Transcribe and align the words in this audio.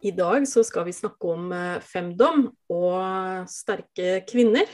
I 0.00 0.12
dag 0.16 0.46
så 0.48 0.62
skal 0.64 0.86
vi 0.86 0.94
snakke 0.96 1.28
om 1.28 1.50
eh, 1.52 1.80
femdom 1.84 2.46
og 2.72 3.50
sterke 3.52 4.22
kvinner. 4.28 4.68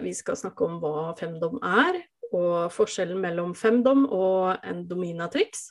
Vi 0.00 0.12
skal 0.16 0.38
snakke 0.40 0.64
om 0.64 0.78
hva 0.80 1.10
femdom 1.18 1.58
er, 1.60 1.98
og 2.30 2.70
forskjellen 2.72 3.20
mellom 3.20 3.52
femdom 3.58 4.06
og 4.06 4.56
en 4.64 4.86
dominatrix. 4.88 5.68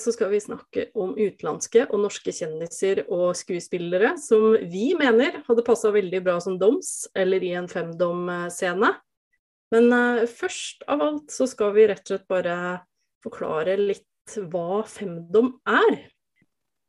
Så 0.00 0.10
skal 0.16 0.32
vi 0.32 0.40
snakke 0.42 0.88
om 0.98 1.12
utenlandske 1.14 1.84
og 1.84 2.00
norske 2.02 2.34
kjendiser 2.34 3.04
og 3.04 3.36
skuespillere 3.38 4.16
som 4.18 4.56
vi 4.58 4.88
mener 4.98 5.44
hadde 5.46 5.66
passa 5.66 5.92
veldig 5.94 6.22
bra 6.24 6.40
som 6.42 6.56
doms 6.58 7.04
eller 7.14 7.44
i 7.46 7.52
en 7.54 7.68
femdom-scene. 7.70 8.90
Men 9.70 9.86
uh, 9.94 10.24
først 10.26 10.82
av 10.90 11.04
alt 11.04 11.30
så 11.30 11.46
skal 11.50 11.76
vi 11.76 11.86
rett 11.92 12.02
og 12.08 12.10
slett 12.10 12.26
bare 12.30 12.56
forklare 13.22 13.78
litt 13.78 14.34
hva 14.50 14.82
femdom 14.88 15.54
er. 15.68 16.08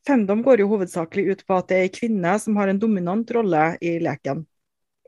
Femdom 0.05 0.43
går 0.45 0.61
jo 0.61 0.69
hovedsakelig 0.69 1.25
ut 1.31 1.41
på 1.47 1.57
at 1.57 1.71
det 1.71 1.77
er 1.77 1.87
en 1.87 1.95
kvinne 1.95 2.35
som 2.41 2.57
har 2.59 2.69
en 2.69 2.81
dominant 2.81 3.31
rolle 3.33 3.63
i 3.81 3.97
leken. 4.03 4.43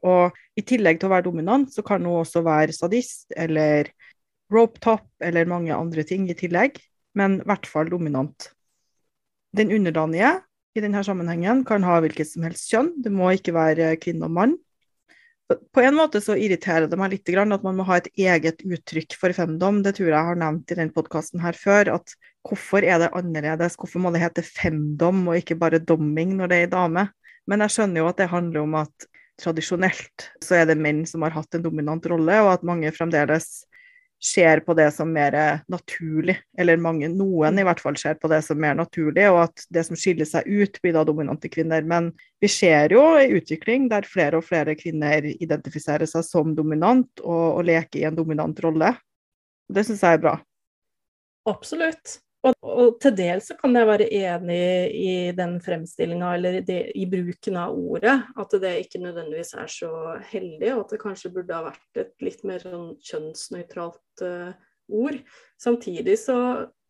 Og 0.07 0.37
i 0.57 0.63
tillegg 0.65 0.99
til 0.99 1.09
å 1.09 1.13
være 1.13 1.27
dominant, 1.27 1.69
så 1.73 1.83
kan 1.85 2.05
hun 2.05 2.21
også 2.21 2.41
være 2.45 2.75
sadist 2.75 3.33
eller 3.37 3.91
rope 4.53 4.81
top 4.81 5.07
eller 5.23 5.49
mange 5.49 5.75
andre 5.75 6.05
ting 6.07 6.27
i 6.29 6.37
tillegg, 6.37 6.79
men 7.17 7.41
i 7.41 7.47
hvert 7.49 7.69
fall 7.69 7.89
dominant. 7.91 8.51
Den 9.57 9.73
underdanige 9.73 10.37
i 10.77 10.83
denne 10.83 11.01
sammenhengen 11.05 11.63
kan 11.67 11.85
ha 11.87 11.97
hvilket 12.03 12.29
som 12.29 12.45
helst 12.45 12.69
kjønn, 12.71 12.93
det 13.03 13.13
må 13.13 13.31
ikke 13.33 13.55
være 13.55 13.95
kvinne 14.01 14.29
og 14.29 14.33
mann. 14.37 14.55
På 15.47 15.79
en 15.79 15.95
måte 15.95 16.19
så 16.19 16.35
irriterer 16.35 16.89
det 16.91 16.97
meg 16.99 17.13
litt 17.13 17.29
at 17.31 17.63
man 17.63 17.77
må 17.77 17.85
ha 17.87 18.01
et 18.01 18.09
eget 18.19 18.65
uttrykk 18.67 19.15
for 19.15 19.31
femdom. 19.31 19.79
Det 19.83 19.95
tror 19.95 20.09
jeg 20.11 20.29
har 20.29 20.39
nevnt 20.39 20.73
i 20.73 20.75
denne 20.75 20.91
podkasten 20.91 21.39
her 21.39 21.55
før. 21.55 21.93
At 21.95 22.17
hvorfor 22.47 22.85
er 22.85 23.01
det 23.03 23.11
annerledes? 23.17 23.77
Hvorfor 23.79 24.01
må 24.03 24.11
det 24.13 24.23
hete 24.23 24.43
femdom 24.45 25.25
og 25.27 25.39
ikke 25.39 25.59
bare 25.59 25.83
domming 25.83 26.35
når 26.37 26.51
det 26.51 26.57
er 26.57 26.67
ei 26.67 26.73
dame? 26.73 27.07
Men 27.47 27.63
jeg 27.63 27.75
skjønner 27.75 28.03
jo 28.03 28.09
at 28.09 28.19
det 28.19 28.31
handler 28.31 28.65
om 28.65 28.75
at 28.81 29.07
tradisjonelt 29.37 30.29
så 30.43 30.61
er 30.61 30.69
det 30.69 30.77
menn 30.81 31.05
som 31.07 31.23
har 31.25 31.35
hatt 31.35 31.55
en 31.55 31.65
dominant 31.65 32.05
rolle, 32.09 32.39
og 32.43 32.55
at 32.55 32.65
mange 32.67 32.91
fremdeles 32.95 33.67
ser 34.23 34.63
på 34.65 34.73
det 34.73 34.87
som 34.95 35.11
mer 35.13 35.35
naturlig, 35.69 36.39
eller 36.57 36.79
mange, 36.81 37.09
noen 37.13 37.59
i 37.61 37.65
hvert 37.65 37.81
fall 37.81 37.97
ser 38.01 38.17
på 38.17 38.29
det 38.31 38.41
som 38.45 38.57
mer 38.59 38.73
naturlig, 38.79 39.27
og 39.29 39.43
at 39.43 39.65
det 39.73 39.83
som 39.85 39.99
skiller 39.99 40.25
seg 40.25 40.47
ut, 40.49 40.79
blir 40.81 40.95
da 40.97 41.05
dominante 41.05 41.51
kvinner. 41.53 41.85
Men 41.85 42.09
vi 42.41 42.49
ser 42.49 42.95
jo 42.95 43.03
en 43.19 43.37
utvikling 43.37 43.85
der 43.93 44.09
flere 44.09 44.41
og 44.41 44.47
flere 44.47 44.73
kvinner 44.79 45.29
identifiserer 45.29 46.09
seg 46.09 46.25
som 46.25 46.55
dominant 46.57 47.21
og, 47.21 47.59
og 47.59 47.67
leker 47.69 48.01
i 48.01 48.07
en 48.09 48.17
dominant 48.17 48.65
rolle. 48.65 48.95
Det 49.69 49.85
syns 49.85 50.01
jeg 50.01 50.17
er 50.17 50.23
bra. 50.23 50.37
Absolutt. 51.47 52.17
Og, 52.47 52.55
og, 52.63 52.93
til 53.03 53.15
dels 53.17 53.49
så 53.49 53.57
kan 53.59 53.75
jeg 53.75 53.87
være 53.89 54.07
enig 54.13 54.59
i 54.95 55.15
den 55.35 55.57
fremstillinga, 55.63 56.29
eller 56.37 56.59
det, 56.65 56.77
i 56.95 57.07
bruken 57.09 57.57
av 57.59 57.75
ordet. 57.75 58.15
At 58.39 58.55
det 58.61 58.73
ikke 58.85 59.01
nødvendigvis 59.03 59.55
er 59.57 59.71
så 59.71 59.91
heldig, 60.29 60.71
og 60.75 60.85
at 60.85 60.95
det 60.95 61.01
kanskje 61.01 61.33
burde 61.35 61.57
ha 61.57 61.65
vært 61.67 62.01
et 62.03 62.13
litt 62.23 62.45
mer 62.47 62.63
sånn 62.63 62.93
kjønnsnøytralt 63.09 64.23
uh, 64.23 64.55
ord. 64.87 65.19
Samtidig 65.59 66.15
så, 66.21 66.39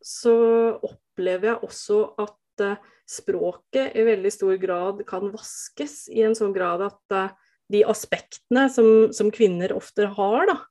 så, 0.04 0.38
opplever 0.78 1.54
jeg 1.54 1.66
også 1.66 2.00
at 2.22 2.66
uh, 2.68 2.94
språket 3.08 3.98
i 3.98 4.06
veldig 4.06 4.34
stor 4.36 4.56
grad 4.62 5.04
kan 5.10 5.32
vaskes, 5.34 6.06
i 6.14 6.26
en 6.28 6.38
sånn 6.38 6.54
grad 6.56 6.86
at 6.86 7.18
uh, 7.18 7.36
de 7.74 7.84
aspektene 7.88 8.68
som, 8.72 9.10
som, 9.16 9.34
kvinner 9.34 9.74
ofte 9.76 10.06
har, 10.14 10.48
da, 10.48 10.62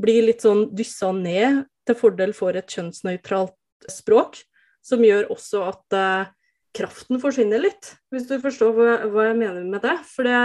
blir 0.00 0.28
litt 0.28 0.44
sånn 0.44 0.68
dyssa 0.76 1.10
ned 1.16 1.64
til 1.88 1.96
fordel 1.98 2.32
for 2.36 2.56
et 2.58 2.70
kjønnsnøytralt 2.70 3.56
språk, 3.90 4.40
som 4.84 5.04
gjør 5.04 5.30
også 5.34 5.62
at 5.66 5.96
uh, 5.96 6.32
kraften 6.76 7.20
forsvinner 7.22 7.62
litt, 7.62 7.94
hvis 8.12 8.28
du 8.28 8.36
forstår 8.42 8.74
hva, 8.76 8.90
hva, 9.10 9.30
jeg 9.30 9.38
mener 9.40 9.64
med 9.66 9.84
det. 9.86 9.98
For 10.12 10.28
det 10.28 10.40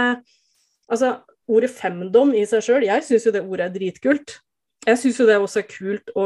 Altså, 0.92 1.22
ordet 1.48 1.70
femdom 1.72 2.34
i 2.36 2.42
seg 2.44 2.60
sjøl, 2.66 2.84
jeg 2.84 3.04
syns 3.06 3.24
jo 3.24 3.30
det 3.32 3.40
ordet 3.46 3.68
er 3.68 3.72
dritkult. 3.72 4.34
Jeg 4.84 4.98
syns 5.00 5.20
jo 5.22 5.24
det 5.28 5.38
også 5.40 5.62
er 5.62 5.70
kult 5.70 6.10
å 6.18 6.24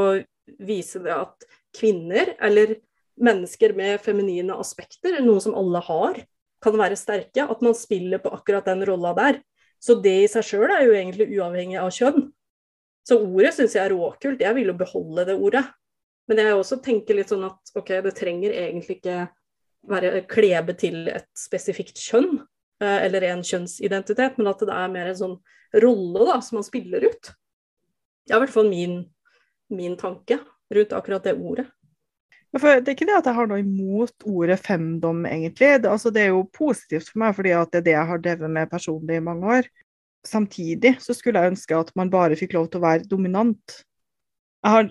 vise 0.67 1.03
det 1.05 1.13
at 1.13 1.45
kvinner, 1.77 2.33
eller 2.43 2.73
mennesker 3.21 3.77
med 3.77 4.01
feminine 4.03 4.57
aspekter, 4.59 5.21
noe 5.23 5.43
som 5.45 5.55
alle 5.55 5.85
har, 5.87 6.19
kan 6.65 6.79
være 6.81 6.99
sterke. 6.99 7.45
At 7.45 7.63
man 7.63 7.77
spiller 7.79 8.19
på 8.25 8.33
akkurat 8.35 8.67
den 8.67 8.83
rolla 8.89 9.13
der. 9.15 9.39
Så 9.79 9.99
det 10.03 10.17
i 10.25 10.29
seg 10.33 10.49
sjøl 10.49 10.73
er 10.73 10.87
jo 10.89 10.97
egentlig 10.97 11.29
uavhengig 11.37 11.79
av 11.79 11.93
kjønn. 11.95 12.31
Så 13.07 13.21
ordet 13.23 13.53
syns 13.55 13.77
jeg 13.77 13.85
er 13.85 13.95
råkult. 13.95 14.43
Jeg 14.43 14.57
vil 14.57 14.73
jo 14.73 14.79
beholde 14.81 15.29
det 15.29 15.37
ordet. 15.37 15.63
Men 16.27 16.43
jeg 16.43 16.57
også 16.59 16.81
tenker 16.83 17.19
litt 17.19 17.31
sånn 17.31 17.47
at 17.47 17.77
ok, 17.79 17.93
det 18.03 18.15
trenger 18.19 18.55
egentlig 18.55 18.99
ikke 18.99 19.27
være 19.87 20.25
klebe 20.31 20.75
til 20.79 21.07
et 21.13 21.29
spesifikt 21.39 22.01
kjønn 22.03 22.41
eh, 22.83 22.99
eller 23.07 23.29
en 23.29 23.45
kjønnsidentitet, 23.47 24.41
men 24.41 24.51
at 24.51 24.65
det 24.67 24.75
er 24.75 24.93
mer 24.93 25.13
en 25.13 25.21
sånn 25.21 25.37
rolle 25.83 26.27
da, 26.27 26.41
som 26.43 26.59
man 26.59 26.67
spiller 26.67 27.07
ut. 27.07 27.33
Det 28.27 28.35
er 28.35 28.41
i 28.41 28.43
hvert 28.43 28.55
fall 28.55 28.71
min, 28.71 29.01
min 29.71 29.97
tanke 29.99 30.41
rundt 30.75 30.95
akkurat 30.97 31.27
det 31.27 31.37
ordet. 31.39 31.69
det 32.57 32.67
er 32.67 32.95
ikke 32.97 33.07
det 33.07 33.19
at 33.21 33.29
jeg 33.31 33.39
har 33.39 33.51
noe 33.51 33.63
imot 33.63 34.27
ordet 34.27 34.59
femdom, 34.65 35.25
egentlig. 35.31 35.77
Det, 35.83 35.91
altså, 35.91 36.11
det 36.11 36.25
er 36.25 36.33
jo 36.35 36.47
positivt 36.51 37.13
for 37.13 37.23
meg, 37.23 37.37
fordi 37.39 37.55
det 37.55 37.81
er 37.81 37.89
det 37.89 37.97
jeg 37.97 38.11
har 38.11 38.23
drevet 38.25 38.55
med 38.59 38.71
personlig 38.71 39.21
i 39.21 39.27
mange 39.31 39.59
år. 39.61 39.71
Samtidig 40.27 40.97
så 41.03 41.15
skulle 41.15 41.39
jeg 41.39 41.55
ønske 41.55 41.79
at 41.79 41.93
man 41.95 42.11
bare 42.11 42.39
fikk 42.39 42.57
lov 42.57 42.67
til 42.71 42.81
å 42.81 42.87
være 42.89 43.07
dominant. 43.07 43.83
Jeg 44.65 44.75
har 44.75 44.89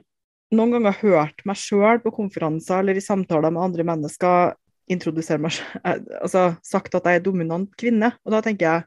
noen 0.57 0.75
ganger 0.77 0.97
hørt 1.01 1.43
meg 1.47 1.59
sjøl 1.59 2.01
på 2.03 2.13
konferanser 2.16 2.81
eller 2.81 2.97
i 2.97 3.03
samtaler 3.03 3.53
med 3.53 3.67
andre 3.67 3.85
mennesker 3.88 4.55
introdusere 4.91 5.41
meg 5.41 5.55
eh, 5.81 6.01
altså 6.21 6.51
sagt 6.66 6.95
at 6.97 7.07
jeg 7.09 7.19
er 7.19 7.25
dominant 7.25 7.71
kvinne. 7.79 8.11
Og 8.25 8.35
da 8.35 8.41
tenker 8.45 8.67
jeg 8.67 8.85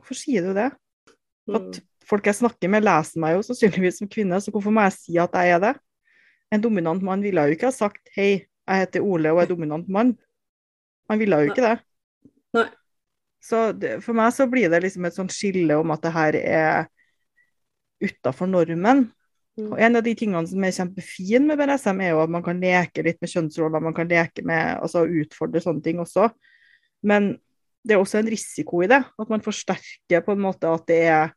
hvorfor 0.00 0.18
sier 0.18 0.46
du 0.46 0.54
det? 0.56 0.70
At 1.50 1.68
mm. 1.68 1.84
folk 2.08 2.26
jeg 2.26 2.40
snakker 2.40 2.72
med, 2.72 2.86
leser 2.86 3.22
meg 3.22 3.36
jo 3.36 3.44
sannsynligvis 3.46 4.00
som 4.00 4.10
kvinne, 4.10 4.40
så 4.42 4.52
hvorfor 4.54 4.74
må 4.74 4.84
jeg 4.88 4.96
si 4.96 5.18
at 5.20 5.34
jeg 5.36 5.56
er 5.56 5.62
det? 5.62 5.74
En 6.50 6.62
dominant 6.62 7.02
mann 7.06 7.22
ville 7.22 7.42
jo 7.46 7.54
ikke 7.54 7.68
ha 7.68 7.74
sagt 7.74 8.10
hei, 8.16 8.46
jeg 8.66 8.84
heter 8.84 9.06
Ole 9.06 9.32
og 9.34 9.42
er 9.42 9.50
dominant 9.50 9.88
mann. 9.90 10.14
Han 11.10 11.18
ville 11.20 11.38
jo 11.42 11.50
ikke 11.50 11.64
det. 11.66 11.76
Nei. 12.56 12.66
Så 13.40 13.70
det, 13.72 13.96
for 14.04 14.16
meg 14.16 14.34
så 14.36 14.44
blir 14.50 14.68
det 14.70 14.82
liksom 14.84 15.06
et 15.08 15.16
sånt 15.16 15.32
skille 15.32 15.78
om 15.80 15.94
at 15.94 16.02
det 16.04 16.12
her 16.12 16.36
er 16.40 16.90
utafor 18.04 18.50
normen. 18.50 19.06
Og 19.58 19.76
En 19.82 19.98
av 19.98 20.04
de 20.06 20.14
tingene 20.16 20.46
som 20.48 20.64
er 20.64 20.74
kjempefin 20.74 21.48
med 21.48 21.58
BDSM, 21.58 22.00
er 22.00 22.14
jo 22.14 22.22
at 22.22 22.32
man 22.32 22.44
kan 22.44 22.60
leke 22.62 23.04
litt 23.04 23.18
med 23.20 23.32
kjønnsroller, 23.32 23.82
man 23.82 23.96
kan 23.96 24.08
leke 24.08 24.44
med, 24.46 24.78
altså 24.80 25.04
utfordre 25.04 25.62
sånne 25.64 25.84
ting 25.84 26.00
også. 26.02 26.28
Men 27.06 27.34
det 27.84 27.96
er 27.96 28.02
også 28.02 28.20
en 28.20 28.30
risiko 28.30 28.82
i 28.84 28.88
det, 28.90 29.00
at 29.02 29.32
man 29.32 29.44
forsterker 29.44 30.24
på 30.24 30.36
en 30.36 30.44
måte 30.44 30.70
at 30.70 30.86
det 30.88 31.02
er 31.08 31.34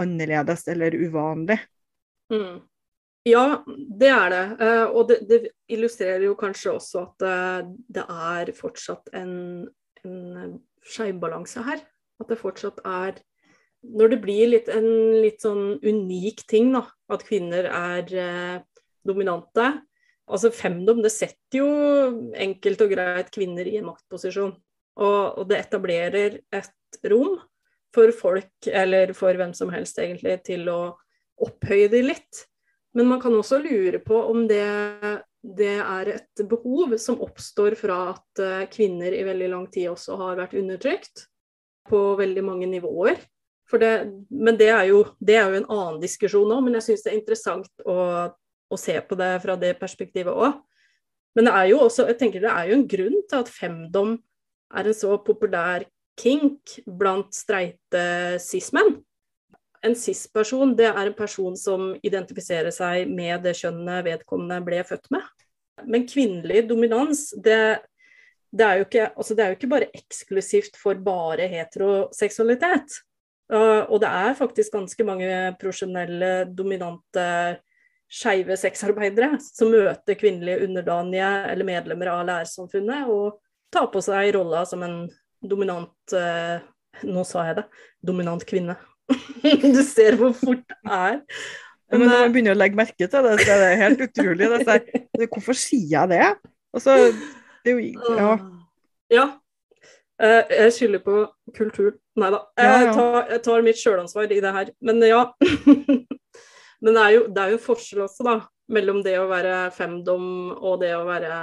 annerledes 0.00 0.66
eller 0.68 0.96
uvanlig. 0.96 1.58
Mm. 2.32 2.60
Ja, 3.26 3.62
det 3.66 4.10
er 4.12 4.28
det. 4.30 4.44
Uh, 4.60 4.86
og 4.92 5.08
det, 5.10 5.20
det, 5.26 5.40
illustrerer 5.72 6.22
jo 6.28 6.36
kanskje 6.38 6.76
også 6.76 7.06
at 7.08 7.24
uh, 7.26 7.70
det 7.90 8.04
er 8.06 8.52
fortsatt 8.54 9.10
en, 9.18 9.64
en 10.06 10.52
skjevbalanse 10.86 11.64
her. 11.66 11.82
At 12.22 12.30
det 12.30 12.38
fortsatt 12.40 12.84
er 12.86 13.18
når 13.86 14.12
det 14.14 14.20
blir 14.22 14.52
litt, 14.52 14.70
en 14.72 14.86
litt 15.22 15.42
sånn 15.42 15.76
unik 15.82 16.44
ting, 16.50 16.70
da, 16.74 16.84
at 17.12 17.26
kvinner 17.26 17.68
er 17.70 18.16
eh, 18.18 18.56
dominante 19.06 19.70
Altså 20.26 20.50
femdom, 20.50 21.04
det 21.04 21.12
setter 21.14 21.60
jo 21.60 21.66
enkelt 22.34 22.80
og 22.82 22.90
greit 22.90 23.28
kvinner 23.30 23.68
i 23.70 23.76
en 23.78 23.86
maktposisjon. 23.86 24.56
Og, 24.98 25.20
og, 25.38 25.44
det 25.46 25.60
etablerer 25.60 26.40
et 26.50 26.98
rom 27.12 27.36
for 27.94 28.10
folk, 28.10 28.66
eller 28.66 29.12
for 29.14 29.38
hvem 29.38 29.52
som 29.54 29.70
helst 29.70 30.00
egentlig, 30.02 30.40
til 30.48 30.66
å 30.72 30.80
opphøye 31.46 31.86
de 31.92 32.02
litt. 32.08 32.42
Men 32.96 33.10
man 33.12 33.22
kan 33.22 33.36
også 33.36 33.60
lure 33.62 34.00
på 34.02 34.18
om 34.32 34.48
det, 34.50 34.66
det 35.46 35.76
er 35.78 36.12
et 36.16 36.44
behov 36.48 36.96
som 36.98 37.22
oppstår 37.22 37.76
fra 37.78 38.00
at 38.16 38.42
eh, 38.42 38.66
kvinner 38.72 39.14
i 39.14 39.24
veldig 39.28 39.52
lang 39.52 39.70
tid 39.70 39.92
også 39.92 40.18
har 40.24 40.40
vært 40.40 40.56
undertrykt 40.58 41.28
på 41.86 42.02
veldig 42.18 42.42
mange 42.42 42.66
nivåer. 42.72 43.20
Det, 43.66 43.92
men 44.30 44.58
det 44.58 44.68
er, 44.70 44.84
jo, 44.92 45.00
det 45.18 45.34
er, 45.34 45.50
jo, 45.50 45.58
en 45.58 45.70
annen 45.74 45.98
diskusjon 46.02 46.52
òg, 46.54 46.62
men 46.62 46.78
jeg 46.78 46.86
syns 46.86 47.02
det 47.02 47.10
er 47.10 47.18
interessant 47.18 47.82
å, 47.82 47.96
å, 48.70 48.78
se 48.78 48.94
på 49.02 49.18
det 49.18 49.32
fra 49.42 49.56
det 49.58 49.72
perspektivet 49.80 50.30
òg. 50.30 50.60
Men 51.36 51.48
det 51.48 51.54
er 51.58 51.66
jo 51.72 51.80
også, 51.88 52.06
jeg 52.08 52.18
tenker 52.20 52.44
det 52.44 52.52
er 52.52 52.70
jo 52.70 52.78
en 52.78 52.86
grunn 52.88 53.18
til 53.26 53.42
at 53.42 53.50
femdom 53.52 54.14
er 54.76 54.88
en 54.88 54.96
så 54.96 55.18
populær 55.26 55.84
kink 56.16 56.78
blant 56.86 57.34
streite 57.36 58.38
cis-menn. 58.42 58.94
En 59.84 59.94
cis-person 59.98 60.72
det 60.78 60.88
er 60.88 61.02
en 61.02 61.16
person 61.16 61.56
som 61.58 61.90
identifiserer 62.06 62.72
seg 62.74 63.10
med 63.10 63.44
det 63.44 63.54
kjønnet 63.58 64.06
vedkommende 64.06 64.62
ble 64.66 64.80
født 64.86 65.10
med. 65.14 65.26
Men 65.84 66.06
kvinnelig 66.08 66.64
dominans, 66.70 67.28
det, 67.36 67.82
det, 68.50 68.64
er 68.64 68.86
ikke, 68.86 69.10
altså 69.12 69.36
det, 69.36 69.44
er 69.44 69.52
jo 69.52 69.58
ikke, 69.58 69.72
bare 69.74 69.90
eksklusivt 69.94 70.78
for 70.80 70.98
bare 71.04 71.50
heteroseksualitet. 71.52 73.02
Uh, 73.52 73.86
og 73.86 74.00
det 74.02 74.10
er 74.10 74.38
faktisk 74.38 74.74
ganske 74.74 75.06
mange 75.06 75.30
profesjonelle, 75.60 76.48
dominante, 76.50 77.26
skeive 78.10 78.54
sexarbeidere 78.58 79.36
som 79.42 79.72
møter 79.74 80.18
kvinnelige 80.18 80.62
underdanige 80.66 81.28
eller 81.50 81.66
medlemmer 81.66 82.10
av 82.12 82.20
lærersamfunnet 82.28 83.08
og 83.10 83.40
tar 83.74 83.88
på 83.90 84.02
seg 84.04 84.30
rolla 84.36 84.60
som 84.68 84.84
en 84.86 85.00
dominant 85.42 86.14
uh, 86.14 86.58
Nå 87.04 87.26
sa 87.28 87.42
jeg 87.44 87.58
det. 87.58 87.64
Dominant 88.08 88.40
kvinne. 88.48 88.72
du 89.76 89.82
ser 89.84 90.16
hvor 90.16 90.30
fort 90.32 90.62
det 90.64 90.76
er. 90.88 91.18
Men, 91.92 92.06
når 92.06 92.22
man 92.22 92.32
begynner 92.32 92.54
å 92.56 92.58
legge 92.58 92.78
merke 92.78 93.04
til 93.04 93.26
det, 93.26 93.34
så 93.42 93.52
er 93.52 93.60
det 93.60 93.74
helt 93.82 94.00
utrolig. 94.06 94.48
Det 94.48 94.62
er, 94.64 95.26
hvorfor 95.34 95.58
sier 95.60 95.90
jeg 95.90 96.10
det? 96.14 96.22
Altså, 96.72 96.94
det 97.62 97.74
er 97.74 97.76
jo 97.76 98.16
Ja. 98.16 98.30
ja. 99.12 99.26
Eh, 100.22 100.52
jeg 100.62 100.72
skylder 100.72 101.02
på 101.04 101.16
kultur. 101.56 101.96
Nei 102.16 102.30
da. 102.32 102.42
Jeg, 102.56 102.90
jeg, 103.32 103.40
tar 103.44 103.64
mitt 103.64 103.80
sjølansvar 103.80 104.32
i 104.32 104.40
det 104.42 104.52
her. 104.58 104.72
Men 104.80 105.02
ja. 105.04 105.22
Men 106.84 106.92
det 106.92 107.02
er, 107.02 107.12
jo, 107.14 107.22
det 107.32 107.42
er 107.42 107.52
jo 107.54 107.62
forskjell 107.64 108.04
også, 108.04 108.26
da. 108.26 108.36
Mellom 108.72 109.00
det 109.04 109.14
å 109.20 109.28
være 109.30 109.70
femdom 109.74 110.26
og 110.56 110.80
det 110.82 110.92
å 110.96 111.06
være 111.06 111.36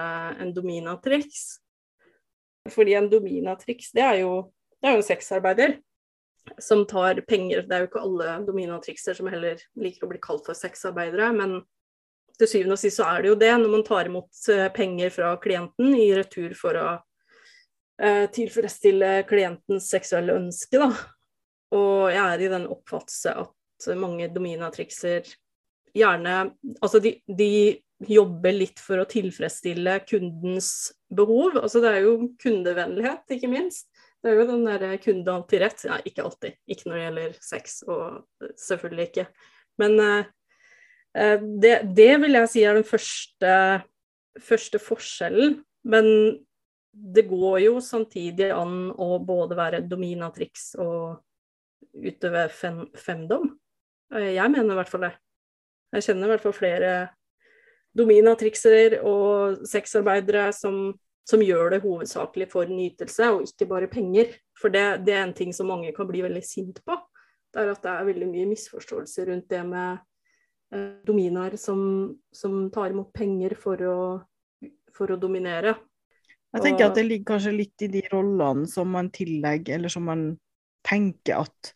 en 0.43 0.51
dominatrix. 0.53 1.45
Fordi 2.71 2.93
en 2.95 3.09
dominatrix, 3.11 3.89
det 3.95 4.03
er 4.05 4.19
jo, 4.21 4.35
det 4.79 4.89
er 4.89 4.95
jo 4.95 5.01
en 5.01 5.07
sexarbeider 5.07 5.77
som 6.61 6.83
tar 6.87 7.21
penger. 7.27 7.63
Det 7.67 7.75
er 7.75 7.83
jo 7.83 7.89
ikke 7.89 8.03
alle 8.03 8.35
dominatrikser 8.47 9.17
som 9.17 9.29
heller 9.31 9.61
liker 9.79 10.05
å 10.05 10.11
bli 10.11 10.21
kalt 10.23 10.45
for 10.47 10.57
sexarbeidere, 10.57 11.31
men 11.35 11.57
til 12.39 12.49
syvende 12.49 12.77
og 12.77 12.81
sist 12.81 12.99
så 12.99 13.07
er 13.07 13.23
det 13.23 13.31
jo 13.31 13.39
det, 13.39 13.51
når 13.61 13.71
man 13.71 13.85
tar 13.87 14.09
imot 14.09 14.45
eh, 14.51 14.67
penger 14.73 15.13
fra 15.13 15.33
klienten 15.41 15.93
i 15.95 16.07
retur 16.17 16.55
for 16.57 16.79
å 16.79 16.87
tilfredsstille 18.35 19.11
klientens 19.29 19.89
seksuelle 19.93 20.35
ønske, 20.35 20.79
da. 20.81 20.89
Og 21.73 22.11
jeg 22.13 22.23
er 22.23 22.43
i 22.43 22.51
den 22.51 22.67
oppfattelse 22.69 23.33
at 23.43 23.87
mange 23.99 24.27
dominatrikser 24.31 25.25
gjerne 25.93 26.35
Altså 26.81 26.99
de, 27.03 27.15
de 27.27 27.79
jobber 28.03 28.55
litt 28.55 28.81
for 28.81 28.99
å 28.99 29.07
tilfredsstille 29.09 29.99
kundens 30.09 30.91
behov. 31.13 31.57
Altså 31.61 31.81
det 31.83 31.91
er 31.93 32.05
jo 32.07 32.15
kundevennlighet, 32.41 33.23
ikke 33.37 33.51
minst. 33.51 33.87
Det 34.23 34.31
er 34.31 34.39
jo 34.39 34.47
den 34.49 34.65
derre 34.67 34.97
kunde 35.03 35.31
alltid 35.33 35.63
rett. 35.63 35.83
Ja, 35.87 35.99
ikke 36.03 36.25
alltid. 36.25 36.57
Ikke 36.67 36.89
når 36.89 36.97
det 36.97 37.03
gjelder 37.03 37.37
sex, 37.43 37.77
og 37.87 38.49
selvfølgelig 38.59 39.07
ikke. 39.09 39.27
Men 39.81 39.99
det, 41.63 41.73
det, 41.95 42.11
vil 42.23 42.39
jeg 42.39 42.51
si 42.51 42.63
er 42.65 42.79
den 42.79 42.87
første, 42.87 43.53
første, 44.41 44.81
forskjellen. 44.81 45.57
Men 45.87 46.07
det 46.93 47.25
går 47.29 47.59
jo 47.63 47.77
samtidig 47.81 48.51
an 48.53 48.91
å 48.91 49.17
både 49.23 49.57
være 49.57 49.83
dominatrix 49.89 50.73
og 50.81 51.23
utøve 51.93 52.47
fem, 52.53 52.83
femdom. 52.93 53.49
Jeg 54.13 54.53
mener 54.53 54.75
i 54.75 54.77
hvert 54.77 54.91
fall 54.91 55.07
det. 55.07 55.13
Jeg 55.93 56.07
kjenner 56.07 56.29
i 56.29 56.33
hvert 56.33 56.43
fall 56.45 56.55
flere 56.57 56.91
dominatrikser 57.97 58.99
og 59.05 59.65
sexarbeidere 59.69 60.47
som 60.53 60.93
som 61.27 61.43
gjør 61.43 61.71
det 61.73 61.83
hovedsakelig 61.83 62.49
for 62.51 62.69
nytelse, 62.69 63.29
og 63.31 63.47
ikke 63.47 63.67
bare 63.69 63.91
penger. 63.91 64.33
For 64.59 64.73
det, 64.73 65.05
det, 65.07 65.15
er 65.15 65.23
en 65.27 65.35
ting 65.35 65.53
som 65.55 65.69
mange 65.71 65.93
kan 65.95 66.07
bli 66.09 66.23
veldig 66.23 66.43
sint 66.45 66.81
på. 66.85 66.97
Det 67.53 67.61
er 67.61 67.71
at 67.71 67.83
det 67.85 67.93
er 67.93 68.09
veldig 68.09 68.27
mye 68.29 68.49
misforståelser 68.49 69.29
rundt 69.29 69.49
det 69.51 69.61
med 69.67 70.01
eh, 70.73 70.91
dominaer 71.07 71.55
som, 71.61 71.79
som, 72.33 72.67
tar 72.73 72.93
imot 72.93 73.13
penger 73.15 73.55
for 73.59 73.83
å, 73.87 73.97
for 74.95 75.13
å 75.13 75.19
dominere. 75.21 75.75
Jeg 76.53 76.61
tenker 76.61 76.85
at 76.85 76.97
det 76.97 77.07
ligger 77.07 77.33
kanskje 77.33 77.55
litt 77.55 77.83
i 77.85 77.89
de 77.89 78.03
rollene 78.11 78.67
som 78.69 78.91
man 78.93 79.09
tillegger, 79.13 79.79
eller 79.79 79.89
som 79.89 80.05
man 80.05 80.25
tenker 80.85 81.47
at 81.47 81.73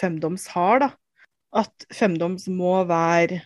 femdoms 0.00 0.46
har, 0.54 0.80
da. 0.80 0.90
At 1.60 1.86
femdoms 1.92 2.46
må 2.48 2.78
være 2.88 3.42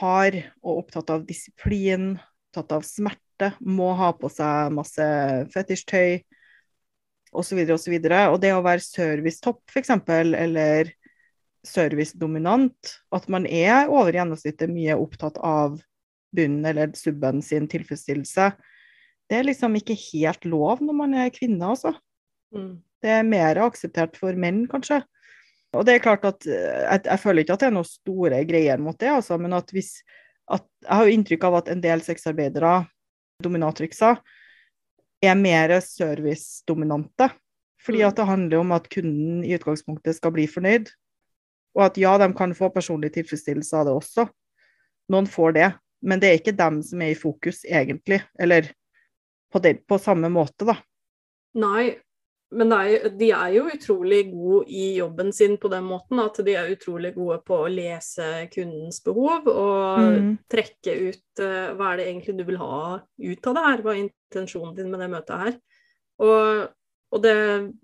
hard 0.00 0.40
og 0.64 0.80
opptatt 0.80 1.12
av 1.12 1.26
disiplin, 1.28 2.16
opptatt 2.50 2.74
av 2.78 2.86
smerte 2.88 3.52
må 3.60 3.92
ha 3.98 4.10
på 4.16 4.30
seg 4.32 4.72
masse 4.74 5.06
fetisjtøy 5.52 6.22
osv. 7.36 7.60
osv. 7.68 7.72
Og, 7.74 7.80
så 8.08 8.22
og 8.32 8.38
det 8.42 8.54
å 8.56 8.62
være 8.64 8.82
servicetopp, 8.82 9.60
f.eks., 9.70 9.92
eller 10.16 10.94
servicedominant, 11.66 12.96
at 13.14 13.26
man 13.32 13.46
er 13.46 13.90
over 13.90 14.14
gjennomsnittet 14.14 14.72
mye 14.72 14.96
opptatt 14.98 15.38
av 15.42 15.78
bunnen 16.36 16.66
eller 16.68 16.94
subben 16.98 17.42
sin 17.44 17.68
tilfredsstillelse, 17.70 18.50
det 19.30 19.38
er 19.38 19.48
liksom 19.48 19.74
ikke 19.78 19.96
helt 19.98 20.44
lov 20.46 20.82
når 20.84 20.96
man 20.96 21.14
er 21.18 21.32
kvinne, 21.34 21.72
altså. 21.74 21.94
Mm. 22.54 22.76
Det 23.02 23.12
er 23.12 23.26
mer 23.26 23.60
akseptert 23.66 24.16
for 24.18 24.36
menn, 24.38 24.64
kanskje. 24.70 25.00
Og 25.76 25.84
det 25.86 25.96
er 25.96 26.04
klart 26.04 26.24
at 26.24 26.46
jeg, 26.46 27.00
jeg, 27.04 27.20
føler 27.20 27.42
ikke 27.42 27.56
at 27.56 27.64
det 27.64 27.68
er 27.68 27.74
noen 27.76 27.88
store 27.88 28.42
greier 28.48 28.80
mot 28.82 28.96
det, 29.00 29.10
altså, 29.12 29.38
men 29.40 29.56
at 29.56 29.72
hvis 29.74 29.98
at 30.46 30.62
Jeg 30.84 30.94
har 30.94 31.08
jo 31.08 31.14
inntrykk 31.16 31.44
av 31.48 31.54
at 31.58 31.68
en 31.72 31.80
del 31.82 32.02
sexarbeidere 32.06 32.84
dominatrikser 33.42 34.20
er 35.24 35.34
mer 35.34 35.72
servicedominante. 35.82 37.26
Fordi 37.82 38.02
mm. 38.02 38.06
at 38.06 38.20
det 38.20 38.26
handler 38.28 38.60
om 38.60 38.70
at 38.76 38.86
kunden 38.92 39.42
i 39.42 39.56
utgangspunktet 39.56 40.14
skal 40.14 40.34
bli 40.36 40.46
fornøyd. 40.46 40.92
Og 41.74 41.82
at 41.88 41.98
ja, 41.98 42.14
de 42.22 42.30
kan 42.38 42.54
få 42.54 42.70
personlig 42.70 43.10
tilfredsstillelse 43.16 43.74
av 43.76 43.88
det 43.88 43.96
også. 43.98 44.28
Noen 45.12 45.26
får 45.26 45.58
det. 45.58 45.68
Men 46.06 46.22
det 46.22 46.30
er 46.30 46.38
ikke 46.38 46.56
dem 46.56 46.78
som 46.86 47.02
er 47.02 47.12
i 47.12 47.18
fokus, 47.18 47.64
egentlig. 47.66 48.20
Eller 48.38 48.70
på, 49.52 49.62
det, 49.62 49.78
på 49.88 49.98
samme 50.02 50.30
måte, 50.32 50.66
da. 50.68 50.76
Nei, 51.56 51.94
men 52.54 52.70
er, 52.72 53.08
de 53.18 53.32
er 53.34 53.54
jo 53.56 53.64
utrolig 53.74 54.20
gode 54.30 54.68
i 54.70 54.84
jobben 55.00 55.32
sin 55.34 55.56
på 55.58 55.70
den 55.72 55.86
måten 55.88 56.20
at 56.22 56.38
de 56.46 56.54
er 56.54 56.70
utrolig 56.70 57.10
gode 57.16 57.40
på 57.46 57.58
å 57.64 57.72
lese 57.72 58.46
kundens 58.52 59.00
behov 59.02 59.48
og 59.50 60.04
mm. 60.04 60.30
trekke 60.52 60.94
ut 61.08 61.42
uh, 61.42 61.74
hva 61.74 61.90
er 61.90 62.00
det 62.00 62.06
egentlig 62.06 62.36
du 62.38 62.44
vil 62.46 62.60
ha 62.62 63.00
ut 63.02 63.50
av 63.50 63.58
det 63.58 63.64
her, 63.66 63.82
hva 63.82 63.96
er 63.96 64.04
intensjonen 64.04 64.76
din 64.78 64.92
med 64.92 65.02
det 65.02 65.10
møtet 65.16 65.42
her. 65.42 65.58
Og, 66.22 66.62
og, 67.10 67.18
det, 67.24 67.36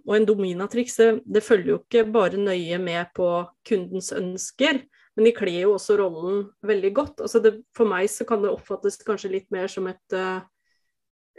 og 0.07 0.15
en 0.17 0.31
dominatriks 0.31 0.97
det, 1.01 1.11
det, 1.27 1.45
følger 1.45 1.75
jo 1.75 1.81
ikke 1.83 2.07
bare 2.15 2.41
nøye 2.41 2.79
med 2.81 3.11
på 3.19 3.29
kundens 3.67 4.13
ønsker, 4.15 4.79
men 5.19 5.27
de 5.27 5.35
kler 5.37 5.67
jo 5.67 5.75
også 5.75 5.99
rollen 5.99 6.47
veldig 6.65 6.95
godt. 6.97 7.27
Altså 7.27 7.43
det, 7.43 7.57
for 7.77 7.91
meg 7.91 8.07
så 8.15 8.25
kan 8.29 8.47
det 8.47 8.55
oppfattes 8.55 9.03
kanskje 9.03 9.35
litt 9.35 9.51
mer 9.53 9.67
som 9.69 9.91
et 9.91 10.17
uh, 10.17 10.39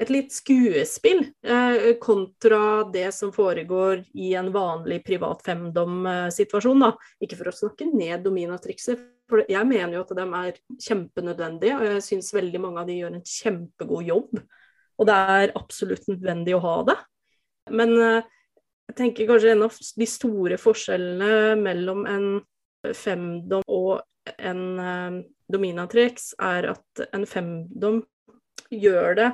et 0.02 0.10
litt 0.10 0.34
skuespill 0.34 1.22
eh, 1.46 1.94
kontra 2.02 2.84
det 2.94 3.12
som 3.14 3.34
foregår 3.34 4.02
i 4.18 4.34
en 4.38 4.50
vanlig 4.54 5.04
privat 5.06 5.44
femdom-situasjon. 5.46 6.86
Ikke 7.22 7.38
for 7.38 7.52
å 7.52 7.56
snakke 7.56 7.88
ned 7.92 8.24
dominatrikset, 8.26 9.04
for 9.30 9.46
jeg 9.50 9.70
mener 9.70 9.98
jo 9.98 10.04
at 10.04 10.14
de 10.18 10.26
er 10.40 10.58
kjempenødvendige. 10.88 11.78
Og 11.78 11.90
jeg 11.92 12.06
syns 12.08 12.34
veldig 12.34 12.64
mange 12.64 12.82
av 12.82 12.90
de 12.90 12.98
gjør 13.00 13.18
en 13.20 13.28
kjempegod 13.36 14.10
jobb. 14.10 14.42
Og 14.98 15.10
det 15.10 15.20
er 15.36 15.54
absolutt 15.60 16.10
nødvendig 16.10 16.58
å 16.58 16.64
ha 16.66 16.78
det. 16.90 16.98
Men 17.74 17.94
eh, 18.00 18.32
jeg 18.90 18.98
tenker 18.98 19.30
kanskje 19.30 19.54
en 19.54 19.68
av 19.68 19.78
de 20.02 20.10
store 20.10 20.58
forskjellene 20.62 21.54
mellom 21.62 22.04
en 22.10 22.28
femdom 22.98 23.64
og 23.70 24.02
en 24.34 24.66
eh, 24.82 25.22
dominatrix 25.54 26.34
er 26.42 26.72
at 26.74 27.08
en 27.14 27.30
femdom 27.30 28.02
gjør 28.74 29.18
det 29.20 29.32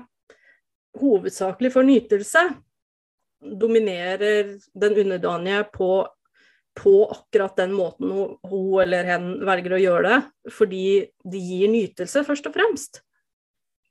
hovedsakelig 0.97 1.71
for 1.73 1.85
nytelse, 1.85 2.45
dominerer 3.39 4.55
den 4.75 4.97
underdanige 5.03 5.63
på, 5.73 5.91
på 6.79 6.95
akkurat 7.11 7.55
den 7.59 7.75
måten 7.77 8.11
hun, 8.11 8.81
eller 8.83 9.07
hen 9.07 9.29
velger 9.47 9.77
å 9.77 9.83
gjøre 9.83 10.09
det, 10.09 10.17
fordi 10.55 10.87
de 11.23 11.43
gir 11.43 11.71
nytelse, 11.71 12.25
først 12.27 12.49
og 12.49 12.57
fremst. 12.57 13.01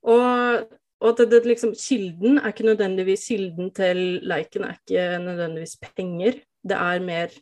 Og, 0.08 0.66
og 1.02 1.08
at 1.14 1.24
det, 1.30 1.44
liksom, 1.48 1.74
kilden 1.78 2.40
er 2.40 2.52
ikke 2.52 2.68
nødvendigvis 2.68 3.28
kilden 3.30 3.72
til 3.76 4.02
leiken, 4.28 4.66
er 4.66 4.76
ikke 4.78 5.06
nødvendigvis 5.24 5.78
penger. 5.86 6.42
Det 6.68 6.76
er 6.76 7.04
mer 7.04 7.32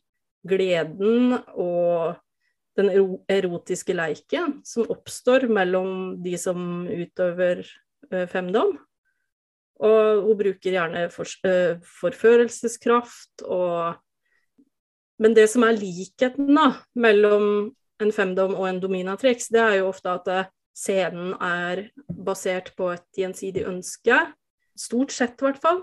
gleden 0.47 1.35
og 1.57 2.17
den 2.77 2.91
erotiske 3.33 3.95
leiken 3.97 4.61
som 4.67 4.89
oppstår 4.93 5.49
mellom 5.49 6.19
de 6.25 6.37
som 6.41 6.85
utøver 6.85 7.63
eh, 8.13 8.27
femdom, 8.29 8.77
og 9.85 10.23
hun 10.25 10.39
bruker 10.39 10.75
gjerne 10.77 11.07
for, 11.13 11.29
uh, 11.47 11.79
forførelseskraft 12.01 13.47
og 13.47 14.03
Men 15.17 15.33
det 15.33 15.47
som 15.49 15.63
er 15.65 15.73
likheten 15.73 16.51
da, 16.53 16.75
mellom 16.93 17.71
en 18.05 18.11
femdom 18.13 18.53
og 18.53 18.67
en 18.69 18.81
dominatrix, 18.83 19.47
det 19.49 19.63
er 19.63 19.79
jo 19.79 19.87
ofte 19.89 20.13
at 20.13 20.27
uh, 20.29 20.51
scenen 20.77 21.33
er 21.41 21.87
basert 22.13 22.75
på 22.77 22.91
et 22.93 23.07
gjensidig 23.17 23.65
ønske. 23.65 24.19
Stort 24.77 25.15
sett, 25.17 25.41
i 25.41 25.47
hvert 25.47 25.63
fall. 25.63 25.81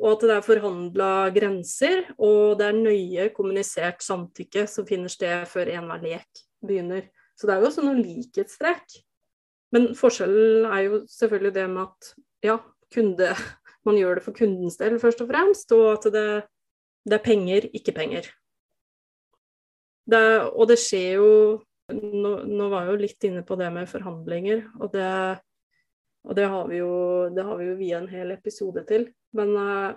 og 0.00 0.12
at 0.12 0.22
det 0.24 0.34
er 0.34 0.44
forhandla 0.44 1.08
grenser, 1.32 2.04
og 2.18 2.58
det 2.58 2.66
er 2.68 2.76
nøye 2.76 3.28
kommunisert 3.36 4.04
samtykke 4.04 4.66
som 4.68 4.86
finner 4.88 5.12
sted 5.12 5.44
før 5.48 5.68
enhver 5.68 6.00
lek 6.04 6.44
begynner. 6.64 7.08
Så 7.36 7.46
det 7.46 7.54
er 7.54 7.60
jo 7.60 7.68
også 7.68 7.84
noen 7.84 8.00
likhetstrekk. 8.04 9.00
Men 9.72 9.90
forskjellen 9.96 10.66
er 10.68 10.86
jo 10.86 11.02
selvfølgelig 11.08 11.54
det 11.54 11.66
med 11.70 11.82
at 11.82 12.08
ja, 12.44 12.56
kunde, 12.94 13.32
man 13.88 13.98
gjør 13.98 14.18
det 14.18 14.26
for 14.26 14.36
kundens 14.36 14.78
del 14.80 14.98
først 15.02 15.24
og 15.24 15.30
fremst, 15.30 15.72
og 15.76 15.86
at 15.94 16.10
det, 16.14 16.28
det 17.08 17.18
er 17.18 17.24
penger, 17.24 17.70
ikke 17.76 17.96
penger. 17.96 18.30
Det, 20.10 20.22
og 20.50 20.66
det 20.70 20.80
skjer 20.80 21.20
jo 21.20 21.32
nå, 21.90 22.32
nå, 22.46 22.68
var 22.70 22.86
jeg 22.86 22.92
jo 22.92 23.00
litt 23.00 23.26
inne 23.26 23.42
på 23.46 23.56
det 23.58 23.70
med 23.74 23.88
forhandlinger, 23.90 24.64
og 24.80 24.92
det, 24.94 25.10
og 26.26 26.36
det 26.38 26.46
har 26.52 26.68
vi 26.70 26.80
jo, 26.80 26.92
det 27.34 27.44
har 27.46 27.58
vi 27.60 27.68
jo 27.70 27.76
via 27.78 28.00
en 28.00 28.10
hel 28.10 28.34
episode 28.34 28.84
til. 28.88 29.08
Men 29.36 29.54
uh, 29.56 29.94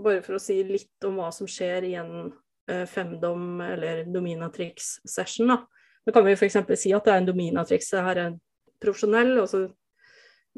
bare 0.00 0.22
for 0.24 0.38
å 0.38 0.42
si 0.42 0.60
litt 0.66 1.08
om 1.08 1.18
hva 1.20 1.30
som 1.34 1.48
skjer 1.50 1.88
i 1.88 1.94
en 2.00 2.30
uh, 2.30 2.84
femdom- 2.88 3.64
eller 3.64 4.04
dominatrix-session, 4.12 5.52
da. 5.52 5.62
Da 6.06 6.14
kan 6.14 6.24
vi 6.24 6.36
f.eks. 6.38 6.56
si 6.80 6.94
at 6.96 7.04
det 7.04 7.12
er 7.12 7.20
en 7.20 7.28
dominatrix. 7.28 7.90
Det 7.92 8.04
her 8.04 8.16
er 8.16 8.30
en 8.30 8.38
profesjonell, 8.80 9.34
altså, 9.42 9.66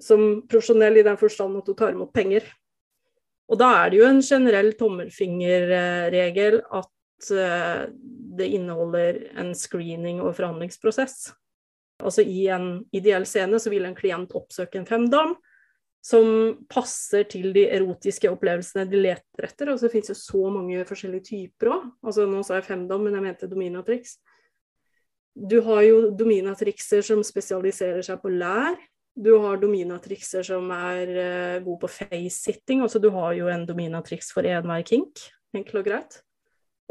som 0.00 0.42
profesjonell 0.48 1.00
i 1.00 1.04
den 1.06 1.18
forstand 1.20 1.58
at 1.60 1.68
du 1.68 1.74
tar 1.76 1.94
imot 1.94 2.12
penger. 2.16 2.46
Og 3.50 3.58
da 3.60 3.70
er 3.80 3.90
det 3.90 4.00
jo 4.00 4.06
en 4.06 4.22
generell 4.22 4.72
tommelfingerregel 4.78 6.60
at 6.62 7.30
uh, 7.34 7.84
det 8.38 8.48
inneholder 8.56 9.20
en 9.42 9.52
screening 9.58 10.22
og 10.22 10.36
forhandlingsprosess. 10.38 11.32
Altså 12.00 12.24
I 12.24 12.46
en 12.54 12.68
ideell 12.96 13.26
scene 13.28 13.58
så 13.60 13.72
vil 13.72 13.84
en 13.88 13.96
klient 13.98 14.32
oppsøke 14.38 14.80
en 14.80 14.88
femdam 14.88 15.34
som 16.00 16.54
passer 16.70 17.26
til 17.28 17.50
de 17.52 17.66
erotiske 17.68 18.30
opplevelsene 18.30 18.86
de 18.88 19.02
leter 19.02 19.46
etter. 19.50 19.72
Og 19.72 19.80
så 19.82 19.90
finnes 19.92 20.12
det 20.12 20.16
så 20.16 20.46
mange 20.52 20.84
forskjellige 20.88 21.26
typer 21.28 21.74
òg. 21.74 21.88
Altså, 22.06 22.24
nå 22.28 22.40
sa 22.46 22.56
jeg 22.56 22.68
femdam, 22.70 23.04
men 23.04 23.18
jeg 23.18 23.26
mente 23.26 23.50
dominatrix. 23.50 24.16
Du 25.36 25.60
har 25.66 25.82
jo 25.84 26.08
dominatrikser 26.16 27.04
som 27.06 27.20
spesialiserer 27.26 28.02
seg 28.06 28.22
på 28.22 28.32
lær. 28.32 28.78
Du 29.20 29.34
har 29.42 29.60
dominatrikser 29.60 30.46
som 30.46 30.70
er 30.72 31.12
uh, 31.12 31.62
gode 31.64 31.82
på 31.82 31.92
face-sitting. 31.98 32.80
Altså 32.84 33.02
du 33.02 33.10
har 33.12 33.34
jo 33.36 33.50
en 33.52 33.66
dominatriks 33.68 34.32
for 34.32 34.48
enhver 34.48 34.84
kink, 34.88 35.20
enkelt 35.56 35.82
og 35.82 35.88
greit. 35.90 36.20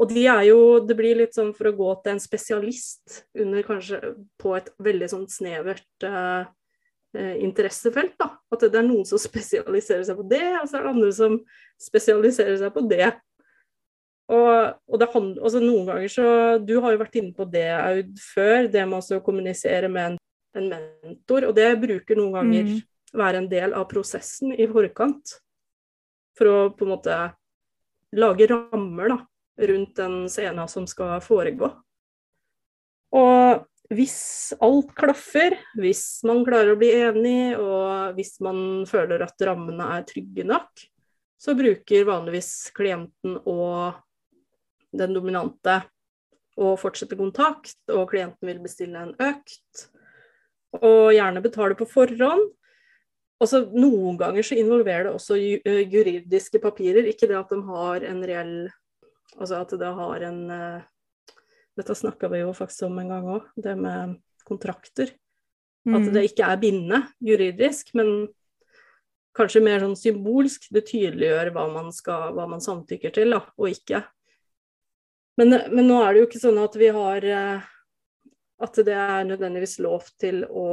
Og 0.00 0.08
de 0.08 0.22
er 0.32 0.46
jo 0.48 0.60
Det 0.80 0.96
blir 0.96 1.18
litt 1.18 1.36
sånn 1.36 1.50
for 1.56 1.68
å 1.68 1.76
gå 1.76 1.90
til 2.00 2.14
en 2.14 2.22
spesialist 2.22 3.24
under 3.36 3.66
kanskje 3.66 4.14
på 4.40 4.54
et 4.56 4.70
veldig 4.80 5.08
sånn 5.12 5.26
snevert 5.28 6.06
uh, 6.06 6.46
interessefelt. 7.12 8.14
da, 8.20 8.30
At 8.54 8.62
det 8.62 8.78
er 8.78 8.86
noen 8.86 9.04
som 9.08 9.20
spesialiserer 9.28 10.06
seg 10.06 10.20
på 10.20 10.28
det, 10.30 10.44
og 10.62 10.70
så 10.70 10.78
er 10.78 10.86
det 10.86 10.94
andre 10.94 11.10
som 11.16 11.36
spesialiserer 11.82 12.62
seg 12.62 12.72
på 12.76 12.86
det. 12.88 13.10
Og, 14.30 14.78
og 14.86 15.00
det 15.02 15.08
handler, 15.10 15.42
altså 15.42 15.60
Noen 15.62 15.88
ganger 15.88 16.10
så 16.12 16.26
Du 16.62 16.76
har 16.82 16.94
jo 16.94 17.00
vært 17.00 17.16
inne 17.18 17.32
på 17.34 17.48
det 17.50 17.66
Aud, 17.74 18.12
før, 18.22 18.68
det 18.70 18.84
med 18.86 19.14
å 19.16 19.22
kommunisere 19.26 19.90
med 19.90 20.12
en, 20.12 20.18
en, 20.58 20.70
mentor. 21.02 21.48
Og 21.50 21.54
det 21.56 21.68
bruker 21.82 22.18
noen 22.18 22.36
ganger 22.38 22.68
mm. 22.68 22.80
være 23.20 23.42
en 23.42 23.50
del 23.50 23.76
av 23.76 23.88
prosessen 23.90 24.54
i 24.54 24.68
forkant. 24.70 25.36
For 26.38 26.50
å 26.50 26.58
på 26.74 26.86
en 26.86 26.94
måte 26.94 27.18
lage 28.16 28.48
rammer 28.50 29.12
da, 29.12 29.18
rundt 29.70 29.96
den 30.00 30.22
scenen 30.32 30.70
som 30.70 30.86
skal 30.90 31.20
foregå. 31.24 31.70
Og 33.16 33.66
hvis 33.90 34.52
alt 34.62 34.92
klaffer, 34.94 35.56
hvis 35.78 36.22
man 36.26 36.44
klarer 36.46 36.74
å 36.74 36.78
bli 36.78 36.92
enig, 36.94 37.58
og 37.58 38.14
hvis 38.14 38.36
man 38.44 38.86
føler 38.86 39.24
at 39.26 39.46
rammene 39.46 39.88
er 39.96 40.06
trygge 40.06 40.46
nok, 40.46 40.84
så 41.40 41.56
bruker 41.58 42.06
vanligvis 42.06 42.70
klienten 42.76 43.38
og 43.48 43.98
den 44.94 45.14
dominante 45.16 45.80
å 46.60 46.74
fortsette 46.78 47.18
kontakt, 47.18 47.78
og 47.90 48.10
klienten 48.12 48.50
vil 48.50 48.60
bestille 48.62 49.00
en 49.00 49.14
økt. 49.16 49.88
Og 50.78 51.10
gjerne 51.16 51.42
betale 51.42 51.76
på 51.78 51.88
forhånd. 51.90 52.46
Og 53.40 53.48
så 53.48 53.62
Noen 53.72 54.18
ganger 54.20 54.44
så 54.44 54.58
involverer 54.60 55.08
det 55.08 55.14
også 55.16 55.38
juridiske 55.40 56.60
papirer, 56.62 57.08
ikke 57.08 57.30
det 57.30 57.38
at 57.38 57.52
de 57.54 57.62
har 57.66 58.04
en 58.06 58.22
reell 58.28 58.54
Altså 59.38 59.60
at 59.62 59.72
det 59.78 59.90
har 59.96 60.24
en 60.26 60.40
uh, 60.50 60.82
Dette 61.78 61.94
snakka 61.96 62.28
vi 62.32 62.42
jo 62.42 62.52
faktisk 62.52 62.88
om 62.88 62.98
en 63.00 63.12
gang 63.12 63.28
òg, 63.30 63.46
det 63.56 63.76
med 63.78 64.18
kontrakter. 64.44 65.12
Mm. 65.86 65.94
At 65.96 66.08
det 66.12 66.24
ikke 66.26 66.48
er 66.50 66.60
bindende 66.60 66.98
juridisk, 67.24 67.94
men 67.96 68.26
kanskje 69.38 69.62
mer 69.64 69.80
sånn 69.84 69.96
symbolsk. 69.96 70.66
Det 70.74 70.82
tydeliggjør 70.90 71.52
hva 71.54 71.68
man, 71.72 71.92
skal, 71.94 72.34
hva 72.36 72.48
man 72.50 72.60
samtykker 72.60 73.14
til, 73.14 73.32
da, 73.32 73.44
og 73.56 73.70
ikke. 73.70 74.02
Men, 75.40 75.54
men, 75.70 75.86
nå 75.86 76.02
er 76.02 76.12
det 76.12 76.24
jo 76.24 76.28
ikke 76.28 76.42
sånn 76.42 76.60
at 76.60 76.76
vi 76.76 76.90
har 76.92 77.28
uh, 77.30 77.70
At 78.60 78.76
det 78.84 78.92
er 78.92 79.24
nødvendigvis 79.24 79.78
lov 79.80 80.04
til 80.20 80.44
å 80.44 80.68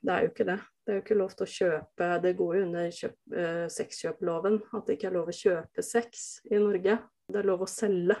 Det 0.00 0.14
er 0.14 0.24
jo 0.24 0.32
ikke 0.32 0.48
det. 0.48 0.58
Det 0.84 0.92
er 0.92 0.98
jo 0.98 1.04
ikke 1.04 1.18
lov 1.18 1.34
til 1.36 1.44
å 1.44 1.52
kjøpe 1.52 2.06
Det 2.24 2.30
går 2.38 2.56
jo 2.56 2.64
under 2.64 2.90
kjøp, 2.98 3.16
eh, 3.36 3.66
sexkjøploven 3.72 4.58
at 4.72 4.86
det 4.86 4.96
ikke 4.96 5.10
er 5.10 5.16
lov 5.18 5.28
å 5.28 5.36
kjøpe 5.36 5.84
sex 5.84 6.26
i 6.48 6.60
Norge 6.62 6.96
det 7.28 7.42
er 7.42 7.48
lov 7.48 7.64
å 7.64 7.70
selge. 7.70 8.16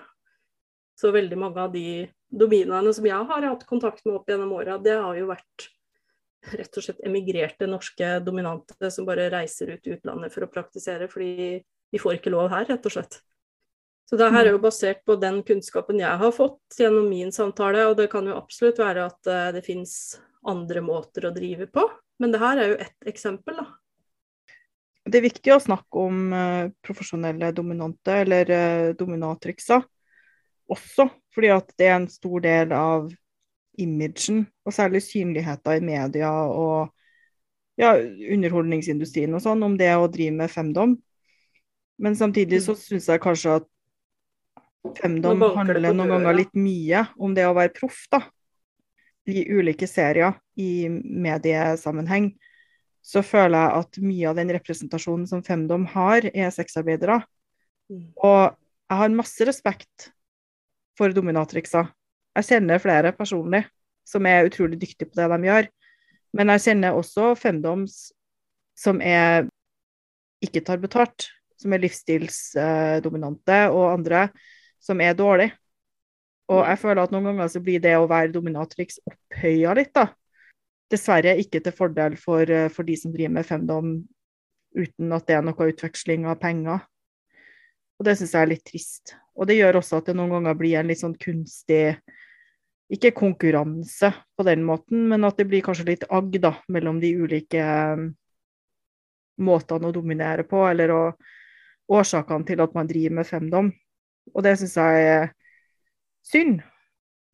Så 0.98 1.12
veldig 1.14 1.38
mange 1.38 1.62
av 1.62 1.72
de 1.72 2.04
dominaene 2.28 2.92
som 2.94 3.06
jeg 3.06 3.28
har 3.30 3.46
hatt 3.46 3.66
kontakt 3.68 4.04
med 4.04 4.18
opp 4.18 4.28
gjennom 4.28 4.52
åra, 4.56 4.76
det 4.82 4.96
har 4.98 5.16
jo 5.16 5.30
vært 5.30 5.68
rett 6.58 6.78
og 6.78 6.84
slett 6.84 7.00
emigrerte 7.06 7.68
norske 7.70 8.10
dominante 8.24 8.90
som 8.94 9.06
bare 9.08 9.28
reiser 9.32 9.72
ut 9.74 9.88
i 9.88 9.94
utlandet 9.96 10.34
for 10.34 10.44
å 10.44 10.50
praktisere, 10.52 11.08
fordi 11.10 11.58
de 11.62 12.02
får 12.02 12.18
ikke 12.18 12.32
lov 12.34 12.50
her, 12.52 12.66
rett 12.68 12.84
og 12.84 12.94
slett. 12.94 13.20
Så 14.08 14.16
det 14.16 14.30
her 14.32 14.46
er 14.46 14.54
jo 14.54 14.62
basert 14.62 15.02
på 15.04 15.18
den 15.20 15.42
kunnskapen 15.44 16.00
jeg 16.00 16.20
har 16.20 16.32
fått 16.32 16.78
gjennom 16.80 17.10
min 17.10 17.32
samtale, 17.34 17.84
og 17.90 17.98
det 17.98 18.08
kan 18.12 18.24
jo 18.28 18.38
absolutt 18.38 18.80
være 18.80 19.04
at 19.10 19.28
eh, 19.28 19.50
det 19.58 19.64
finnes 19.66 19.92
andre 20.48 20.80
måter 20.80 21.28
å 21.28 21.34
drive 21.34 21.66
på, 21.68 21.84
men 22.22 22.32
det 22.32 22.40
her 22.40 22.60
er 22.62 22.72
jo 22.72 22.78
ett 22.86 23.10
eksempel, 23.12 23.60
da. 23.60 23.66
Det 25.08 25.20
er 25.20 25.24
viktig 25.24 25.52
å 25.54 25.60
snakke 25.60 26.00
om 26.04 26.32
uh, 26.36 26.70
profesjonelle 26.84 27.48
dominante, 27.56 28.12
eller 28.26 28.50
uh, 28.52 29.84
også 30.68 31.08
fordi 31.32 31.50
at 31.54 31.70
det 31.80 31.86
er 31.86 31.94
en 31.96 32.08
stor 32.12 32.42
del 32.44 32.74
av 32.76 33.08
imagen, 33.78 34.42
og 34.66 34.74
særlig 34.74 35.04
synligheten 35.06 35.78
i 35.78 35.86
media 35.86 36.32
og 36.50 36.90
ja, 37.78 37.94
underholdningsindustrien 37.94 39.36
og 39.36 39.44
sånn, 39.44 39.62
om 39.62 39.76
det 39.78 39.92
å 39.94 40.10
drive 40.10 40.34
med 40.40 40.50
femdom. 40.50 40.96
Men 42.02 42.16
samtidig 42.18 42.60
så 42.64 42.74
mm. 42.74 42.80
syns 42.82 43.08
jeg 43.08 43.22
kanskje 43.22 43.58
at 43.60 43.68
femdom 44.98 45.42
handler 45.56 45.92
noen 45.92 46.12
ganger 46.14 46.36
litt 46.36 46.54
mye 46.58 47.04
om 47.18 47.34
det 47.36 47.46
å 47.48 47.54
være 47.56 47.74
proff, 47.76 48.04
da. 48.12 48.22
I 49.28 49.44
ulike 49.52 49.84
serier 49.84 50.38
i 50.56 50.88
mediesammenheng 50.88 52.30
så 53.04 53.20
føler 53.24 53.58
jeg 53.58 53.82
at 53.82 53.98
mye 54.04 54.30
av 54.30 54.38
den 54.38 54.52
representasjonen 54.56 55.26
som 55.28 55.42
Femdom 55.44 55.84
har, 55.92 56.24
er 56.32 56.50
sexarbeidere. 56.52 57.20
Mm. 57.92 58.06
Og 58.16 58.40
jeg 58.88 59.00
har 59.00 59.14
masse 59.14 59.48
respekt 59.48 60.10
for 60.98 61.12
dominatrikser. 61.14 61.88
Jeg 62.36 62.48
kjenner 62.48 62.82
flere 62.82 63.12
personlig 63.16 63.62
som 64.08 64.26
er 64.28 64.48
utrolig 64.48 64.80
dyktige 64.80 65.08
på 65.08 65.20
det 65.20 65.28
de 65.32 65.48
gjør. 65.48 65.68
Men 66.36 66.52
jeg 66.54 66.64
kjenner 66.66 66.96
også 66.96 67.32
femdoms 67.38 68.10
som 68.78 69.00
er 69.04 69.48
ikke 70.44 70.62
tar 70.64 70.78
betalt, 70.80 71.30
som 71.58 71.72
er 71.74 71.82
livsstilsdominante, 71.82 73.64
og 73.74 73.90
andre 73.90 74.28
som 74.80 75.00
er 75.04 75.16
dårlig. 75.18 75.50
Og 76.48 76.62
jeg 76.64 76.80
føler 76.80 77.02
at 77.02 77.12
noen 77.12 77.28
ganger 77.30 77.50
så 77.52 77.60
blir 77.60 77.82
det 77.84 77.96
å 77.98 78.08
være 78.08 78.32
dominatrix 78.32 79.02
opphøya 79.08 79.74
litt, 79.76 79.92
da 79.96 80.08
dessverre 80.92 81.36
ikke 81.40 81.60
til 81.64 81.74
fordel 81.76 82.16
for, 82.20 82.48
eh, 82.50 82.68
for, 82.72 82.84
de 82.84 82.96
som 82.96 83.12
driver 83.12 83.34
med 83.38 83.46
femdom 83.46 83.96
uten 84.76 85.12
at 85.12 85.26
det 85.28 85.36
er 85.36 85.42
noe 85.44 85.70
utveksling 85.72 86.26
av 86.28 86.38
penger. 86.40 86.84
Og 87.98 88.06
det 88.06 88.16
syns 88.18 88.34
jeg 88.34 88.42
er 88.42 88.52
litt 88.52 88.64
trist. 88.64 89.16
Og 89.36 89.48
det 89.48 89.58
gjør 89.58 89.80
også 89.80 89.98
at 89.98 90.08
det 90.08 90.16
noen 90.16 90.36
ganger 90.36 90.56
blir 90.58 90.78
en 90.78 90.88
litt 90.90 91.02
sånn 91.02 91.18
kunstig 91.18 91.98
Ikke 92.88 93.10
konkurranse 93.12 94.08
på 94.32 94.44
den 94.48 94.62
måten, 94.64 95.02
men 95.10 95.26
at 95.28 95.36
det 95.36 95.44
blir 95.44 95.60
kanskje 95.60 95.84
litt 95.90 96.04
agg 96.08 96.38
da, 96.40 96.54
mellom 96.72 97.02
de 97.02 97.10
ulike 97.20 97.60
um, 97.60 98.06
måtene 99.44 99.90
å 99.90 99.92
dominere 99.92 100.46
på, 100.48 100.62
eller 100.64 100.94
å, 100.94 101.02
årsakene 101.92 102.48
til 102.48 102.62
at 102.64 102.72
man 102.72 102.88
driver 102.88 103.18
med 103.18 103.28
femdom. 103.28 103.68
Og 104.34 104.44
det 104.46 104.56
syns 104.60 104.76
jeg 104.78 105.06
er 105.12 105.30
synd. 106.26 106.60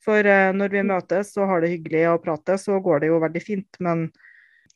For 0.04 0.26
eh, 0.28 0.52
når 0.52 0.74
vi 0.74 0.84
møtes 0.86 1.32
og 1.40 1.48
har 1.50 1.64
det 1.64 1.72
hyggelig 1.72 2.04
og 2.10 2.22
prater, 2.26 2.60
så 2.60 2.76
går 2.82 3.02
det 3.02 3.10
jo 3.10 3.22
veldig 3.22 3.42
fint. 3.42 3.80
Men 3.84 4.08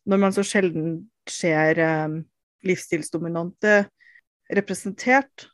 når 0.09 0.23
man 0.25 0.35
så 0.35 0.45
sjelden 0.47 1.03
ser 1.29 1.81
eh, 1.85 2.19
livsstilsdominante 2.69 3.83
representert, 4.57 5.49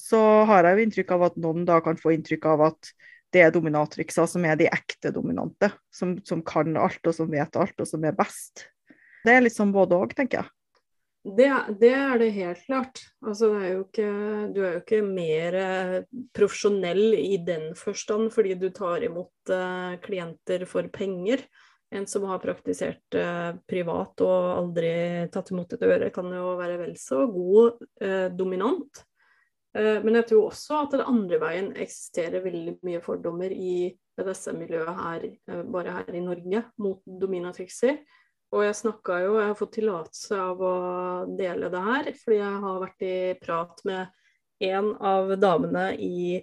så 0.00 0.20
har 0.48 0.64
jeg 0.64 0.78
jo 0.78 0.86
inntrykk 0.86 1.14
av 1.16 1.26
at 1.28 1.38
noen 1.42 1.66
da 1.68 1.80
kan 1.84 1.98
få 2.00 2.14
inntrykk 2.14 2.46
av 2.54 2.70
at 2.70 2.92
det 3.34 3.44
er 3.44 3.52
dominatrikser 3.54 4.26
som 4.26 4.46
er 4.48 4.56
de 4.58 4.70
ekte 4.70 5.12
dominante. 5.14 5.70
Som, 5.94 6.16
som, 6.26 6.42
kan 6.46 6.72
alt, 6.80 7.02
og 7.06 7.14
som 7.14 7.30
vet 7.30 7.58
alt, 7.60 7.76
og 7.78 7.88
som 7.88 8.04
er 8.06 8.16
best. 8.16 8.66
Det 9.26 9.36
er 9.36 9.46
sånn 9.52 9.74
både 9.74 9.98
òg, 10.00 10.16
tenker 10.16 10.40
jeg. 10.40 10.54
Det, 11.22 11.48
det, 11.80 11.90
er 11.92 12.18
det 12.18 12.30
helt 12.32 12.62
klart. 12.64 13.00
Altså, 13.26 13.50
er 13.58 13.82
ikke, 13.82 14.06
du 14.54 14.62
er 14.64 14.76
jo 14.78 14.80
ikke 14.80 15.00
mer 15.04 15.56
eh, 15.60 15.96
profesjonell 16.36 17.12
i 17.18 17.36
den 17.44 17.74
forstand 17.76 18.30
fordi 18.32 18.54
du 18.56 18.70
tar 18.72 19.04
imot 19.04 19.52
uh, 19.52 19.98
klienter 20.00 20.64
for 20.68 20.88
penger. 20.92 21.44
En 21.92 22.06
som 22.08 22.24
har 22.30 22.40
praktisert 22.40 23.18
uh, 23.18 23.52
privat 23.68 24.24
og 24.24 24.48
aldri 24.54 24.92
tatt 25.34 25.52
imot 25.52 25.76
et 25.76 25.84
øre, 25.84 26.08
kan 26.14 26.32
jo 26.32 26.54
være 26.56 26.78
vel 26.86 26.96
så 27.00 27.26
god 27.28 27.84
uh, 28.00 28.28
dominant. 28.32 29.04
men 29.72 30.16
jeg 30.18 30.26
tror 30.26 30.48
også 30.48 30.78
at 30.82 30.94
det 30.98 31.04
andre 31.06 31.36
veien 31.38 31.68
eksisterer 31.78 32.42
veldig 32.42 32.72
mye 32.82 32.98
fordommer 33.04 33.52
i 33.54 33.92
BDSM-miljøet 34.18 34.96
her, 34.96 35.26
bare 35.70 35.92
her 35.94 36.10
i 36.10 36.22
Norge, 36.24 36.64
mot 36.82 37.04
dominatrikser. 37.06 38.00
Og 38.50 38.64
jeg 38.66 38.78
snakka 38.80 39.20
jo, 39.22 39.34
jeg 39.38 39.50
har 39.52 39.58
fått 39.58 39.76
tillatelse 39.76 40.38
av 40.42 40.62
å 40.64 40.74
dele 41.38 41.68
det 41.70 41.82
her, 41.86 42.08
fordi 42.18 42.40
jeg 42.40 42.62
har 42.64 42.80
vært 42.82 43.04
i 43.06 43.18
prat 43.38 43.84
med 43.86 44.16
en 44.70 44.90
av 44.96 45.30
damene 45.40 45.92
i 45.94 46.40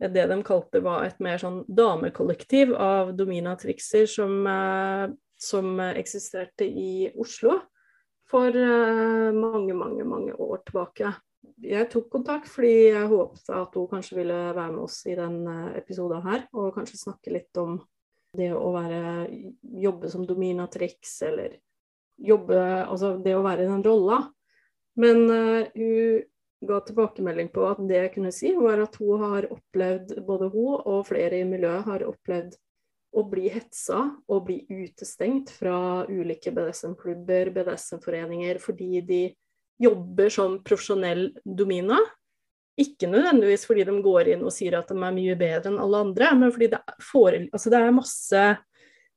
det 0.00 0.26
de 0.30 0.38
kalte 0.46 0.80
var 0.80 1.04
et 1.04 1.18
mer 1.20 1.40
sånn 1.42 1.64
damekollektiv 1.68 2.72
av 2.72 3.12
dominatrikser 3.18 4.06
som, 4.08 4.46
eh, 4.46 5.10
som 5.36 5.80
eksisterte 5.90 6.64
i 6.64 7.10
Oslo 7.20 7.58
for 8.30 8.48
eh, 8.48 9.32
mange, 9.34 9.74
mange, 9.74 10.06
mange 10.06 10.32
år 10.32 10.62
tilbake. 10.64 11.12
Jeg 11.60 11.88
tok 11.92 12.08
kontakt 12.12 12.48
fordi 12.48 12.92
jeg 12.94 13.10
håpet 13.10 13.52
at 13.52 13.76
hun 13.76 13.88
kanskje 13.90 14.20
ville 14.22 14.38
være 14.54 14.70
med 14.72 14.84
oss 14.86 15.02
i 15.10 15.16
den 15.18 15.42
eh, 15.50 15.78
episoden 15.82 16.24
her, 16.24 16.46
og 16.54 16.74
kanskje 16.78 17.00
snakke 17.02 17.34
litt 17.34 17.60
om 17.60 17.80
det 18.36 18.50
å 18.54 18.70
være, 18.74 19.02
jobbe 19.82 20.10
som 20.12 20.26
dominatrix 20.26 21.16
eller 21.26 21.58
jobbe 22.20 22.58
Altså 22.60 23.14
det 23.24 23.32
å 23.32 23.44
være 23.44 23.64
i 23.64 23.70
den 23.70 23.84
rolla. 23.84 24.20
Men 25.00 25.22
uh, 25.30 25.68
hun 25.74 26.68
ga 26.68 26.80
tilbakemelding 26.84 27.48
på 27.54 27.64
at 27.64 27.80
det 27.88 28.02
jeg 28.02 28.12
kunne 28.16 28.32
si, 28.36 28.50
var 28.58 28.82
at 28.84 28.98
hun 29.00 29.22
har 29.24 29.48
opplevd, 29.48 30.18
både 30.26 30.50
hun 30.52 30.82
og 30.82 31.06
flere 31.08 31.40
i 31.40 31.46
miljøet 31.48 31.86
har 31.88 32.04
opplevd 32.04 32.58
å 33.16 33.24
bli 33.26 33.48
hetsa 33.50 34.02
og 34.30 34.44
bli 34.46 34.60
utestengt 34.68 35.50
fra 35.56 36.04
ulike 36.06 36.52
BDSM-klubber, 36.54 37.50
BDSM-foreninger, 37.56 38.60
fordi 38.62 39.00
de 39.08 39.22
jobber 39.80 40.30
som 40.30 40.58
profesjonell 40.62 41.30
domina. 41.44 41.98
Ikke 42.80 43.10
nødvendigvis 43.10 43.66
fordi 43.68 43.84
de 43.88 43.94
går 44.04 44.32
inn 44.32 44.44
og 44.46 44.54
sier 44.54 44.78
at 44.78 44.88
de 44.88 44.96
er 44.96 45.16
mye 45.16 45.36
bedre 45.38 45.72
enn 45.72 45.80
alle 45.82 46.04
andre, 46.06 46.32
men 46.38 46.52
fordi 46.54 46.70
det, 46.72 46.80
får, 47.04 47.36
altså 47.50 47.72
det 47.72 47.80
er 47.80 47.96
masse 47.96 48.44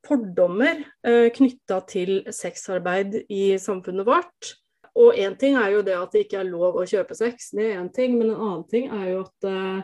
fordommer 0.04 0.82
eh, 1.08 1.30
knytta 1.36 1.80
til 1.88 2.20
sexarbeid 2.34 3.22
i 3.32 3.56
samfunnet 3.62 4.08
vårt. 4.08 4.54
Og 5.00 5.18
én 5.18 5.34
ting 5.40 5.56
er 5.58 5.72
jo 5.74 5.82
det 5.86 5.96
at 5.98 6.14
det 6.14 6.28
ikke 6.28 6.44
er 6.44 6.52
lov 6.52 6.78
å 6.78 6.86
kjøpe 6.90 7.16
sex, 7.18 7.50
det 7.56 7.72
er 7.72 7.80
én 7.82 7.90
ting. 7.94 8.18
Men 8.20 8.34
en 8.34 8.42
annen 8.42 8.68
ting 8.70 8.92
er 8.94 9.08
jo 9.14 9.24
at, 9.24 9.48
eh, 9.50 9.80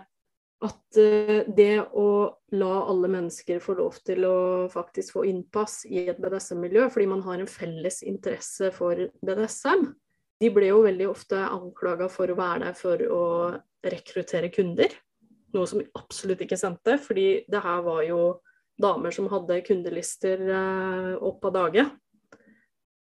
at 0.69 0.99
eh, 1.01 1.39
det 1.47 1.71
å 1.97 2.09
la 2.59 2.73
alle 2.91 3.09
mennesker 3.15 3.63
få 3.63 3.77
lov 3.79 3.97
til 4.05 4.27
å 4.27 4.39
faktisk 4.73 5.17
få 5.17 5.25
innpass 5.31 5.81
i 5.89 6.05
et 6.11 6.19
BDSM-miljø, 6.21 6.89
fordi 6.93 7.09
man 7.09 7.23
har 7.25 7.39
en 7.39 7.49
felles 7.49 8.03
interesse 8.03 8.73
for 8.75 9.07
BDSM, 9.25 9.87
de 10.39 10.49
ble 10.55 10.69
jo 10.71 10.83
veldig 10.85 11.07
ofte 11.09 11.39
anklaga 11.43 12.07
for 12.11 12.31
å 12.31 12.37
være 12.39 12.69
der 12.69 12.77
for 12.77 13.01
å 13.11 13.23
rekruttere 13.83 14.51
kunder. 14.53 14.93
Noe 15.55 15.67
som 15.67 15.81
absolutt 15.97 16.43
ikke 16.45 16.59
sendte, 16.59 16.99
fordi 17.01 17.43
det 17.49 17.63
her 17.63 17.81
var 17.83 18.03
jo 18.07 18.21
damer 18.79 19.11
som 19.11 19.27
hadde 19.31 19.59
kundelister 19.67 20.39
eh, 20.39 21.13
opp 21.25 21.49
av 21.49 21.55
dage. 21.57 21.85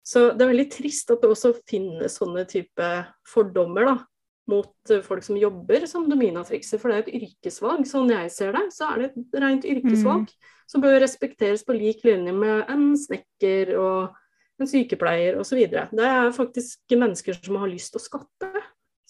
Så 0.07 0.29
det 0.33 0.45
er 0.45 0.53
veldig 0.53 0.69
trist 0.71 1.11
at 1.11 1.23
det 1.23 1.29
også 1.29 1.51
finnes 1.67 2.15
sånne 2.15 2.45
type 2.49 2.91
fordommer 3.27 3.89
da, 3.89 3.95
mot 4.47 4.93
folk 5.03 5.25
som 5.25 5.37
jobber 5.37 5.83
som 5.91 6.05
dominatrikser, 6.07 6.79
for 6.79 6.89
det 6.89 6.97
er 6.97 7.03
et 7.03 7.25
yrkesvalg. 7.27 7.83
Sånn 7.89 8.13
jeg 8.13 8.31
ser 8.31 8.55
det, 8.55 8.69
så 8.73 8.93
er 8.93 9.01
det 9.01 9.09
et 9.09 9.41
rent 9.43 9.67
yrkesvalg 9.67 10.29
mm. 10.29 10.53
som 10.71 10.85
bør 10.85 11.01
respekteres 11.03 11.65
på 11.67 11.75
lik 11.75 12.05
linje 12.07 12.31
med 12.33 12.71
en 12.71 12.93
snekker 12.97 13.73
og 13.81 14.15
en 14.57 14.69
sykepleier 14.69 15.37
osv. 15.41 15.59
Det 15.69 16.07
er 16.07 16.33
faktisk 16.35 16.97
mennesker 16.97 17.37
som 17.37 17.59
har 17.61 17.69
lyst 17.71 17.93
til 17.93 18.01
å 18.01 18.07
skatte 18.07 18.51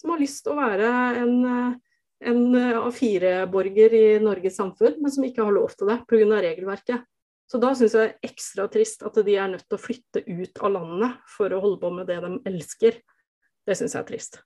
som 0.00 0.10
har 0.14 0.22
lyst 0.22 0.44
til 0.46 0.54
å 0.54 0.58
være 0.58 0.88
en, 1.18 1.36
en 2.30 2.42
A4-borger 2.78 3.94
i 3.98 4.04
Norges 4.22 4.58
samfunn, 4.60 4.98
men 5.02 5.12
som 5.14 5.26
ikke 5.26 5.46
har 5.46 5.54
lov 5.54 5.74
til 5.74 5.90
det 5.90 6.00
pga. 6.08 6.42
regelverket. 6.44 7.06
Så 7.48 7.58
da 7.62 7.72
syns 7.74 7.96
jeg 7.96 8.02
det 8.02 8.08
er 8.10 8.28
ekstra 8.28 8.66
trist 8.70 9.02
at 9.08 9.16
de 9.24 9.34
er 9.40 9.48
nødt 9.48 9.64
til 9.64 9.78
å 9.78 9.80
flytte 9.80 10.22
ut 10.26 10.60
av 10.60 10.74
landet 10.74 11.32
for 11.32 11.52
å 11.52 11.62
holde 11.62 11.80
på 11.80 11.90
med 11.96 12.10
det 12.10 12.20
de 12.24 12.34
elsker. 12.50 13.00
Det 13.64 13.76
syns 13.78 13.96
jeg 13.96 14.02
er 14.04 14.08
trist. 14.10 14.40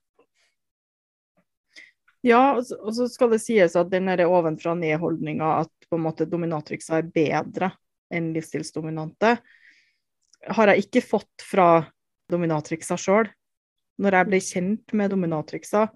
Ja, 2.23 2.55
og 2.55 2.93
så 2.95 3.09
skal 3.11 3.33
det 3.33 3.41
sies 3.43 3.75
at 3.75 3.89
den 3.91 4.07
ovenfra-ned-holdninga 4.07 5.49
at 5.65 5.89
på 5.89 5.99
en 5.99 6.05
måte 6.05 6.29
dominatriksa 6.31 7.01
er 7.01 7.09
bedre 7.11 7.73
enn 8.13 8.31
livsstilsdominante, 8.31 9.35
har 10.49 10.71
jeg 10.71 10.85
ikke 10.85 11.05
fått 11.05 11.45
fra 11.45 11.85
dominatriksa 12.31 12.97
sjøl 12.99 13.29
når 14.01 14.17
jeg 14.17 14.29
ble 14.29 14.39
kjent 14.41 14.95
med 14.97 15.11
dominatriksa, 15.13 15.87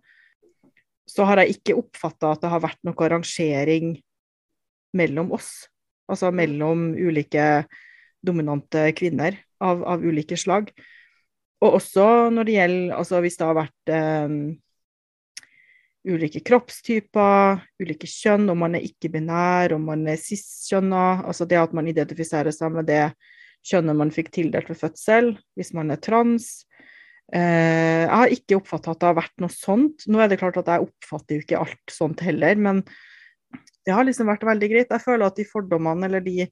så 1.07 1.25
har 1.27 1.41
jeg 1.41 1.57
ikke 1.57 1.77
oppfatta 1.79 2.33
at 2.33 2.43
det 2.43 2.51
har 2.51 2.63
vært 2.63 2.83
noe 2.85 3.09
rangering 3.09 3.95
mellom 4.97 5.31
oss. 5.35 5.67
Altså 6.07 6.31
mellom 6.35 6.91
ulike 6.93 7.65
dominante 8.23 8.89
kvinner 8.97 9.39
av, 9.63 9.83
av 9.87 10.03
ulike 10.03 10.37
slag. 10.39 10.69
Og 11.63 11.79
også 11.79 12.29
når 12.29 12.47
det 12.47 12.53
gjelder 12.53 12.95
Altså 12.99 13.19
hvis 13.23 13.37
det 13.39 13.47
har 13.47 13.57
vært 13.57 13.91
eh, 13.97 14.35
ulike 16.07 16.41
kroppstyper, 16.45 17.63
ulike 17.81 18.07
kjønn, 18.07 18.45
om 18.51 18.61
man 18.61 18.77
er 18.77 18.85
ikke-binær, 18.85 19.73
om 19.75 19.87
man 19.89 20.05
er 20.11 20.19
cis-kjønna. 20.21 21.23
Altså 21.27 21.47
det 21.49 21.59
at 21.59 21.73
man 21.75 21.89
identifiserer 21.89 22.53
seg 22.55 22.77
med 22.77 22.87
det 22.91 23.07
kjønnet 23.67 23.99
man 23.99 24.13
fikk 24.15 24.31
tildelt 24.35 24.69
ved 24.71 24.79
fødsel. 24.79 25.33
Hvis 25.57 25.73
man 25.75 25.91
er 25.93 26.01
trans. 26.03 26.67
Eh, 27.35 28.05
jeg 28.05 28.13
har 28.13 28.33
ikke 28.33 28.57
oppfatta 28.61 28.93
at 28.93 29.01
det 29.01 29.09
har 29.09 29.19
vært 29.19 29.43
noe 29.43 29.53
sånt. 29.53 30.07
Nå 30.07 30.23
er 30.23 30.31
det 30.31 30.39
klart 30.41 30.59
at 30.61 30.71
jeg 30.71 30.87
oppfatter 30.87 31.37
jo 31.37 31.45
ikke 31.45 31.61
alt 31.65 31.93
sånt 31.93 32.23
heller, 32.23 32.55
men 32.55 32.81
det 33.87 33.95
har 33.95 34.07
liksom 34.07 34.29
vært 34.31 34.47
veldig 34.47 34.71
greit. 34.71 34.91
Jeg 34.91 35.03
føler 35.03 35.27
at 35.27 35.39
de 35.39 35.47
fordommene 35.47 36.07
eller 36.07 36.23
de 36.23 36.47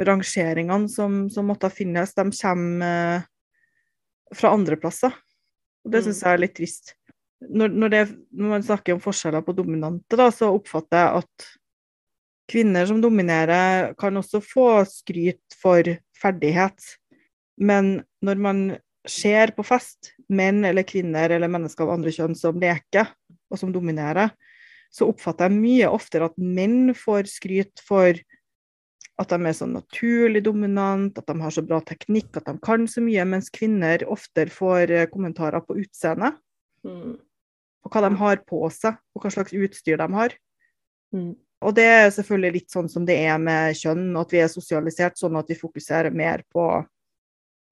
rangeringene 0.00 0.88
som, 0.88 1.26
som 1.32 1.48
måtte 1.48 1.68
finnes, 1.72 2.14
de 2.16 2.24
kommer 2.38 2.86
eh, 2.88 3.28
fra 4.36 4.52
andre 4.56 4.78
plasser. 4.80 5.14
Og 5.84 5.92
det 5.92 6.04
syns 6.04 6.22
mm. 6.22 6.26
jeg 6.26 6.36
er 6.36 6.44
litt 6.44 6.56
trist. 6.56 6.94
Når, 7.42 7.74
når, 7.74 7.92
det, 7.92 8.02
når, 8.30 8.52
man 8.54 8.64
snakker 8.64 8.94
om 8.94 9.02
forskjeller 9.02 9.42
på 9.44 9.56
dominante, 9.56 10.16
da, 10.18 10.28
så 10.32 10.52
oppfatter 10.54 11.00
jeg 11.00 11.22
at 11.24 11.48
kvinner 12.52 12.86
som 12.86 13.00
dominerer, 13.02 13.92
kan 13.98 14.16
også 14.18 14.42
få 14.44 14.66
skryt 14.88 15.56
for 15.58 15.88
ferdighet. 16.22 16.78
Men 17.60 17.98
når 18.24 18.42
man 18.42 18.64
ser 19.08 19.52
på 19.56 19.64
fest, 19.66 20.12
menn 20.32 20.62
eller 20.64 20.86
kvinner 20.86 21.34
eller 21.34 21.50
mennesker 21.50 21.84
av 21.84 21.96
andre 21.96 22.12
kjønn 22.14 22.36
som 22.38 22.60
leker 22.62 23.10
og 23.52 23.60
som 23.60 23.72
dominerer, 23.74 24.32
så 24.92 25.08
oppfatter 25.08 25.48
jeg 25.48 25.58
mye 25.58 25.90
oftere 25.90 26.28
at 26.28 26.38
menn 26.38 26.92
får 26.96 27.30
skryt 27.32 27.82
for 27.84 28.16
at 29.20 29.32
de 29.32 29.48
er 29.48 29.56
sånn 29.56 29.74
naturlig 29.76 30.42
dominant, 30.44 31.18
at 31.18 31.28
de 31.28 31.36
har 31.42 31.54
så 31.54 31.64
bra 31.64 31.78
teknikk, 31.84 32.30
at 32.38 32.48
de 32.48 32.54
kan 32.64 32.86
så 32.90 33.02
mye, 33.04 33.24
mens 33.28 33.52
kvinner 33.52 34.04
oftere 34.10 34.52
får 34.52 34.92
eh, 34.92 35.08
kommentarer 35.12 35.62
på 35.64 35.76
utseendet. 35.82 36.38
Mm. 36.86 37.18
Og 37.82 37.92
hva 37.92 38.02
de 38.06 38.10
har 38.22 38.42
på 38.48 38.62
seg, 38.72 38.98
og 39.12 39.24
hva 39.24 39.32
slags 39.34 39.54
utstyr 39.54 40.00
de 40.00 40.08
har. 40.16 40.36
Mm. 41.14 41.34
Og 41.62 41.74
det 41.76 41.86
er 41.86 42.10
selvfølgelig 42.14 42.58
litt 42.58 42.74
sånn 42.74 42.88
som 42.90 43.06
det 43.06 43.16
er 43.24 43.38
med 43.42 43.76
kjønn, 43.78 44.10
at 44.18 44.32
vi 44.34 44.40
er 44.42 44.50
sosialisert 44.50 45.18
sånn 45.20 45.38
at 45.38 45.50
vi 45.50 45.58
fokuserer 45.58 46.14
mer 46.14 46.42
på 46.52 46.66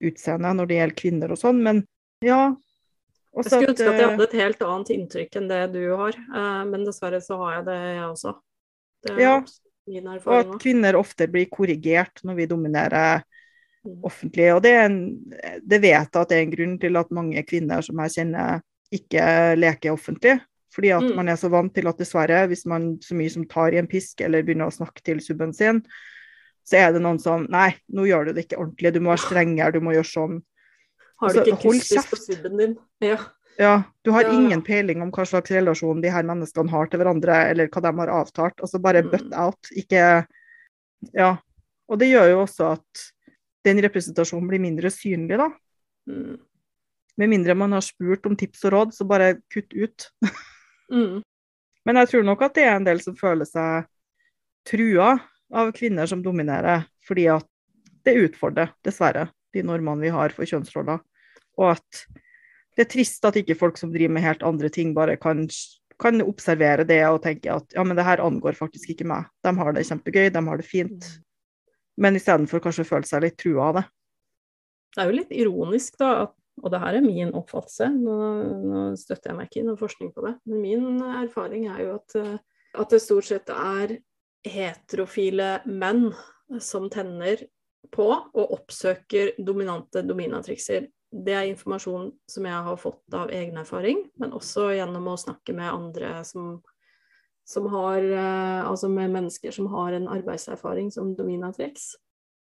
utseendet 0.01 0.57
når 0.57 0.69
det 0.69 0.79
gjelder 0.79 1.01
kvinner 1.03 1.35
og 1.35 1.41
sånn, 1.41 1.59
men 1.65 1.83
ja. 2.25 2.53
jeg 3.37 3.49
skulle 3.49 3.73
ønske 3.73 3.89
at 3.89 3.99
jeg 4.01 4.13
hadde 4.13 4.29
et 4.29 4.39
helt 4.41 4.63
annet 4.67 4.93
inntrykk 4.97 5.41
enn 5.41 5.51
det 5.51 5.65
du 5.75 5.83
har, 5.89 6.17
eh, 6.17 6.63
men 6.71 6.87
dessverre 6.87 7.21
så 7.25 7.37
har 7.43 7.59
jeg 7.59 7.67
det, 7.69 7.81
jeg 7.97 8.07
også. 8.07 8.37
Det 9.01 9.17
ja, 9.21 9.35
og 10.21 10.35
at 10.37 10.55
kvinner 10.61 10.99
ofte 10.99 11.27
blir 11.31 11.49
korrigert 11.53 12.23
når 12.27 12.37
vi 12.39 12.49
dominerer 12.51 13.23
mm. 13.87 14.01
offentlig. 14.07 14.51
Og 14.55 14.63
det, 14.65 14.75
en, 14.77 14.99
det, 15.63 15.81
vet 15.81 15.95
jeg 15.97 16.21
at 16.21 16.33
det 16.33 16.37
er 16.37 16.45
en 16.45 16.55
grunn 16.55 16.77
til 16.83 17.01
at 17.01 17.15
mange 17.17 17.45
kvinner 17.49 17.85
som 17.85 18.03
jeg 18.05 18.17
kjenner, 18.19 18.61
ikke 18.95 19.25
leker 19.59 19.95
offentlig. 19.95 20.37
Fordi 20.75 20.93
at 20.95 21.03
mm. 21.03 21.17
man 21.19 21.31
er 21.33 21.39
så 21.41 21.51
vant 21.51 21.73
til 21.75 21.89
at 21.91 21.99
dessverre, 21.99 22.45
hvis 22.51 22.63
man 22.71 22.93
så 23.03 23.17
mye 23.19 23.33
som 23.33 23.47
tar 23.51 23.75
i 23.75 23.81
en 23.81 23.91
pisk 23.91 24.23
eller 24.23 24.45
begynner 24.47 24.71
å 24.71 24.75
snakke 24.75 25.03
til 25.07 25.23
subben 25.25 25.55
sin, 25.57 25.83
så 26.67 26.79
er 26.79 26.95
det 26.95 27.03
noen 27.03 27.19
som 27.23 27.47
Nei, 27.51 27.73
nå 27.91 28.07
gjør 28.07 28.29
du 28.29 28.37
det 28.37 28.47
ikke 28.47 28.61
ordentlig, 28.61 28.95
du 28.95 29.03
må 29.03 29.13
være 29.15 29.25
strengere, 29.25 29.75
du 29.75 29.83
må 29.83 29.95
gjøre 29.97 30.11
sånn. 30.13 30.41
Har 31.21 31.35
du 31.35 31.41
altså, 31.41 31.53
ikke 31.53 31.73
kustus 31.75 32.09
på 32.09 32.19
subben 32.21 32.61
din? 32.61 32.75
Ja. 33.05 33.19
ja. 33.61 33.73
Du 34.07 34.13
har 34.15 34.29
ja. 34.29 34.35
ingen 34.37 34.63
peiling 34.65 35.03
om 35.05 35.11
hva 35.15 35.27
slags 35.29 35.53
relasjon 35.53 36.05
de 36.05 36.13
her 36.13 36.27
menneskene 36.29 36.73
har 36.73 36.91
til 36.91 37.03
hverandre, 37.03 37.41
eller 37.51 37.73
hva 37.73 37.83
de 37.85 37.93
har 37.99 38.13
avtalt. 38.21 38.63
Altså 38.63 38.81
bare 38.83 39.03
mm. 39.05 39.11
butt 39.15 39.33
out, 39.35 39.73
ikke 39.77 40.05
Ja. 41.17 41.37
Og 41.91 41.99
det 41.99 42.07
gjør 42.13 42.29
jo 42.31 42.43
også 42.45 42.69
at 42.77 43.01
den 43.67 43.81
representasjonen 43.83 44.47
blir 44.47 44.63
mindre 44.63 44.93
synlig, 44.95 45.41
da. 45.41 45.49
Mm. 46.07 46.39
Med 47.19 47.33
mindre 47.33 47.57
man 47.59 47.75
har 47.75 47.83
spurt 47.85 48.29
om 48.31 48.37
tips 48.39 48.63
og 48.69 48.75
råd, 48.77 48.95
så 48.95 49.07
bare 49.09 49.35
kutt 49.53 49.75
ut. 49.75 50.07
Mm. 50.93 51.21
Men 51.87 52.01
jeg 52.03 52.11
tror 52.13 52.27
nok 52.27 52.43
at 52.45 52.57
det 52.59 52.67
er 52.67 52.77
en 52.77 52.87
del 52.87 53.01
som 53.03 53.17
føler 53.19 53.49
seg 53.49 53.89
trua 54.69 55.15
av 55.51 55.71
kvinner 55.75 56.07
som 56.07 56.23
dominerer, 56.23 56.85
fordi 57.07 57.27
at 57.33 57.47
det 58.07 58.17
utfordrer, 58.27 58.73
dessverre, 58.87 59.29
de 59.55 59.65
normene 59.67 60.05
vi 60.05 60.13
har 60.15 60.35
for 60.35 60.49
kjønnsroller. 60.49 61.01
Og 61.61 61.73
at 61.75 62.03
det 62.77 62.87
er 62.87 62.91
trist 62.93 63.25
at 63.29 63.37
ikke 63.41 63.59
folk 63.59 63.81
som 63.81 63.93
driver 63.93 64.15
med 64.17 64.25
helt 64.25 64.45
andre 64.47 64.71
ting, 64.73 64.93
bare 64.97 65.19
kan, 65.21 65.43
kan 66.01 66.23
observere 66.25 66.87
det 66.89 67.01
og 67.09 67.23
tenke 67.25 67.53
at 67.53 67.77
ja, 67.77 67.85
men 67.85 67.99
det 67.99 68.07
her 68.07 68.23
angår 68.25 68.59
faktisk 68.59 68.95
ikke 68.95 69.09
meg. 69.11 69.29
De 69.45 69.53
har 69.59 69.75
det 69.77 69.87
kjempegøy, 69.89 70.31
de 70.33 70.45
har 70.47 70.61
det 70.61 70.69
fint. 70.69 71.09
Men 72.01 72.17
istedenfor 72.17 72.63
kanskje 72.65 72.87
føle 72.89 73.09
seg 73.09 73.27
litt 73.27 73.37
trua 73.41 73.71
av 73.71 73.81
det. 73.81 73.87
Det 74.95 75.03
er 75.03 75.11
jo 75.11 75.19
litt 75.19 75.35
ironisk, 75.35 75.99
da, 76.01 76.13
at, 76.27 76.35
og 76.61 76.73
det 76.73 76.81
her 76.83 76.99
er 76.99 77.05
min 77.05 77.33
oppfattelse, 77.37 77.89
nå, 77.95 78.17
nå 78.67 78.85
støtter 78.99 79.31
jeg 79.31 79.39
meg 79.39 79.49
ikke 79.49 79.63
i 79.63 79.67
noe 79.69 79.81
forskning 79.81 80.13
på 80.15 80.25
det, 80.27 80.35
men 80.51 80.63
min 80.65 81.05
erfaring 81.23 81.69
er 81.71 81.85
jo 81.85 81.95
at, 81.97 82.17
eh, 82.21 82.37
at 82.83 82.93
det 82.93 83.01
stort 83.03 83.29
sett 83.31 83.53
er 83.55 83.97
heterofile 84.47 85.61
menn 85.69 86.11
som 86.61 86.89
tenner 86.93 87.43
på 87.95 88.09
og 88.11 88.57
oppsøker 88.57 89.35
dominante 89.39 90.03
dominatrikser. 90.07 90.89
Det 91.11 91.35
er 91.35 91.49
informasjon 91.51 92.11
som 92.31 92.47
jeg 92.47 92.67
har 92.67 92.79
fått 92.79 93.17
av 93.17 93.33
egen 93.35 93.59
erfaring, 93.61 94.05
men 94.21 94.37
også 94.37 94.71
gjennom 94.77 95.09
å 95.11 95.19
snakke 95.19 95.55
med 95.57 95.71
andre 95.71 96.13
som, 96.29 96.61
som 97.49 97.67
har 97.73 98.05
eh, 98.05 98.61
Altså 98.61 98.91
med 98.93 99.11
mennesker 99.11 99.55
som 99.55 99.67
har 99.73 99.97
en 99.97 100.07
arbeidserfaring 100.13 100.93
som 100.95 101.15
dominatrix. 101.19 101.95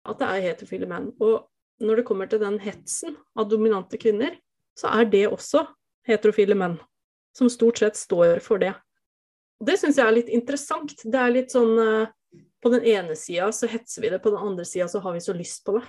At 0.09 0.19
det 0.19 0.29
er 0.29 0.47
heterofile 0.49 0.89
menn. 0.91 1.13
Og 1.21 1.45
når 1.83 2.01
det 2.01 2.07
kommer 2.09 2.31
til 2.31 2.43
den 2.43 2.59
hetsen 2.63 3.17
av 3.39 3.49
dominante 3.51 3.99
kvinner, 4.01 4.37
så 4.79 4.91
er 4.95 5.09
det 5.11 5.27
også 5.29 5.65
heterofile 6.09 6.57
menn 6.59 6.79
som 7.37 7.51
stort 7.51 7.79
sett 7.79 7.97
står 7.99 8.41
for 8.43 8.63
det. 8.63 8.73
Og 9.59 9.67
det 9.69 9.79
syns 9.81 9.99
jeg 9.99 10.07
er 10.07 10.17
litt 10.17 10.31
interessant. 10.33 10.95
Det 11.05 11.19
er 11.19 11.35
litt 11.35 11.55
sånn 11.55 11.79
eh, 11.83 12.11
På 12.63 12.71
den 12.73 12.83
ene 12.91 13.15
sida 13.15 13.53
så 13.55 13.69
hetser 13.71 14.03
vi 14.03 14.11
det, 14.11 14.19
på 14.23 14.33
den 14.35 14.43
andre 14.43 14.65
sida 14.67 14.89
så 14.91 14.99
har 15.05 15.15
vi 15.15 15.23
så 15.23 15.35
lyst 15.37 15.65
på 15.67 15.77
det. 15.77 15.85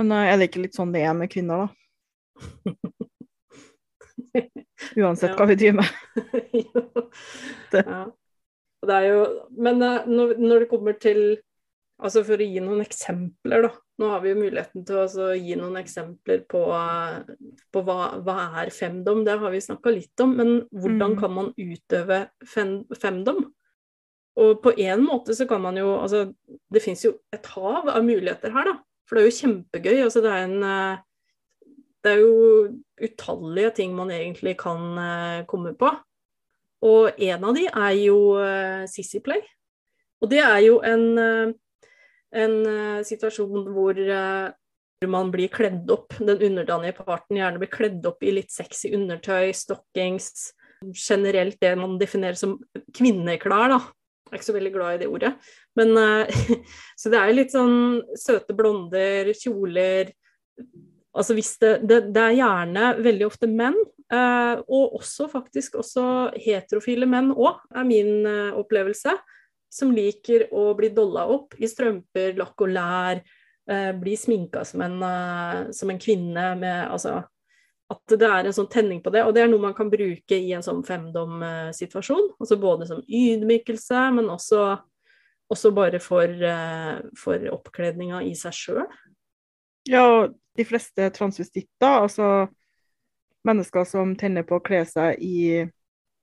Men 0.00 0.14
jeg 0.16 0.32
er 0.32 0.38
det 0.40 0.48
ikke 0.48 0.62
litt 0.64 0.76
sånn 0.78 0.92
det 0.94 1.02
er 1.04 1.12
med 1.16 1.28
kvinner, 1.32 1.66
da? 1.66 1.68
Uansett 5.02 5.36
hva 5.36 5.46
vi 5.50 5.58
driver 5.60 5.82
med. 5.82 5.90
det. 7.74 7.84
Ja. 7.84 8.02
Det 8.82 8.98
jo 9.06 9.18
Men 9.62 9.82
uh, 9.84 10.08
når, 10.08 10.32
når, 10.40 10.64
det 10.64 10.70
kommer 10.72 10.96
til 10.98 11.20
Altså 12.02 12.24
for 12.26 12.40
å 12.40 12.46
gi 12.48 12.58
noen 12.64 12.80
eksempler, 12.82 13.68
da. 13.68 13.70
Nå 14.02 14.08
har 14.10 14.22
vi 14.24 14.32
jo 14.32 14.40
muligheten 14.40 14.82
til 14.86 14.98
å 14.98 15.28
gi 15.38 15.54
noen 15.58 15.78
eksempler 15.78 16.40
på, 16.50 16.60
på 17.70 17.82
hva, 17.86 17.98
hva, 18.26 18.36
er 18.58 18.72
femdom. 18.74 19.22
Det 19.26 19.36
har 19.38 19.52
vi 19.54 19.60
snakka 19.62 19.92
litt 19.94 20.22
om. 20.24 20.32
Men 20.40 20.50
hvordan 20.74 21.14
mm. 21.14 21.18
kan 21.20 21.34
man 21.36 21.52
utøve 21.54 22.18
fem, 22.42 22.80
femdom? 22.98 23.44
Og 24.42 24.62
på 24.64 24.72
en 24.80 25.04
måte 25.04 25.36
så 25.36 25.46
kan 25.46 25.60
man 25.60 25.76
jo 25.76 25.92
Altså, 25.98 26.24
det 26.72 26.82
fins 26.82 27.04
jo 27.04 27.14
et 27.36 27.46
hav 27.54 27.90
av 27.92 28.02
muligheter 28.02 28.50
her, 28.54 28.72
da. 28.72 28.76
For 29.06 29.14
det 29.18 29.22
er 29.22 29.30
jo 29.30 29.38
kjempegøy. 29.38 29.96
Altså, 30.02 30.24
det 30.24 30.34
er 30.34 30.46
en 30.48 30.68
Det 32.02 32.16
er 32.16 32.22
jo 32.24 32.36
utallige 33.02 33.70
ting 33.78 33.94
man 33.94 34.10
egentlig 34.10 34.56
kan 34.58 34.98
uh, 34.98 35.46
komme 35.46 35.76
på. 35.78 35.90
Og 36.82 37.12
en 37.14 37.44
av 37.46 37.54
de 37.54 37.68
er 37.70 37.92
jo 38.00 38.16
uh, 38.34 38.82
Sissy 38.90 39.22
Play. 39.22 39.44
Og 40.22 40.30
det 40.30 40.40
er 40.42 40.58
jo 40.66 40.80
en, 40.82 41.54
uh, 42.32 42.98
en 42.98 43.06
situasjon 43.06 43.70
hvor 43.74 43.98
man 45.10 45.32
blir 45.34 45.50
kledd 45.50 45.90
opp, 45.90 46.14
den 46.18 46.38
underdanige 46.38 46.94
parten 47.02 47.40
gjerne 47.40 47.58
blir 47.58 47.72
kledd 47.72 48.04
opp 48.06 48.22
i 48.22 48.34
litt 48.36 48.52
sexy 48.54 48.92
undertøy, 48.94 49.50
stockings, 49.56 50.52
generelt 50.94 51.58
det 51.62 51.72
man 51.78 51.98
definerer 51.98 52.38
som 52.38 52.56
kvinneklær, 52.94 53.74
da. 53.74 53.80
Jeg 54.32 54.38
er 54.38 54.40
ikke 54.40 54.48
så 54.48 54.54
veldig 54.56 54.72
glad 54.72 54.94
i 54.94 55.00
det 55.02 55.10
ordet. 55.12 55.32
Men, 55.76 55.92
uh, 55.98 56.62
så 57.00 57.12
det 57.12 57.20
er 57.20 57.34
litt 57.36 57.52
sånn 57.54 58.00
søte 58.18 58.56
blonder, 58.56 59.34
kjoler 59.36 60.14
Altså 61.12 61.34
hvis 61.36 61.50
det, 61.60 61.72
det, 61.84 61.98
det 62.14 62.22
er 62.22 62.38
gjerne 62.38 62.86
veldig 63.04 63.26
ofte 63.26 63.48
menn, 63.50 63.76
uh, 64.14 64.62
og 64.64 64.96
også 64.96 65.26
faktisk 65.28 65.76
også 65.82 66.04
heterofile 66.40 67.08
menn 67.08 67.28
òg, 67.34 67.60
er 67.76 67.84
min 67.84 68.24
uh, 68.24 68.56
opplevelse, 68.56 69.12
som 69.72 69.92
liker 69.94 70.48
å 70.52 70.70
bli 70.76 70.90
dolla 70.92 71.24
opp 71.32 71.56
i 71.56 71.68
strømper, 71.70 72.34
lakk 72.36 72.64
og 72.64 72.74
lær, 72.74 73.22
bli 73.96 74.16
sminka 74.18 74.64
som 74.66 74.82
en, 74.84 74.96
som 75.72 75.90
en 75.92 76.00
kvinne 76.02 76.48
med 76.58 76.90
altså 76.90 77.20
at 77.92 78.14
det 78.18 78.28
er 78.28 78.48
en 78.48 78.54
sånn 78.56 78.70
tenning 78.72 79.00
på 79.04 79.12
det. 79.14 79.24
Og 79.26 79.34
det 79.34 79.44
er 79.44 79.50
noe 79.50 79.62
man 79.62 79.76
kan 79.76 79.90
bruke 79.92 80.36
i 80.36 80.52
en 80.56 80.64
sånn 80.64 80.82
femdom-situasjon. 80.86 82.32
Altså 82.40 82.58
både 82.60 82.88
som 82.88 83.02
ydmykelse, 83.04 84.04
men 84.16 84.30
også, 84.32 84.62
også 85.52 85.72
bare 85.76 86.00
for, 86.02 86.28
eh, 86.28 87.02
for 87.18 87.48
oppkledninga 87.52 88.22
i 88.28 88.34
seg 88.38 88.56
sjøl. 88.56 88.86
Ja, 89.88 90.28
de 90.28 90.66
fleste 90.68 91.10
transvestitter, 91.16 92.04
altså 92.06 92.48
mennesker 93.46 93.86
som 93.88 94.14
tenner 94.18 94.46
på 94.46 94.60
å 94.60 94.64
kle 94.64 94.84
seg 94.86 95.18
i 95.18 95.66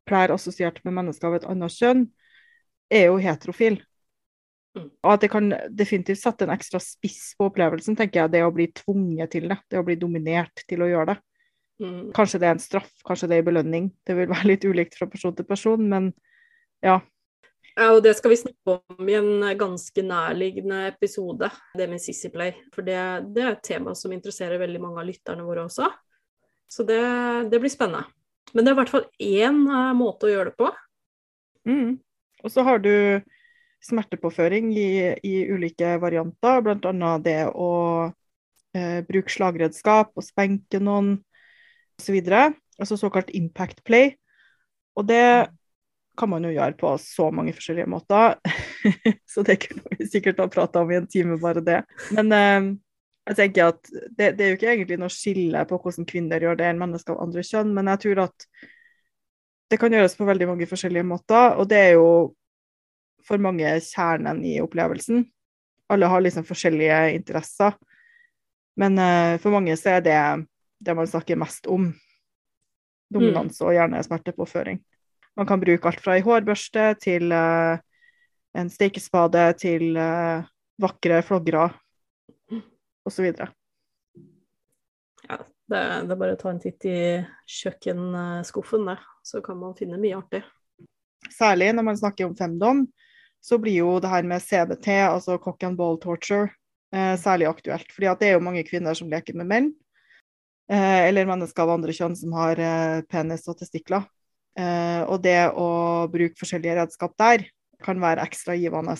klær 0.09 0.31
assosiert 0.33 0.79
med 0.85 0.95
mennesker 0.95 1.27
av 1.27 1.35
et 1.37 1.49
annet 1.49 1.75
kjønn, 1.75 2.05
er 2.89 3.07
jo 3.09 3.19
heterofil. 3.21 3.79
Mm. 4.77 4.89
Og 5.03 5.11
at 5.13 5.23
det 5.23 5.31
kan 5.33 5.49
definitivt 5.73 6.21
sette 6.21 6.45
en 6.45 6.53
ekstra 6.53 6.81
spiss 6.83 7.33
på 7.37 7.49
opplevelsen, 7.49 7.97
tenker 7.97 8.23
jeg, 8.23 8.33
det 8.35 8.43
å 8.45 8.53
bli 8.53 8.69
tvunget 8.75 9.33
til 9.33 9.49
det. 9.51 9.59
Det 9.69 9.79
å 9.79 9.85
bli 9.85 9.97
dominert 9.99 10.65
til 10.69 10.85
å 10.85 10.89
gjøre 10.89 11.13
det. 11.13 11.19
Mm. 11.79 12.09
Kanskje 12.15 12.41
det 12.41 12.49
er 12.49 12.57
en 12.57 12.61
straff, 12.63 12.91
kanskje 13.07 13.29
det 13.29 13.37
er 13.37 13.45
en 13.45 13.49
belønning. 13.51 13.87
Det 14.05 14.17
vil 14.17 14.29
være 14.33 14.51
litt 14.51 14.67
ulikt 14.67 14.99
fra 14.99 15.09
person 15.11 15.35
til 15.35 15.47
person, 15.49 15.87
men 15.91 16.11
ja. 16.85 16.99
Ja, 17.79 17.93
og 17.93 18.01
det 18.03 18.15
skal 18.17 18.33
vi 18.33 18.41
snakke 18.41 18.75
om 18.75 19.09
i 19.09 19.15
en 19.15 19.45
ganske 19.59 20.03
nærliggende 20.03 20.81
episode, 20.89 21.47
det 21.77 21.87
med 21.87 22.01
Sissy 22.03 22.31
Play. 22.33 22.51
For 22.75 22.83
det, 22.83 22.99
det, 23.35 23.43
er 23.43 23.53
et 23.53 23.63
tema 23.63 23.93
som 23.95 24.11
interesserer 24.11 24.59
veldig 24.59 24.81
mange 24.83 24.99
av 24.99 25.07
lytterne 25.07 25.45
våre 25.47 25.63
også. 25.69 25.87
Så 26.69 26.83
det, 26.85 26.99
det 27.49 27.61
blir 27.61 27.71
spennende. 27.71 28.03
Men 28.51 28.65
det 28.65 28.71
er 28.71 28.75
i 28.75 28.79
hvert 28.81 28.91
fall 28.91 29.07
én 29.21 29.61
uh, 29.69 29.93
måte 29.97 30.27
å 30.27 30.31
gjøre 30.33 30.51
det 30.51 30.59
på. 30.59 30.69
Mm. 31.69 31.99
Og 32.43 32.53
så 32.53 32.63
har 32.67 32.81
du 32.83 32.93
smertepåføring 33.85 34.71
i, 34.75 34.89
i 35.23 35.35
ulike 35.51 35.95
varianter, 36.01 36.63
bl.a. 36.63 37.11
det 37.23 37.39
å 37.51 37.71
eh, 38.75 38.99
bruke 39.07 39.31
slagredskap 39.31 40.11
og 40.15 40.25
spenke 40.25 40.81
noen 40.83 41.15
osv. 41.99 42.19
Altså 42.79 42.99
såkalt 42.99 43.31
impact 43.35 43.83
play. 43.87 44.13
Og 44.99 45.07
det 45.07 45.49
kan 46.19 46.31
man 46.31 46.43
jo 46.43 46.51
gjøre 46.51 46.75
på 46.79 46.91
så 46.99 47.29
mange 47.31 47.53
forskjellige 47.55 47.91
måter. 47.91 48.35
så 49.31 49.43
det 49.47 49.61
kunne 49.63 49.95
vi 49.95 50.09
sikkert 50.11 50.41
ha 50.43 50.49
prata 50.51 50.83
om 50.83 50.91
i 50.91 50.99
en 50.99 51.07
time, 51.07 51.39
bare 51.39 51.63
det. 51.63 51.79
Men 52.15 52.35
eh, 52.35 52.69
jeg 53.29 53.37
tenker 53.37 53.71
at 53.71 53.91
det, 53.91 54.33
det, 54.35 54.41
er 54.41 54.51
jo 54.51 54.57
ikke 54.57 54.71
egentlig 54.73 54.99
noe 54.99 55.13
skille 55.13 55.63
på 55.69 55.79
hvordan 55.79 56.07
kvinner 56.09 56.43
gjør 56.43 56.59
det 56.59 56.67
enn 56.67 56.81
mennesker 56.81 57.15
av 57.15 57.23
andre 57.27 57.45
kjønn, 57.45 57.71
men 57.77 57.91
jeg 57.93 58.03
tror 58.05 58.23
at 58.25 58.47
det 59.69 59.77
kan 59.77 59.93
gjøres 59.93 60.17
på 60.17 60.27
veldig 60.27 60.47
mange 60.49 60.67
forskjellige 60.69 61.05
måter, 61.05 61.55
og 61.59 61.69
det 61.69 61.79
er 61.79 61.91
jo 61.97 62.09
for 63.25 63.41
mange 63.41 63.69
kjernen 63.85 64.41
i 64.47 64.57
opplevelsen. 64.63 65.23
Alle 65.89 66.09
har 66.09 66.21
liksom 66.21 66.45
forskjellige 66.47 66.99
interesser, 67.17 67.75
men 68.79 68.97
uh, 68.97 69.37
for 69.41 69.53
mange 69.53 69.75
så 69.77 69.97
er 69.97 70.05
det 70.05 70.19
det 70.79 70.95
man 70.95 71.09
snakker 71.09 71.39
mest 71.39 71.67
om. 71.69 71.91
Dominans 73.09 73.57
og 73.65 73.73
gjerne 73.73 74.03
smertepåføring. 74.05 74.77
Man 75.37 75.47
kan 75.49 75.61
bruke 75.61 75.89
alt 75.89 76.01
fra 76.03 76.13
ei 76.17 76.21
hårbørste 76.25 76.91
til 77.01 77.33
uh, 77.33 77.79
en 78.57 78.69
stekespade 78.69 79.45
til 79.61 79.97
uh, 79.97 80.45
vakre 80.81 81.21
floggere 81.25 81.69
osv. 83.09 83.31
Ja, 85.25 85.39
det, 85.69 85.81
det 86.07 86.15
er 86.15 86.21
bare 86.21 86.35
å 86.35 86.39
ta 86.39 86.53
en 86.53 86.61
titt 86.61 86.85
i 86.89 86.99
kjøkkenskuffen, 87.59 88.87
det. 88.89 88.97
Så 89.25 89.43
kan 89.45 89.59
man 89.61 89.75
finne 89.77 89.99
mye 90.01 90.17
artig. 90.17 90.43
Særlig 91.29 91.73
når 91.75 91.85
man 91.91 91.99
snakker 91.99 92.29
om 92.29 92.37
femdom, 92.37 92.87
så 93.43 93.59
blir 93.61 93.81
jo 93.83 93.99
det 94.03 94.11
her 94.11 94.25
med 94.27 94.43
CBT, 94.43 94.87
altså 95.07 95.37
cock 95.41 95.63
and 95.67 95.77
ball 95.79 95.99
torture, 96.01 96.49
eh, 96.95 97.13
særlig 97.19 97.47
aktuelt. 97.51 97.91
Fordi 97.95 98.15
det 98.19 98.29
er 98.29 98.37
jo 98.37 98.43
mange 98.43 98.65
kvinner 98.67 98.97
som 98.97 99.11
leker 99.11 99.37
med 99.37 99.47
menn. 99.51 99.69
Eh, 100.69 101.07
eller 101.07 101.25
mennesker 101.25 101.65
av 101.65 101.71
andre 101.73 101.93
kjønn 101.97 102.15
som 102.17 102.33
har 102.37 102.59
eh, 102.61 102.99
penis 103.09 103.47
og 103.49 103.57
testikler. 103.57 104.05
Eh, 104.59 105.01
og 105.09 105.23
det 105.23 105.49
å 105.57 105.69
bruke 106.11 106.37
forskjellige 106.37 106.75
redskap 106.83 107.15
der 107.17 107.47
kan 107.81 108.01
være 108.01 108.25
ekstra 108.27 108.53
givende. 108.59 108.93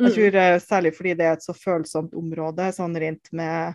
Jeg 0.00 0.06
mm. 0.06 0.14
tror 0.14 0.60
Særlig 0.62 0.92
fordi 0.96 1.14
det 1.18 1.26
er 1.26 1.34
et 1.34 1.44
så 1.44 1.54
følsomt 1.56 2.14
område, 2.16 2.70
sånn 2.76 2.94
rent 3.02 3.32
med, 3.36 3.74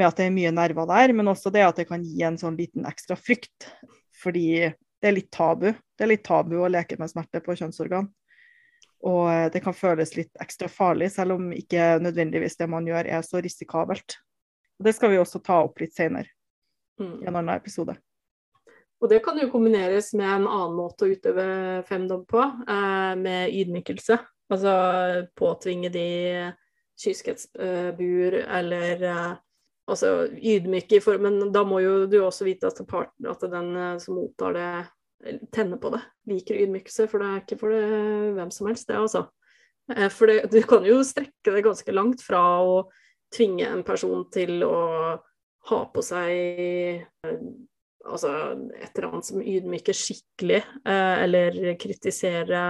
med, 0.00 0.08
at 0.08 0.20
det 0.20 0.26
er 0.26 0.34
mye 0.34 0.52
nerver 0.54 0.88
der, 0.88 1.12
men 1.16 1.28
også 1.30 1.52
det 1.54 1.66
at 1.66 1.82
det 1.82 1.86
kan 1.90 2.04
gi 2.04 2.24
en 2.26 2.38
sånn 2.40 2.56
liten 2.58 2.88
ekstra 2.88 3.18
frykt. 3.20 3.68
Fordi 4.20 4.48
det 4.72 5.08
er 5.08 5.16
litt 5.16 5.30
tabu. 5.32 5.68
Det 5.70 6.06
er 6.06 6.12
litt 6.14 6.24
tabu 6.26 6.56
å 6.60 6.72
leke 6.72 6.98
med 7.00 7.12
smerte 7.12 7.44
på 7.44 7.56
kjønnsorgan. 7.60 8.08
Og 9.08 9.52
det 9.54 9.62
kan 9.64 9.76
føles 9.76 10.12
litt 10.16 10.42
ekstra 10.42 10.68
farlig, 10.68 11.08
selv 11.14 11.38
om 11.38 11.52
ikke 11.56 11.94
nødvendigvis 12.04 12.58
det 12.60 12.68
man 12.68 12.88
gjør 12.88 13.08
er 13.08 13.24
så 13.24 13.40
risikabelt. 13.40 14.18
Og 14.80 14.88
Det 14.88 14.96
skal 14.96 15.12
vi 15.12 15.20
også 15.20 15.40
ta 15.44 15.62
opp 15.64 15.80
litt 15.80 15.96
senere. 15.96 16.28
Mm. 17.00 17.22
i 17.22 17.26
en 17.26 17.36
annen 17.36 17.56
episode. 17.56 17.96
Og 19.00 19.08
det 19.08 19.22
kan 19.24 19.38
jo 19.40 19.48
kombineres 19.48 20.12
med 20.12 20.28
en 20.28 20.44
annen 20.44 20.76
måte 20.76 21.06
å 21.06 21.14
utøve 21.14 21.44
femdom 21.88 22.26
på, 22.28 22.42
eh, 22.68 23.14
med 23.16 23.54
ydmykelse. 23.56 24.18
Altså 24.52 24.72
påtvinge 25.38 25.88
de 25.88 26.52
kyskhetsbur, 27.00 28.36
eller 28.44 29.02
eh, 29.02 29.38
altså 29.90 30.28
ydmyke 30.30 30.98
i 30.98 31.02
form 31.04 31.26
Men 31.26 31.52
da 31.54 31.64
må 31.66 31.80
jo 31.84 32.06
du 32.10 32.20
også 32.22 32.46
vite 32.46 32.70
at, 32.70 32.80
parten, 32.88 33.28
at 33.30 33.44
den 33.52 33.74
eh, 33.76 33.98
som 34.02 34.18
mottar 34.18 34.56
det, 34.56 34.70
tenner 35.52 35.80
på 35.80 35.92
det. 35.92 36.00
Liker 36.30 36.62
ydmykelse, 36.62 37.08
for 37.10 37.20
det 37.20 37.28
er 37.28 37.42
ikke 37.42 37.60
for 37.60 37.74
det, 37.74 37.82
hvem 38.38 38.52
som 38.54 38.70
helst, 38.70 38.88
det, 38.88 38.96
altså. 38.96 39.26
Eh, 39.96 40.08
for 40.12 40.30
det, 40.30 40.38
du 40.52 40.60
kan 40.68 40.86
jo 40.86 41.00
strekke 41.04 41.56
det 41.56 41.66
ganske 41.66 41.96
langt 41.96 42.24
fra 42.24 42.44
å 42.64 42.78
tvinge 43.34 43.66
en 43.68 43.82
person 43.86 44.24
til 44.32 44.64
å 44.66 44.78
ha 45.70 45.80
på 45.92 46.02
seg 46.04 46.30
eh, 47.26 47.42
altså 48.06 48.30
et 48.80 48.96
eller 48.96 49.10
annet 49.10 49.28
som 49.28 49.42
ydmyker 49.42 49.96
skikkelig, 49.96 50.62
eh, 50.88 51.16
eller 51.24 51.60
kritisere 51.80 52.62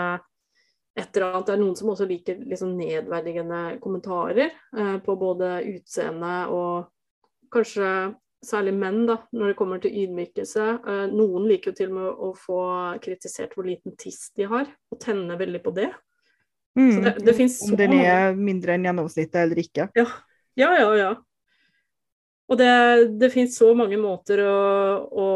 et 0.98 1.16
eller 1.16 1.26
annet. 1.30 1.46
Det 1.46 1.54
er 1.54 1.62
noen 1.62 1.76
som 1.78 1.92
også 1.92 2.08
liker 2.10 2.40
liksom 2.50 2.74
nedverdigende 2.78 3.60
kommentarer 3.82 4.48
eh, 4.50 4.96
på 5.04 5.16
både 5.20 5.60
utseende 5.70 6.34
og 6.54 6.90
kanskje 7.52 7.88
særlig 8.44 8.72
menn, 8.76 9.02
da, 9.08 9.18
når 9.36 9.52
det 9.52 9.56
kommer 9.58 9.80
til 9.82 9.96
ydmykelse. 10.02 10.66
Eh, 10.80 11.02
noen 11.12 11.48
liker 11.48 11.72
jo 11.72 11.78
til 11.80 11.90
og 11.90 11.96
med 11.98 12.22
å 12.28 12.30
få 12.38 12.60
kritisert 13.04 13.56
hvor 13.56 13.68
liten 13.68 13.96
tiss 14.00 14.30
de 14.36 14.48
har, 14.48 14.70
og 14.90 15.00
tenner 15.02 15.40
veldig 15.40 15.60
på 15.64 15.74
det. 15.76 15.90
Mm. 16.78 16.92
Så 16.94 17.02
det, 17.04 17.14
det 17.26 17.34
så 17.50 17.66
Om 17.68 17.80
den 17.80 17.96
er 17.98 18.38
mindre 18.38 18.76
enn 18.76 18.86
gjennomsnittet 18.88 19.42
eller 19.42 19.60
ikke. 19.60 19.90
Ja, 19.98 20.06
ja, 20.58 20.70
ja. 20.78 20.94
ja. 20.96 21.10
Og 22.50 22.58
det, 22.58 22.70
det 23.20 23.30
finnes 23.30 23.58
så 23.58 23.70
mange 23.78 23.98
måter 24.00 24.40
å, 24.42 24.54
å 25.06 25.26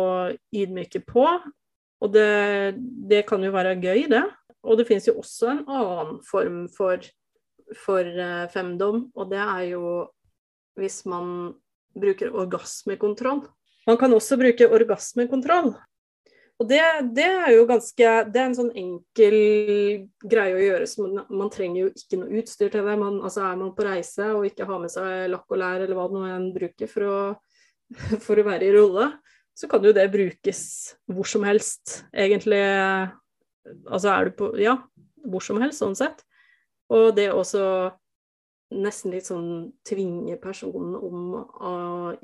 ydmyke 0.55 1.05
på, 1.07 1.27
og 2.05 2.11
det, 2.13 2.75
det 3.07 3.23
kan 3.29 3.45
jo 3.45 3.53
være 3.55 3.77
gøy, 3.79 4.09
det. 4.11 4.25
Og 4.65 4.81
det 4.81 4.89
finnes 4.89 5.07
jo 5.07 5.19
også 5.21 5.53
en 5.53 5.61
annen 5.69 6.17
form 6.27 6.65
for, 6.73 7.05
for 7.85 8.09
eh, 8.09 8.49
femdom, 8.51 9.07
og 9.15 9.31
det 9.31 9.43
er 9.45 9.69
jo 9.75 9.85
hvis 10.81 11.05
man 11.07 11.55
bruker 11.99 12.35
orgasmekontroll. 12.35 13.45
Man 13.89 13.99
kan 14.01 14.15
også 14.17 14.39
bruke 14.41 14.69
orgasmekontroll. 14.73 15.75
Og 16.63 16.69
det, 16.71 16.81
det 17.17 17.27
er 17.27 17.49
jo 17.57 17.65
ganske 17.67 18.11
Det 18.31 18.39
er 18.39 18.45
en 18.47 18.55
sånn 18.55 18.71
enkel 18.79 19.37
greie 20.23 20.55
å 20.55 20.63
gjøre. 20.63 20.87
Så 20.87 21.03
man, 21.03 21.25
man 21.41 21.51
trenger 21.53 21.81
jo 21.83 21.91
ikke 21.91 22.21
noe 22.21 22.41
utstyr 22.41 22.71
til 22.71 22.87
det. 22.87 22.95
Man, 23.01 23.19
altså 23.27 23.43
er 23.49 23.59
man 23.61 23.75
på 23.75 23.87
reise 23.87 24.31
og 24.37 24.47
ikke 24.49 24.69
har 24.69 24.83
med 24.83 24.93
seg 24.95 25.27
lakk 25.33 25.51
og 25.51 25.61
lær 25.61 25.83
eller 25.83 25.99
hva 25.99 26.07
det 26.11 26.19
nå 26.19 26.29
enn 26.31 26.49
bruker 26.55 26.91
for 26.91 27.09
å, 27.09 27.19
for 28.27 28.39
å 28.39 28.47
være 28.47 28.69
i 28.69 28.75
rolle, 28.77 29.11
så 29.55 29.71
kan 29.71 29.85
jo 29.87 29.95
det 29.95 30.07
brukes 30.11 30.63
hvor 31.11 31.29
som 31.31 31.45
helst, 31.47 32.01
egentlig. 32.15 32.63
Altså 33.89 34.15
er 34.15 34.31
du 34.31 34.39
på 34.39 34.55
Ja, 34.63 34.79
hvor 35.27 35.43
som 35.43 35.61
helst, 35.63 35.83
sånn 35.83 35.99
sett. 35.99 36.23
Og 36.93 37.15
det 37.17 37.31
også 37.33 37.65
nesten 38.83 39.15
litt 39.15 39.29
sånn 39.29 39.73
tvinge 39.87 40.37
personen 40.43 40.97
om 40.99 41.35
å 41.39 41.75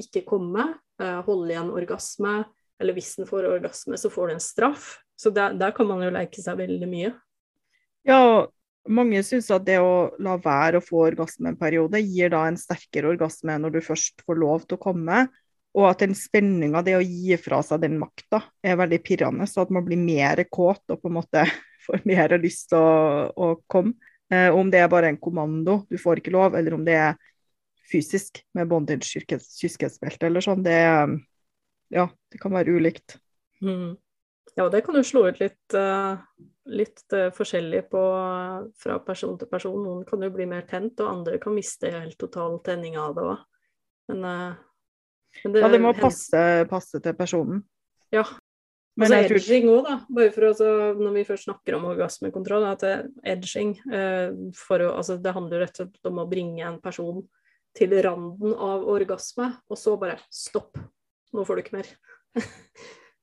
ikke 0.00 0.24
komme, 0.28 0.66
eh, 1.00 1.20
holde 1.26 1.54
igjen 1.54 1.72
orgasme, 1.74 2.40
eller 2.80 2.96
hvis 2.96 3.14
den 3.18 3.28
får 3.28 3.48
orgasme, 3.50 3.98
så 4.00 4.10
får 4.12 4.30
du 4.30 4.34
en 4.34 4.44
straff. 4.44 4.94
Så 5.20 5.32
der, 5.34 5.52
der 5.58 5.74
kan 5.76 5.88
man 5.88 6.02
jo 6.02 6.12
leke 6.14 6.40
seg 6.40 6.56
veldig 6.62 6.88
mye. 6.88 7.12
Ja, 8.08 8.48
mange 8.88 9.20
syns 9.26 9.50
at 9.52 9.66
det 9.66 9.76
å 9.82 10.10
la 10.22 10.38
være 10.40 10.80
å 10.80 10.84
få 10.84 11.04
orgasme 11.10 11.52
en 11.52 11.60
periode, 11.60 12.00
gir 12.00 12.32
da 12.32 12.46
en 12.48 12.58
sterkere 12.60 13.12
orgasme 13.12 13.58
når 13.60 13.76
du 13.76 13.80
først 13.84 14.24
får 14.24 14.40
lov 14.40 14.64
til 14.64 14.78
å 14.78 14.84
komme. 14.88 15.26
Og 15.76 15.86
at 15.86 16.00
den 16.02 16.16
spenninga, 16.18 16.80
det 16.82 16.96
å 16.98 17.04
gi 17.04 17.36
fra 17.38 17.60
seg 17.62 17.84
den 17.84 18.00
makta, 18.00 18.40
er 18.64 18.78
veldig 18.80 18.98
pirrende. 19.06 19.46
Så 19.46 19.62
at 19.62 19.70
man 19.74 19.84
blir 19.86 20.00
mer 20.00 20.42
kåt 20.50 20.82
og 20.90 21.02
på 21.02 21.10
en 21.10 21.18
måte 21.20 21.44
får 21.86 22.06
mer 22.08 22.34
lyst 22.42 22.70
til 22.72 22.80
å, 22.80 23.28
å 23.30 23.52
komme. 23.70 23.94
Eh, 24.30 24.54
om 24.54 24.70
det 24.70 24.78
er 24.78 24.90
bare 24.90 25.10
en 25.10 25.18
kommando, 25.18 25.80
du 25.90 25.98
får 25.98 26.20
ikke 26.20 26.34
lov, 26.34 26.54
eller 26.58 26.76
om 26.76 26.84
det 26.86 26.94
er 26.98 27.18
fysisk 27.90 28.42
med 28.54 28.68
bondage, 28.70 29.24
kyskhetsbelte 29.26 30.28
eller 30.28 30.44
sånn, 30.44 30.62
det, 30.62 30.76
ja, 31.90 32.06
det 32.30 32.38
kan 32.42 32.54
være 32.54 32.76
ulikt. 32.78 33.18
Mm. 33.64 33.96
Ja, 34.54 34.68
det 34.70 34.82
kan 34.86 34.98
jo 34.98 35.02
slå 35.06 35.24
ut 35.30 35.40
litt, 35.42 35.74
uh, 35.74 36.18
litt 36.70 37.02
uh, 37.14 37.28
forskjellig 37.34 37.84
på, 37.90 38.02
fra 38.82 38.98
person 39.02 39.36
til 39.38 39.50
person. 39.50 39.78
Noen 39.82 40.06
kan 40.06 40.22
jo 40.22 40.30
bli 40.34 40.46
mer 40.50 40.66
tent, 40.70 40.98
og 41.02 41.10
andre 41.10 41.38
kan 41.42 41.54
miste 41.54 41.90
helt 41.90 42.18
total 42.18 42.58
tenning 42.66 42.98
av 42.98 43.14
det 43.18 43.26
òg. 43.26 43.44
Men, 44.10 44.24
men 45.44 45.52
det, 45.54 45.62
ja, 45.62 45.70
det 45.70 45.82
må 45.82 45.92
passe, 45.94 46.40
passe 46.70 46.98
til 47.02 47.14
personen. 47.18 47.62
Ja. 48.14 48.24
Men 49.00 49.14
altså, 49.16 49.38
edging 49.38 49.68
òg, 49.72 49.82
da. 49.86 49.96
Bare 50.12 50.32
for 50.34 50.44
å, 50.44 50.52
altså, 50.52 50.70
når 51.00 51.16
vi 51.16 51.26
først 51.28 51.48
snakker 51.48 51.76
om 51.78 51.88
orgasmekontroll, 51.90 52.66
at 52.68 52.84
det, 52.84 52.94
edging 53.32 53.74
for 54.56 54.84
å, 54.84 54.94
altså, 55.00 55.16
Det 55.22 55.34
handler 55.36 55.64
rett 55.64 55.80
og 55.80 55.88
slett 55.88 56.10
om 56.10 56.20
å 56.20 56.28
bringe 56.30 56.66
en 56.68 56.80
person 56.84 57.22
til 57.76 57.94
randen 58.04 58.54
av 58.54 58.86
orgasme, 58.90 59.52
og 59.70 59.78
så 59.78 59.94
bare 60.00 60.18
stopp. 60.32 60.78
Nå 61.32 61.44
får 61.46 61.56
du 61.56 61.64
ikke 61.64 61.78
mer. 61.78 61.92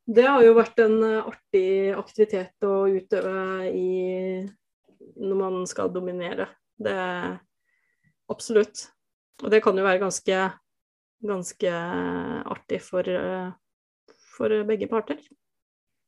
Det 0.07 0.23
har 0.23 0.39
jo 0.39 0.53
vært 0.55 0.77
en 0.79 1.01
eh, 1.03 1.25
artig 1.27 1.69
aktivitet 1.91 2.63
å 2.63 2.85
utøve 2.87 3.67
i 3.75 3.89
når 5.19 5.39
man 5.41 5.65
skal 5.67 5.91
dominere. 5.91 6.47
Det 6.79 6.95
Absolutt. 8.31 8.89
Og 9.43 9.51
det 9.51 9.61
kan 9.63 9.77
jo 9.77 9.85
være 9.85 10.01
ganske, 10.01 10.37
ganske 11.23 11.73
artig 12.55 12.79
for, 12.83 13.07
eh, 13.07 13.51
for 14.35 14.55
begge 14.67 14.89
parter. 14.91 15.21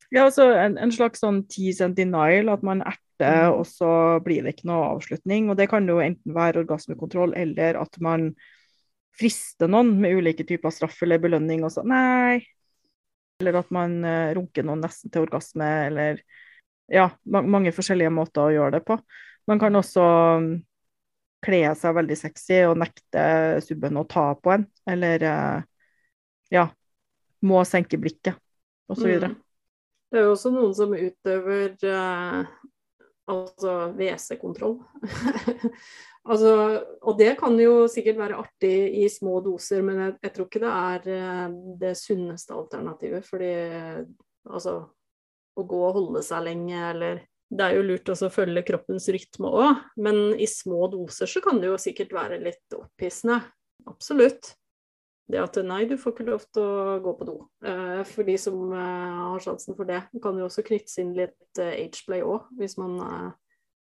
Ja, 0.10 0.24
altså 0.26 0.48
en, 0.58 0.78
en 0.82 0.91
slags 0.93 1.22
sånn 1.22 1.43
tease 1.52 1.86
and 1.86 1.98
denial, 1.98 2.50
at 2.50 2.63
man 2.65 2.82
erter, 2.82 3.52
og 3.54 3.67
så 3.69 4.17
blir 4.26 4.41
det 4.45 4.56
ikke 4.56 4.69
noe 4.72 4.95
avslutning. 4.95 5.52
Og 5.52 5.58
det 5.60 5.67
kan 5.69 5.86
jo 5.89 6.00
enten 6.02 6.34
være 6.34 6.63
orgasmekontroll, 6.63 7.36
eller 7.38 7.78
at 7.78 8.00
man 8.02 8.32
frister 9.19 9.69
noen 9.69 9.91
med 10.02 10.15
ulike 10.17 10.45
typer 10.48 10.74
straff 10.74 10.98
eller 11.06 11.22
belønning, 11.22 11.62
og 11.65 11.74
så 11.76 11.84
nei. 11.86 12.39
Eller 13.39 13.60
at 13.62 13.69
man 13.76 14.00
eh, 14.08 14.32
runker 14.38 14.65
noen 14.65 14.82
nesten 14.84 15.13
til 15.13 15.28
orgasme, 15.28 15.67
eller 15.89 16.24
ja, 16.89 17.06
ma 17.30 17.43
mange 17.45 17.74
forskjellige 17.76 18.12
måter 18.13 18.48
å 18.48 18.56
gjøre 18.56 18.80
det 18.80 18.82
på. 18.88 18.98
Man 19.50 19.62
kan 19.62 19.78
også 19.78 20.06
mm, 20.41 20.50
kle 21.45 21.60
seg 21.78 21.95
veldig 22.00 22.17
sexy 22.17 22.63
og 22.67 22.80
nekte 22.82 23.28
subben 23.65 24.00
å 24.02 24.08
ta 24.10 24.32
på 24.41 24.56
en, 24.56 24.65
eller 24.89 25.28
eh, 25.30 25.62
ja, 26.58 26.65
må 27.45 27.62
senke 27.67 28.02
blikket, 28.02 28.41
osv. 28.89 29.13
Mm. 29.22 29.38
Det 30.10 30.19
er 30.19 30.26
jo 30.26 30.34
også 30.34 30.52
noen 30.54 30.74
som 30.74 30.93
utøver 30.95 31.74
eh, 31.86 32.54
altså 33.30 33.74
WC-kontroll. 33.93 34.80
altså, 36.30 36.54
og 37.06 37.19
det 37.19 37.36
kan 37.39 37.58
jo 37.62 37.84
sikkert 37.91 38.17
være 38.22 38.39
artig 38.41 38.74
i 39.04 39.06
små 39.13 39.38
doser, 39.45 39.84
men 39.86 40.02
jeg, 40.04 40.15
jeg 40.26 40.36
tror 40.36 40.50
ikke 40.50 40.63
det 40.65 40.72
er 40.78 41.12
eh, 41.17 41.43
det 41.84 41.93
sunneste 42.00 42.58
alternativet. 42.58 43.28
Fordi 43.30 43.52
altså 44.50 44.80
å 45.60 45.65
gå 45.67 45.82
og 45.84 46.00
holde 46.00 46.24
seg 46.26 46.48
lenge, 46.48 46.80
eller 46.93 47.26
Det 47.50 47.65
er 47.65 47.80
jo 47.80 47.86
lurt 47.86 48.10
også 48.13 48.28
å 48.28 48.34
følge 48.34 48.62
kroppens 48.62 49.08
rytme 49.10 49.50
òg, 49.50 49.80
men 49.98 50.36
i 50.38 50.45
små 50.45 50.86
doser 50.93 51.26
så 51.26 51.41
kan 51.41 51.58
det 51.58 51.72
jo 51.72 51.80
sikkert 51.82 52.13
være 52.13 52.38
litt 52.43 52.76
opphissende. 52.78 53.39
Absolutt. 53.89 54.52
Det 55.29 55.37
at 55.37 55.59
nei, 55.61 55.83
du 55.85 55.93
får 55.99 56.15
ikke 56.15 56.25
lov 56.25 56.41
til 56.49 56.63
å 56.65 56.95
gå 57.03 57.11
på 57.19 57.27
do. 57.27 57.35
Uh, 57.61 58.01
for 58.09 58.25
de 58.25 58.33
som 58.41 58.71
uh, 58.73 59.27
har 59.29 59.43
sjansen 59.43 59.77
for 59.77 59.85
det. 59.85 60.01
Det 60.09 60.21
kan 60.23 60.37
jo 60.39 60.47
også 60.47 60.65
knyttes 60.65 60.97
inn 61.01 61.11
litt 61.17 61.61
uh, 61.61 61.69
ageplay 61.69 62.23
òg, 62.25 62.47
hvis 62.57 62.79
man 62.81 62.95
eh, 63.05 63.29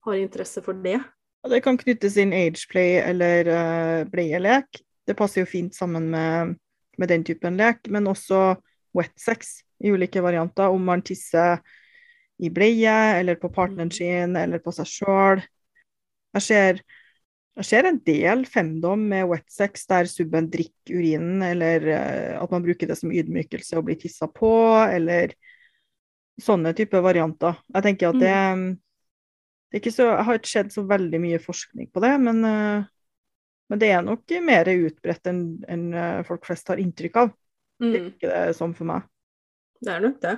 har 0.09 0.21
interesse 0.21 0.63
for 0.65 0.81
det. 0.87 0.97
Og 1.45 1.53
det 1.53 1.61
kan 1.67 1.77
knyttes 1.77 2.17
inn 2.21 2.33
ageplay 2.33 2.97
eller 3.03 3.51
uh, 3.53 4.01
bleielek. 4.09 4.81
Det 5.05 5.17
passer 5.19 5.43
jo 5.43 5.51
fint 5.51 5.77
sammen 5.77 6.09
med, 6.15 6.55
med, 6.97 7.11
den 7.13 7.27
typen 7.29 7.61
lek, 7.61 7.85
men 7.93 8.09
også 8.09 8.55
wet 8.97 9.13
sex 9.21 9.59
i 9.85 9.93
ulike 9.93 10.25
varianter. 10.25 10.73
Om 10.73 10.89
man 10.89 11.05
tisser 11.05 11.61
i 12.41 12.49
bleie, 12.49 12.95
eller 13.21 13.37
på 13.37 13.53
partneren 13.53 13.93
sin, 13.93 14.33
eller 14.41 14.65
på 14.65 14.73
seg 14.73 14.89
sjøl. 14.89 15.45
Jeg 16.35 16.49
ser, 16.49 16.81
jeg 17.55 17.67
skjer 17.69 17.87
en 17.87 17.99
del 18.03 18.41
femdom 18.51 19.03
med 19.13 19.29
wet 19.31 19.47
sex 19.53 19.85
der 19.91 20.09
subben 20.11 20.49
drikker 20.51 20.97
urinen, 20.99 21.43
eller 21.47 21.85
uh, 21.87 22.43
at 22.43 22.55
man 22.55 22.65
bruker 22.65 22.91
det 22.91 22.97
som 22.99 23.13
ydmykelse 23.15 23.79
og 23.79 23.87
blir 23.87 23.99
tissa 24.01 24.27
på, 24.27 24.51
eller 24.91 25.37
sånne 26.43 26.73
type 26.75 26.99
varianter. 26.99 27.61
Jeg 27.77 27.87
tenker 27.87 28.11
at 28.11 28.19
det 28.23 28.39
det 29.75 29.91
så, 29.91 30.07
har 30.23 30.39
ikke 30.39 30.51
skjedd 30.51 30.69
så 30.71 30.85
veldig 30.87 31.19
mye 31.19 31.39
forskning 31.43 31.89
på 31.91 32.03
det, 32.03 32.13
men, 32.23 32.43
uh, 32.47 32.85
men 33.71 33.81
det 33.83 33.91
er 33.91 34.05
nok 34.07 34.35
mer 34.47 34.71
utbredt 34.71 35.31
enn 35.31 35.45
en, 35.71 35.89
uh, 35.95 36.21
folk 36.27 36.47
flest 36.47 36.71
har 36.71 36.83
inntrykk 36.83 37.23
av. 37.23 37.33
Mm. 37.83 37.89
Det 37.89 37.99
er 37.99 38.11
ikke 38.13 38.31
det 38.35 38.59
sånn 38.59 38.75
for 38.79 38.91
meg. 38.91 39.09
Det 39.83 39.95
er 39.95 40.05
nok 40.05 40.21
det. 40.23 40.37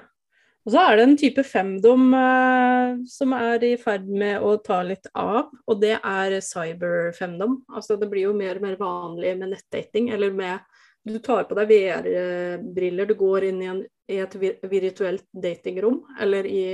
Og 0.67 0.73
så 0.75 0.83
er 0.83 0.97
det 0.99 1.05
en 1.07 1.19
type 1.21 1.43
femdom 1.47 2.09
uh, 2.11 2.97
som 3.07 3.35
er 3.37 3.63
i 3.69 3.77
ferd 3.79 4.09
med 4.11 4.43
å 4.43 4.57
ta 4.67 4.81
litt 4.83 5.07
av, 5.15 5.53
og 5.63 5.83
det 5.83 5.95
er 6.01 6.41
cyberfemdom. 6.43 7.61
Altså 7.71 7.95
det 8.01 8.09
blir 8.11 8.27
jo 8.27 8.35
mer 8.35 8.59
og 8.59 8.67
mer 8.67 8.81
vanlig 8.81 9.37
med 9.39 9.55
nettdating, 9.55 10.11
eller 10.17 10.35
med 10.35 10.59
du 11.07 11.21
tar 11.23 11.45
på 11.47 11.55
deg 11.55 11.71
VR-briller, 11.71 13.07
du 13.07 13.15
går 13.15 13.47
inn 13.47 13.63
i, 13.63 13.69
en, 13.71 13.85
i 14.11 14.19
et 14.19 14.33
virtuelt 14.67 15.23
datingrom 15.31 16.01
eller 16.19 16.49
i 16.51 16.65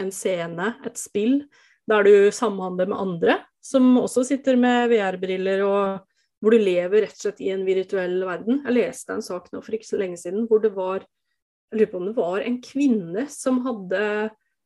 en 0.00 0.08
scene, 0.08 0.70
et 0.88 0.96
spill, 0.96 1.42
der 1.84 2.06
du 2.08 2.14
samhandler 2.32 2.88
med 2.88 2.96
andre 2.96 3.36
som 3.64 3.94
også 4.00 4.24
sitter 4.28 4.56
med 4.60 4.88
VR-briller, 4.92 5.64
og 5.64 6.04
hvor 6.40 6.52
du 6.52 6.60
lever 6.60 7.06
rett 7.06 7.16
og 7.16 7.26
slett 7.26 7.44
i 7.44 7.50
en 7.54 7.64
virtuell 7.64 8.18
verden. 8.24 8.60
Jeg 8.66 8.76
leste 8.76 9.16
en 9.16 9.24
sak 9.24 9.48
nå 9.52 9.62
for 9.64 9.76
ikke 9.76 9.88
så 9.88 10.00
lenge 10.00 10.20
siden 10.20 10.48
hvor 10.50 10.60
det 10.64 10.74
var 10.76 11.06
jeg 11.74 11.80
lurer 11.80 11.90
på 11.90 11.98
om 11.98 12.06
det 12.06 12.16
var 12.16 12.44
en 12.46 12.58
kvinne 12.62 13.24
som 13.32 13.56
hadde 13.64 14.00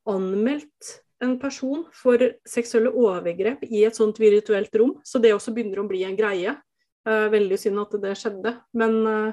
anmeldt 0.08 0.88
en 1.24 1.38
person 1.40 1.86
for 1.96 2.20
seksuelle 2.46 2.92
overgrep 2.92 3.64
i 3.66 3.82
et 3.88 3.96
sånt 3.96 4.20
virtuelt 4.20 4.74
rom. 4.76 4.98
Så 5.04 5.18
det 5.22 5.32
også 5.34 5.54
begynner 5.56 5.80
å 5.82 5.88
bli 5.88 6.04
en 6.06 6.18
greie. 6.18 6.52
Uh, 7.08 7.26
veldig 7.32 7.58
synd 7.58 7.80
at 7.80 7.96
det 8.02 8.14
skjedde. 8.20 8.52
Men 8.76 8.98
uh, 9.06 9.32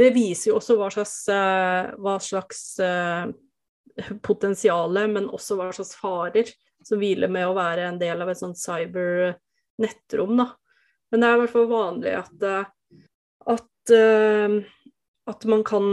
det 0.00 0.10
viser 0.16 0.50
jo 0.50 0.58
også 0.58 0.78
hva 0.80 0.88
slags, 0.94 1.14
uh, 1.28 1.92
hva 2.00 2.16
slags 2.24 2.64
potensiale, 4.24 5.04
men 5.12 5.28
også 5.28 5.58
hva 5.58 5.68
slags 5.76 5.92
farer 6.00 6.48
som 6.86 6.98
hviler 7.02 7.28
med 7.30 7.50
å 7.50 7.56
være 7.58 7.84
en 7.90 8.00
del 8.00 8.24
av 8.24 8.30
et 8.32 8.40
sånt 8.40 8.58
cyber-nettrom. 8.58 10.40
Men 10.40 11.20
det 11.20 11.28
er 11.28 11.36
i 11.36 11.42
hvert 11.42 11.52
fall 11.52 11.68
vanlig 11.68 12.14
at, 12.16 12.46
at, 13.52 13.92
at 15.34 15.46
man 15.50 15.64
kan 15.66 15.90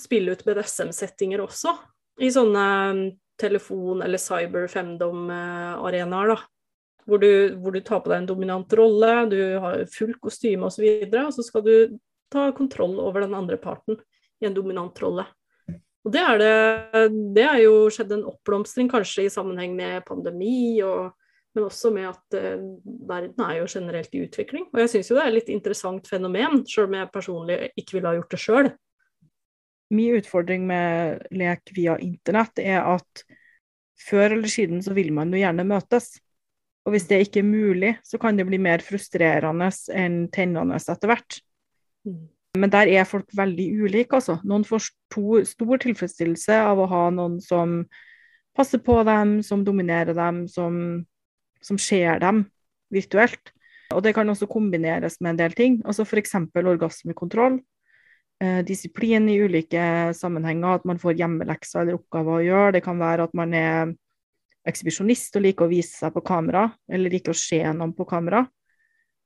spille 0.00 0.32
ut 0.32 0.44
BDSM-settinger 0.44 1.40
også, 1.44 1.70
i 2.20 2.30
sånne 2.34 2.64
telefon- 3.38 4.02
eller 4.04 4.18
cyber-femdom-arenaer. 4.18 6.38
hvor 7.08 7.18
du, 7.18 7.56
hvor 7.56 7.72
du, 7.72 7.80
tar 7.80 8.00
på 8.04 8.10
deg 8.10 8.18
en 8.18 8.26
dominant 8.28 8.72
rolle, 8.76 9.30
du 9.30 9.58
har 9.62 9.86
fullt 9.88 10.20
kostyme 10.20 10.66
osv. 10.68 10.84
Og, 10.84 11.08
så 11.08 11.24
og 11.24 11.32
så 11.32 11.42
skal 11.46 11.62
du 11.64 11.96
ta 12.28 12.52
kontroll 12.52 13.00
over 13.00 13.24
den 13.24 13.34
andre 13.34 13.56
parten 13.56 13.96
i 14.42 14.46
en 14.46 14.54
dominant 14.54 15.00
rolle. 15.00 15.24
Og 16.04 16.12
det 16.12 16.20
er, 16.20 16.38
det, 16.38 16.52
det 17.36 17.44
er 17.44 17.62
jo 17.64 17.88
skjedd 17.92 18.12
en 18.12 18.26
oppblomstring 18.28 18.90
kanskje 18.92 19.26
i 19.26 19.32
sammenheng 19.32 19.74
med 19.76 20.04
pandemi, 20.08 20.80
og, 20.84 21.14
men 21.56 21.64
også 21.64 21.90
med 21.94 22.10
at 22.10 22.36
uh, 22.36 22.60
verden 23.08 23.44
er 23.44 23.58
jo 23.58 23.70
generelt 23.72 24.14
i 24.14 24.22
utvikling. 24.24 24.68
Og 24.72 24.82
jeg 24.84 24.92
syns 24.92 25.10
jo 25.10 25.18
det 25.18 25.24
er 25.24 25.32
et 25.32 25.38
litt 25.40 25.50
interessant 25.52 26.08
fenomen, 26.08 26.62
sjøl 26.68 26.90
om 26.90 26.98
jeg 27.00 27.14
personlig 27.14 27.58
ikke 27.72 27.98
ville 27.98 28.12
ha 28.12 28.20
gjort 28.20 28.36
det 28.36 28.42
sjøl. 28.44 28.70
Min 29.94 30.18
utfordring 30.18 30.66
med 30.68 31.26
lek 31.32 31.72
via 31.76 31.96
internett 32.02 32.60
er 32.60 32.82
at 32.84 33.24
før 34.08 34.36
eller 34.36 34.50
siden 34.52 34.82
så 34.84 34.94
vil 34.96 35.12
man 35.16 35.32
jo 35.32 35.40
gjerne 35.40 35.66
møtes. 35.66 36.16
Og 36.86 36.94
hvis 36.94 37.08
det 37.10 37.20
ikke 37.24 37.42
er 37.42 37.48
mulig, 37.48 37.92
så 38.04 38.20
kan 38.20 38.36
det 38.38 38.46
bli 38.48 38.60
mer 38.62 38.84
frustrerende 38.84 39.68
enn 39.92 40.22
tennende 40.32 40.78
etter 40.78 41.10
hvert. 41.10 41.40
Mm. 42.08 42.28
Men 42.58 42.72
der 42.72 42.88
er 42.88 43.08
folk 43.08 43.28
veldig 43.36 43.66
ulike, 43.84 44.16
altså. 44.16 44.38
Noen 44.48 44.64
får 44.64 44.86
stor, 44.86 45.42
stor 45.46 45.82
tilfredsstillelse 45.82 46.56
av 46.64 46.80
å 46.80 46.88
ha 46.88 47.02
noen 47.12 47.36
som 47.44 47.82
passer 48.56 48.80
på 48.82 48.96
dem, 49.06 49.38
som 49.44 49.66
dominerer 49.66 50.16
dem, 50.16 50.46
som, 50.50 50.78
som 51.62 51.78
ser 51.78 52.22
dem 52.24 52.46
virtuelt. 52.94 53.52
Og 53.94 54.02
det 54.04 54.14
kan 54.16 54.28
også 54.28 54.48
kombineres 54.50 55.20
med 55.20 55.34
en 55.34 55.42
del 55.42 55.54
ting, 55.56 55.78
altså 55.84 56.04
f.eks. 56.08 56.34
orgasmekontroll. 56.56 57.60
Eh, 58.38 58.60
disiplin 58.62 59.28
i 59.28 59.40
ulike 59.42 60.14
sammenhenger, 60.14 60.76
at 60.78 60.84
man 60.86 61.00
får 61.02 61.16
hjemmelekser 61.18 61.82
eller 61.82 61.96
oppgaver 61.98 62.36
å 62.36 62.44
gjøre. 62.46 62.74
Det 62.76 62.84
kan 62.84 63.00
være 63.00 63.26
at 63.26 63.32
man 63.34 63.54
er 63.58 63.94
ekshibisjonist 64.68 65.34
og 65.38 65.42
liker 65.42 65.66
å 65.66 65.72
vise 65.72 65.96
seg 65.96 66.12
på 66.14 66.22
kamera, 66.28 66.68
eller 66.86 67.10
liker 67.10 67.34
å 67.34 67.38
se 67.38 67.58
noen 67.66 67.94
på 67.96 68.06
kamera, 68.06 68.44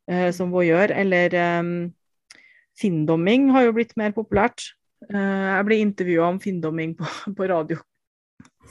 eh, 0.08 0.30
som 0.32 0.54
gjør. 0.54 0.94
Eller 0.96 1.36
eh, 1.36 1.72
finndomming 2.80 3.50
har 3.52 3.66
jo 3.66 3.74
blitt 3.76 3.92
mer 4.00 4.14
populært. 4.16 4.70
Eh, 5.10 5.48
jeg 5.58 5.66
ble 5.68 5.80
intervjua 5.82 6.30
om 6.32 6.40
finndomming 6.40 6.94
på, 6.96 7.04
på, 7.36 7.50
radio 7.52 7.82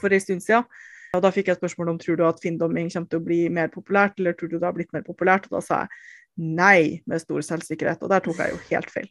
for 0.02 0.10
en 0.10 0.24
stund 0.24 0.42
siden. 0.42 0.66
Og 1.14 1.22
Da 1.22 1.30
fikk 1.36 1.52
jeg 1.52 1.60
spørsmål 1.60 1.92
om 1.92 2.00
tror 2.00 2.18
du 2.18 2.26
at 2.26 2.42
finndomming 2.42 2.90
kommer 2.90 3.12
til 3.12 3.22
å 3.22 3.28
bli 3.30 3.44
mer 3.54 3.70
populært, 3.70 4.18
eller 4.18 4.34
tror 4.34 4.50
du 4.50 4.58
det 4.58 4.66
har 4.66 4.74
blitt 4.74 4.94
mer 4.96 5.06
populært? 5.06 5.46
Og 5.52 5.60
da 5.60 5.62
sa 5.62 5.84
jeg 5.84 6.50
nei, 6.58 7.04
med 7.06 7.22
stor 7.22 7.44
selvsikkerhet. 7.46 8.02
Og 8.02 8.10
der 8.10 8.24
tok 8.26 8.40
jeg 8.42 8.56
jo 8.56 8.62
helt 8.72 8.90
feil. 8.90 9.10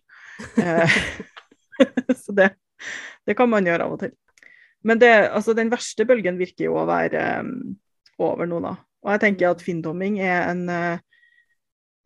Uh, 0.58 0.98
så 2.22 2.34
det, 2.36 2.50
det 3.26 3.36
kan 3.38 3.50
man 3.50 3.66
gjøre 3.66 3.86
av 3.86 3.96
og 3.96 4.02
til. 4.04 4.16
Men 4.86 5.00
det, 5.00 5.12
altså, 5.28 5.54
den 5.56 5.70
verste 5.72 6.06
bølgen 6.08 6.40
virker 6.40 6.70
jo 6.70 6.78
å 6.80 6.88
være 6.88 7.24
um, 7.44 7.76
over 8.20 8.48
nå, 8.48 8.62
da. 8.64 8.76
Og 9.04 9.14
jeg 9.14 9.22
tenker 9.24 9.50
at 9.50 9.64
finndomming 9.64 10.18
er 10.24 10.46
en 10.48 10.64
uh, 10.68 11.02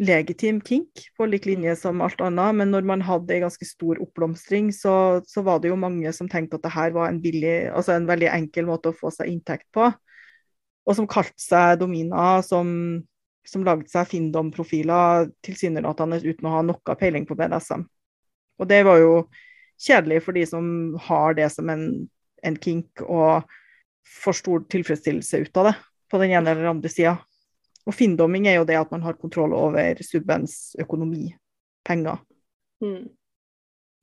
legitim 0.03 0.61
kink, 0.61 1.05
på 1.17 1.27
lik 1.31 1.47
linje 1.47 1.77
som 1.79 2.03
alt 2.03 2.21
annet. 2.25 2.59
Men 2.59 2.73
når 2.75 2.87
man 2.87 3.05
hadde 3.07 3.37
en 3.37 3.47
ganske 3.47 3.69
stor 3.69 4.01
oppblomstring, 4.03 4.73
så, 4.75 5.23
så, 5.27 5.45
var 5.47 5.63
det 5.63 5.71
jo 5.71 5.79
mange 5.79 6.11
som 6.17 6.31
tenkte 6.31 6.59
at 6.59 6.67
det 6.67 6.75
her 6.75 6.95
var 6.97 7.11
en, 7.11 7.23
billig, 7.23 7.71
altså 7.71 7.95
en 7.95 8.09
veldig 8.11 8.31
enkel 8.35 8.69
måte 8.71 8.91
å 8.91 8.99
få 8.99 9.13
seg 9.15 9.31
inntekt 9.31 9.69
på. 9.75 9.91
Og 10.85 10.99
som 10.99 11.09
kalte 11.09 11.41
seg 11.41 11.79
domina, 11.81 12.43
som, 12.45 12.69
som 13.47 13.65
lagde 13.65 13.89
seg 13.93 14.11
finndom-profiler 14.11 15.31
tilsynelatende 15.47 16.21
uten 16.27 16.51
å 16.51 16.59
ha 16.59 16.65
noe 16.67 16.99
peiling 17.01 17.27
på 17.29 17.39
BDSM. 17.39 17.87
Og 18.61 18.71
det 18.71 18.83
var 18.87 19.01
jo 19.03 19.15
kjedelig 19.85 20.23
for 20.25 20.37
de 20.37 20.45
som 20.47 20.67
har 21.09 21.37
det 21.39 21.49
som 21.53 21.71
en 21.73 21.89
en 22.45 22.59
kink 22.61 23.01
og 23.05 23.47
får 24.23 24.37
stor 24.41 24.65
tilfredsstillelse 24.73 25.45
ut 25.47 25.61
av 25.61 25.71
det 25.71 25.75
på 26.13 26.21
den 26.21 26.35
ene 26.37 26.53
eller 26.53 26.73
andre 26.75 26.91
sida. 26.93 27.15
Og 27.85 27.97
finndomming 27.97 28.45
er 28.49 28.59
jo 28.59 28.69
det 28.69 28.79
at 28.81 28.93
man 28.93 29.05
har 29.05 29.21
kontroll 29.21 29.53
over 29.57 30.01
subbens 30.05 30.77
økonomi, 30.81 31.25
penger. 31.85 32.17
Mm. 32.85 33.05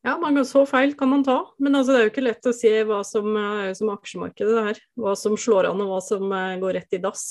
Ja, 0.06 0.18
man, 0.18 0.46
så 0.46 0.66
feil 0.66 0.96
kan 0.98 1.10
man 1.12 1.24
ta, 1.26 1.38
men 1.62 1.76
altså, 1.78 1.92
det 1.94 2.00
er 2.00 2.04
jo 2.08 2.12
ikke 2.14 2.26
lett 2.26 2.50
å 2.50 2.58
si 2.58 2.70
hva 2.90 3.00
som 3.06 3.38
er 3.38 3.68
eh, 3.68 3.76
som 3.78 3.94
aksjemarkedet 3.94 4.54
det 4.58 4.68
her. 4.72 4.78
Hva 4.98 5.14
som 5.18 5.38
slår 5.38 5.66
an 5.70 5.84
og 5.84 5.90
hva 5.94 6.02
som 6.02 6.24
uh, 6.26 6.60
går 6.62 6.74
rett 6.80 6.94
i 6.98 7.04
dass. 7.04 7.26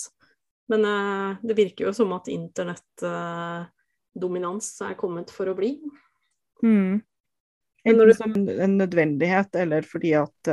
Men 0.71 0.81
eh, 0.87 1.31
det 1.43 1.59
virker 1.59 1.85
jo 1.89 1.93
som 1.95 2.13
at 2.15 2.31
internettdominans 2.31 4.67
eh, 4.79 4.87
er 4.87 4.95
kommet 4.99 5.31
for 5.35 5.47
å 5.51 5.59
bli. 5.59 5.71
Mm. 6.63 7.03
Enten 7.89 8.15
som 8.15 8.35
en 8.37 8.75
nødvendighet 8.77 9.57
eller 9.57 9.87
fordi 9.89 10.11
at 10.19 10.51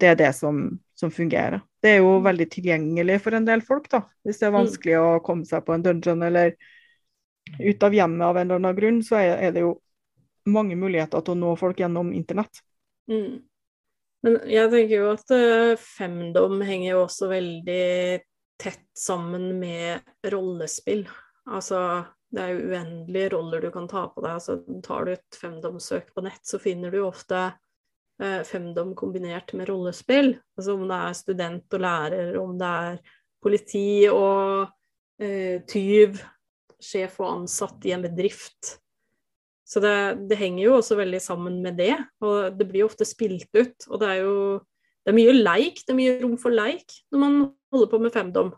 det 0.00 0.06
er 0.12 0.18
det 0.18 0.32
som, 0.36 0.60
som, 0.94 1.10
fungerer. 1.10 1.60
Det 1.82 1.96
er 1.96 1.98
jo 1.98 2.12
mm. 2.18 2.24
veldig 2.24 2.46
tilgjengelig 2.52 3.18
for 3.24 3.36
en 3.36 3.46
del 3.48 3.62
folk, 3.64 3.88
da. 3.90 4.04
Hvis 4.24 4.38
det 4.40 4.46
er 4.46 4.54
mm. 4.54 4.58
vanskelig 4.60 4.96
å 5.00 5.08
komme 5.26 5.48
seg 5.48 5.64
på 5.66 5.74
en 5.74 5.84
dungeon 5.84 6.22
eller 6.28 6.54
ut 7.58 7.82
av 7.82 7.94
hjemmet 7.94 8.26
av 8.26 8.38
en 8.38 8.46
eller 8.46 8.60
annen 8.60 8.78
grunn, 8.78 9.00
så 9.04 9.18
er, 9.18 9.32
er 9.48 9.54
det 9.56 9.64
jo 9.64 9.74
mange 10.50 10.78
muligheter 10.78 11.24
til 11.24 11.34
å 11.34 11.40
nå 11.40 11.54
folk 11.60 11.80
gjennom 11.82 12.12
internett. 12.16 12.62
Mm. 13.10 13.40
Men 14.24 14.36
jeg 14.52 14.70
tenker 14.72 14.94
jo 14.98 15.10
at 15.14 15.32
uh, 15.32 15.80
femdom 15.80 16.60
henger 16.66 16.92
jo 16.92 17.04
også 17.06 17.30
veldig 17.30 17.84
tett 18.60 18.84
sammen 18.96 19.54
med 19.60 20.04
rollespill. 20.32 21.06
Altså, 21.48 21.80
det 22.30 22.42
er 22.42 22.52
jo 22.54 22.68
uendelige 22.70 23.32
roller 23.34 23.64
du 23.64 23.72
kan 23.74 23.88
ta 23.90 24.04
på 24.12 24.22
deg. 24.22 24.36
Altså, 24.38 24.60
tar 24.86 25.06
du 25.06 25.14
et 25.16 25.40
femdomssøk 25.40 26.12
på 26.14 26.24
nett, 26.26 26.42
så 26.46 26.60
finner 26.62 26.94
du 26.94 27.02
ofte 27.02 27.48
Eh, 28.20 28.42
femdom 28.44 28.94
kombinert 28.94 29.52
med 29.52 29.68
rollespill. 29.68 30.34
Altså 30.56 30.74
om 30.76 30.84
det 30.88 30.96
er 30.96 31.14
student 31.16 31.76
og 31.76 31.80
lærer, 31.80 32.34
om 32.36 32.58
det 32.60 32.68
er 32.68 32.98
politi 33.40 33.84
og 34.12 34.68
eh, 35.22 35.62
tyv, 35.64 36.18
sjef 36.76 37.16
og 37.22 37.30
ansatt 37.30 37.86
i 37.88 37.94
en 37.96 38.04
bedrift. 38.04 38.74
Så 39.64 39.80
det, 39.80 39.94
det, 40.28 40.36
henger 40.36 40.64
jo 40.66 40.74
også 40.76 40.98
veldig 40.98 41.20
sammen 41.22 41.62
med 41.64 41.78
det, 41.80 41.94
og 42.20 42.58
det 42.58 42.66
blir 42.68 42.82
jo 42.82 42.90
ofte 42.90 43.08
spilt 43.08 43.48
ut. 43.56 43.88
Og 43.88 44.02
det 44.02 44.12
er 44.12 44.20
jo 44.26 44.36
det 45.00 45.14
er 45.14 45.16
mye 45.16 45.32
leik, 45.38 45.80
det 45.86 45.94
er 45.94 46.00
mye 46.02 46.18
rom 46.20 46.36
for 46.36 46.52
leik 46.52 46.92
når 47.08 47.22
man 47.22 47.38
holder 47.72 47.88
på 47.88 48.02
med 48.04 48.12
femdom. 48.12 48.52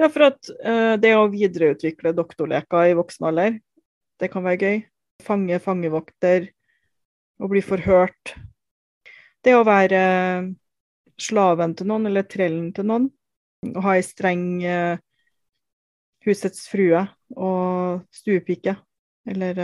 Ja, 0.00 0.08
for 0.10 0.26
at 0.26 0.50
uh, 0.64 0.94
det 0.98 1.12
å 1.14 1.28
videreutvikle 1.30 2.14
doktorleker 2.16 2.90
i 2.90 2.96
voksen 2.98 3.28
alder, 3.30 3.60
det 4.18 4.30
kan 4.32 4.44
være 4.46 4.58
gøy. 4.60 4.80
Fange 5.22 5.60
fangevokter, 5.62 6.48
og 7.38 7.50
bli 7.52 7.62
forhørt, 7.62 8.34
det 9.44 9.54
å 9.54 9.64
være 9.66 10.00
slaven 11.20 11.74
til 11.78 11.90
noen, 11.90 12.08
eller 12.10 12.26
trellen 12.26 12.72
til 12.74 12.88
noen, 12.90 13.06
å 13.70 13.84
ha 13.84 13.94
ei 13.94 14.02
streng 14.04 14.46
uh, 14.66 14.96
husets 16.26 16.66
frue 16.70 17.04
og 17.36 18.02
stuepike, 18.14 18.74
eller 19.30 19.60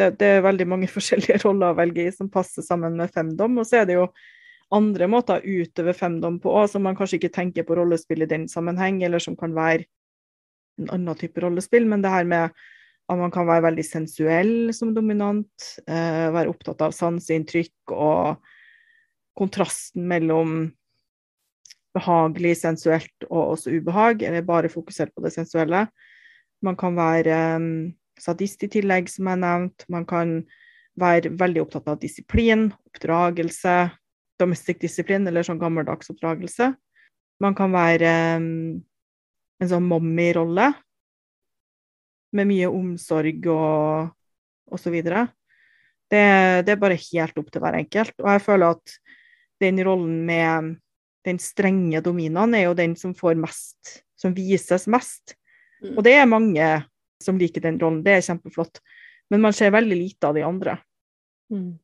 det, 0.00 0.10
det, 0.18 0.26
er 0.26 0.44
veldig 0.44 0.66
mange 0.68 0.90
forskjellige 0.96 1.40
roller 1.44 1.72
å 1.72 1.78
velge 1.78 2.06
i 2.08 2.14
som 2.14 2.30
passer 2.32 2.66
sammen 2.66 2.98
med 2.98 3.12
femdom. 3.14 3.60
Og 3.60 3.68
så 3.68 3.82
er 3.82 3.90
det 3.90 3.98
jo 3.98 4.08
andre 4.74 5.08
måter 5.10 5.40
å 5.40 5.54
utøve 5.62 5.94
femdom 5.96 6.38
på 6.42 6.52
òg, 6.54 6.68
som 6.70 6.84
man 6.86 6.98
kanskje 6.98 7.18
ikke 7.18 7.34
tenker 7.34 7.66
på 7.66 7.76
rollespill 7.78 8.22
i 8.22 8.30
den 8.30 8.46
sammenheng, 8.50 9.02
eller 9.06 9.22
som 9.22 9.36
kan 9.38 9.54
være 9.56 9.86
en 10.80 10.92
annen 10.94 11.18
type 11.18 11.42
rollespill. 11.42 11.88
Men 11.90 12.04
det 12.04 12.12
her 12.12 12.28
med 12.28 12.54
at 13.10 13.18
man 13.18 13.32
kan 13.34 13.48
være 13.48 13.66
veldig 13.66 13.84
sensuell 13.86 14.54
som 14.76 14.94
dominant, 14.94 15.50
eh, 15.90 16.28
være 16.30 16.52
opptatt 16.52 16.82
av 16.86 16.94
sanseinntrykk 16.94 17.94
og 17.96 18.52
kontrasten 19.38 20.06
mellom 20.06 20.70
behagelig, 21.96 22.60
sensuelt 22.60 23.26
og 23.28 23.56
også 23.56 23.74
ubehag, 23.74 24.22
eller 24.22 24.46
bare 24.46 24.70
fokusert 24.70 25.10
på 25.14 25.24
det 25.24 25.34
sensuelle. 25.34 25.88
Man 26.62 26.76
kan 26.78 26.94
være 26.94 27.38
um, 27.56 27.70
sadist 28.20 28.62
i 28.62 28.70
tillegg, 28.70 29.08
som 29.10 29.26
jeg 29.26 29.42
nevnte. 29.42 29.88
Man 29.90 30.06
kan 30.06 30.36
være 31.00 31.32
veldig 31.40 31.64
opptatt 31.64 31.88
av 31.90 31.98
disiplin, 32.02 32.68
oppdragelse, 32.92 33.76
domestic 34.40 34.80
disiplin, 34.82 35.26
eller 35.28 35.46
sånn 35.46 35.60
gammeldags 35.60 36.10
oppdragelse. 36.12 36.72
Man 37.40 37.56
kan 37.56 37.72
være 37.72 38.12
en 38.40 39.68
sånn 39.68 39.86
mommy-rolle, 39.88 40.70
med 42.36 42.46
mye 42.46 42.68
omsorg 42.70 43.46
og, 43.50 44.10
og 44.70 44.78
så 44.80 44.92
videre. 44.94 45.26
Det, 46.10 46.20
det, 46.66 46.74
er 46.74 46.82
bare 46.82 46.98
helt 46.98 47.38
opp 47.38 47.50
til 47.50 47.62
hver 47.62 47.78
enkelt. 47.78 48.14
Og 48.22 48.30
jeg 48.30 48.44
føler 48.44 48.76
at 48.76 48.94
den 49.62 49.82
rollen 49.86 50.22
med 50.28 50.76
den 51.26 51.40
strenge 51.42 52.00
dominaen 52.04 52.56
er 52.56 52.68
jo 52.68 52.78
den 52.78 52.94
som 52.98 53.12
får 53.16 53.36
mest, 53.38 54.00
som 54.18 54.34
vises 54.36 54.86
mest. 54.90 55.34
Mm. 55.82 55.96
Og 55.96 56.02
det 56.06 56.16
er 56.16 56.30
mange 56.30 56.70
som 57.20 57.38
liker 57.40 57.64
den 57.64 57.78
rollen, 57.80 58.02
det 58.06 58.16
er 58.16 58.24
kjempeflott. 58.24 58.80
Men 59.30 59.44
man 59.44 59.54
ser 59.54 59.74
veldig 59.74 59.98
lite 59.98 60.30
av 60.30 60.38
de 60.38 60.46
andre. 60.46 60.78
Mm. 61.52 61.74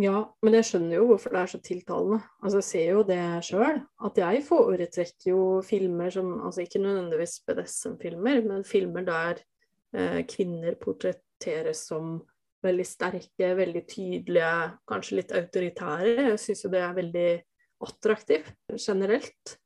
Ja, 0.00 0.22
men 0.40 0.54
jeg 0.56 0.64
skjønner 0.64 0.96
jo 0.96 1.06
hvorfor 1.10 1.34
det 1.34 1.40
er 1.42 1.50
så 1.52 1.58
tiltalende. 1.60 2.22
Altså, 2.40 2.62
jeg 2.62 2.68
ser 2.70 2.86
jo 2.94 3.02
det 3.04 3.20
sjøl. 3.44 3.80
At 4.08 4.20
jeg 4.22 4.44
foretrekker 4.46 5.28
jo 5.28 5.42
filmer 5.66 6.12
som 6.14 6.30
Altså 6.40 6.64
ikke 6.64 6.80
nødvendigvis 6.80 7.42
BDSM-filmer, 7.44 8.40
men 8.46 8.64
filmer 8.64 9.04
der 9.04 9.42
eh, 9.92 10.22
kvinner 10.24 10.78
portretteres 10.80 11.84
som 11.90 12.22
veldig 12.64 12.86
sterke, 12.86 13.52
veldig 13.58 13.82
tydelige, 13.90 14.54
kanskje 14.88 15.18
litt 15.18 15.34
autoritære. 15.36 16.16
Jeg 16.30 16.40
syns 16.40 16.64
jo 16.64 16.72
det 16.72 16.82
er 16.86 16.96
veldig 16.96 17.28
attraktivt 17.82 18.78
generelt. 18.78 19.56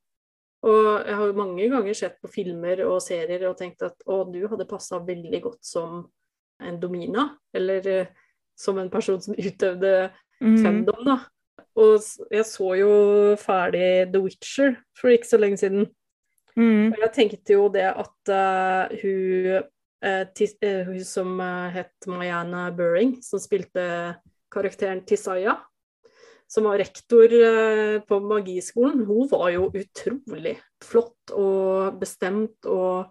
Og 0.66 0.86
jeg 1.06 1.14
har 1.20 1.26
jo 1.28 1.38
mange 1.38 1.70
ganger 1.70 1.94
sett 1.94 2.18
på 2.18 2.32
filmer 2.32 2.82
og 2.88 2.98
serier 3.04 3.44
og 3.46 3.58
tenkt 3.60 3.84
at 3.86 4.00
å, 4.08 4.24
du 4.26 4.40
hadde 4.50 4.66
passa 4.66 4.98
veldig 5.04 5.42
godt 5.44 5.62
som 5.68 6.00
en 6.64 6.78
domina, 6.80 7.28
eller 7.54 7.90
eh, 7.92 8.14
som 8.56 8.78
en 8.80 8.90
person 8.92 9.20
som 9.22 9.36
utøvde 9.36 9.94
mm. 10.40 10.58
femdom, 10.64 11.02
da. 11.06 11.18
Og 11.76 12.00
jeg 12.32 12.46
så 12.48 12.72
jo 12.80 12.90
ferdig 13.40 14.08
The 14.12 14.20
Witcher 14.24 14.76
for 14.96 15.12
ikke 15.12 15.28
så 15.28 15.40
lenge 15.40 15.60
siden. 15.60 15.88
Mm. 16.56 16.94
Og 16.94 17.00
jeg 17.04 17.12
tenkte 17.12 17.56
jo 17.56 17.66
det 17.72 17.84
at 17.90 18.32
uh, 18.32 18.94
hun, 19.02 19.66
uh, 20.06 20.22
tis, 20.32 20.54
uh, 20.64 20.86
hun 20.88 21.02
som 21.04 21.40
het 21.74 22.08
Mayana 22.08 22.70
Burring, 22.72 23.18
som 23.24 23.42
spilte 23.42 23.84
karakteren 24.52 25.04
Tisaya, 25.04 25.58
som 26.48 26.68
var 26.70 26.78
rektor 26.78 27.32
på 28.06 28.18
magiskolen, 28.22 29.02
hun 29.04 29.26
var 29.28 29.48
jo 29.50 29.66
utrolig 29.74 30.54
flott 30.78 31.32
og 31.34 31.98
bestemt 31.98 32.68
og 32.70 33.10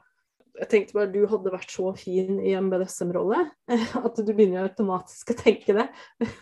jeg 0.56 0.70
tenkte 0.72 0.96
bare 0.98 1.12
du 1.12 1.26
hadde 1.30 1.54
vært 1.54 1.72
så 1.74 1.92
fin 1.98 2.40
i 2.40 2.54
en 2.58 2.70
BDSM-rolle 2.72 3.42
at 4.06 4.22
du 4.22 4.32
begynner 4.32 4.70
automatisk 4.70 5.34
å 5.34 5.40
tenke 5.40 5.76
det. 5.78 5.90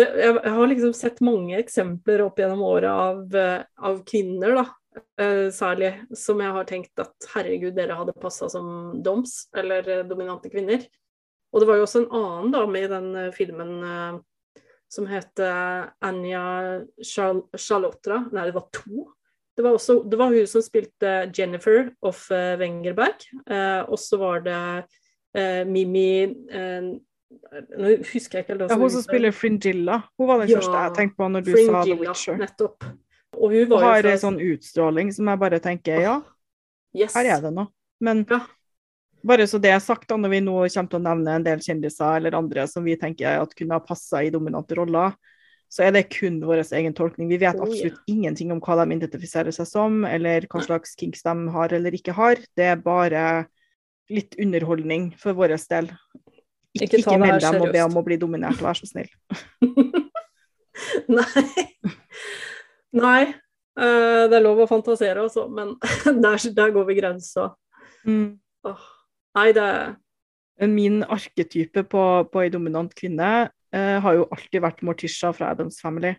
Jeg 0.00 0.52
har 0.54 0.68
liksom 0.70 0.92
sett 0.96 1.18
mange 1.24 1.58
eksempler 1.58 2.22
opp 2.24 2.38
gjennom 2.40 2.62
året 2.64 2.88
av, 2.88 3.34
eh, 3.36 3.64
av, 3.84 3.98
kvinner, 4.08 4.54
da, 4.56 5.02
eh, 5.20 5.50
særlig, 5.52 5.90
som 6.16 6.40
jeg 6.40 6.54
har 6.56 6.68
tenkt 6.70 7.02
at 7.02 7.26
herregud, 7.34 7.74
dere 7.76 7.98
hadde 7.98 8.14
passa 8.16 8.48
som 8.48 9.02
doms, 9.04 9.50
eller 9.52 9.90
eh, 9.90 10.04
dominante 10.08 10.48
kvinner. 10.48 10.86
Og 11.52 11.60
det 11.60 11.68
var 11.68 11.80
jo 11.80 11.84
også 11.84 12.04
en 12.04 12.12
annen 12.16 12.54
dame 12.54 12.80
i 12.80 12.88
den 12.88 13.10
filmen 13.34 13.74
som 14.88 15.08
het 15.10 15.42
Anja 15.42 16.44
Charlotra. 17.02 18.22
Nei, 18.30 18.46
det 18.46 18.54
var 18.54 18.68
to 18.72 19.08
det 19.60 19.66
var, 19.66 19.76
også, 19.76 19.98
det 20.08 20.16
var 20.16 20.32
hun 20.32 20.46
som 20.48 20.62
spilte 20.64 21.10
Jennifer 21.36 21.90
of 22.00 22.22
uh, 22.32 22.56
Wengerberg. 22.60 23.26
Uh, 23.44 23.84
og 23.92 23.98
så 24.00 24.16
var 24.16 24.40
det 24.46 24.60
uh, 25.36 25.62
Mimi 25.68 26.24
Nå 27.78 27.90
husker 28.08 28.40
jeg 28.40 28.42
ikke 28.42 28.54
helt 28.56 28.64
ja, 28.72 28.78
Hun 28.80 28.90
som 28.90 29.04
spiller 29.04 29.34
Fringilla. 29.36 30.00
Hun 30.18 30.30
var 30.30 30.40
den 30.40 30.48
ja, 30.50 30.58
første 30.58 30.80
jeg 30.80 30.94
tenkte 30.96 31.20
på 31.20 31.28
når 31.30 31.44
du 31.44 31.50
Fringilla, 31.52 31.82
sa 31.82 31.90
The 31.90 31.98
Witcher. 32.00 32.38
Nettopp. 32.40 32.86
Og 33.36 33.52
hun, 33.52 33.68
hun 33.70 33.84
har 33.84 34.08
en 34.08 34.22
sånn 34.24 34.40
utstråling 34.42 35.12
som 35.14 35.28
jeg 35.30 35.40
bare 35.44 35.60
tenker 35.62 36.00
ja, 36.02 36.16
yes. 36.96 37.12
her 37.14 37.28
er 37.36 37.44
det 37.44 37.52
noe. 37.54 37.70
Men 38.02 38.24
ja. 38.32 38.40
bare 39.22 39.46
så 39.46 39.60
det 39.62 39.74
er 39.76 39.84
sagt, 39.84 40.08
da, 40.08 40.16
når 40.18 40.32
vi 40.32 40.40
nå 40.42 40.56
kommer 40.56 40.90
til 40.90 40.98
å 40.98 41.04
nevne 41.04 41.36
en 41.36 41.46
del 41.46 41.62
kjendiser 41.62 42.16
eller 42.16 42.38
andre 42.40 42.64
som 42.72 42.88
vi 42.88 42.96
tenker 42.98 43.44
at 43.44 43.54
kunne 43.54 43.76
ha 43.76 43.84
passa 43.84 44.24
i 44.24 44.32
dominante 44.32 44.80
roller, 44.80 45.14
så 45.70 45.84
er 45.86 45.94
det 45.94 46.08
kun 46.10 46.40
vår 46.42 46.64
egen 46.74 46.94
tolkning. 46.98 47.28
Vi 47.30 47.38
vet 47.38 47.54
absolutt 47.54 47.94
oh, 47.94 48.02
ja. 48.02 48.10
ingenting 48.10 48.50
om 48.50 48.58
hva 48.64 48.80
de 48.80 48.96
identifiserer 48.96 49.54
seg 49.54 49.68
som, 49.70 50.00
eller 50.08 50.48
hva 50.50 50.64
slags 50.64 50.96
kinks 50.98 51.22
de 51.22 51.34
har 51.54 51.74
eller 51.76 51.94
ikke 51.94 52.14
har. 52.16 52.42
Det 52.58 52.66
er 52.72 52.82
bare 52.82 53.24
litt 54.10 54.34
underholdning 54.42 55.12
for 55.20 55.38
vår 55.38 55.54
del. 55.70 55.92
Ikke, 56.74 56.86
ikke, 56.86 56.98
ikke 57.04 57.20
meld 57.22 57.44
dem 57.44 57.60
og 57.62 57.70
be 57.74 57.84
om 57.84 57.98
å 57.98 58.02
bli 58.06 58.18
dominert, 58.18 58.58
vær 58.62 58.78
så 58.78 58.90
snill. 58.90 59.10
Nei. 61.20 61.44
Nei. 62.96 63.22
Uh, 63.78 64.26
det 64.26 64.36
er 64.36 64.42
lov 64.42 64.64
å 64.64 64.68
fantasere 64.68 65.22
også, 65.22 65.46
men 65.54 65.76
der, 66.24 66.42
der, 66.56 66.74
går 66.74 66.86
vi 66.88 66.98
grensa. 66.98 67.52
Mm. 68.02 68.40
Nei, 69.38 69.48
det 69.56 69.70
Min 70.68 71.00
arketype 71.06 71.86
på, 71.88 72.02
på 72.28 72.42
ei 72.42 72.50
dominant 72.52 72.90
kvinne 72.92 73.30
uh, 73.76 73.98
har 74.04 74.18
jo 74.18 74.26
alltid 74.30 74.62
vært 74.64 74.82
Morticia 74.86 75.32
fra 75.36 75.52
Adams 75.54 75.80
Family. 75.82 76.14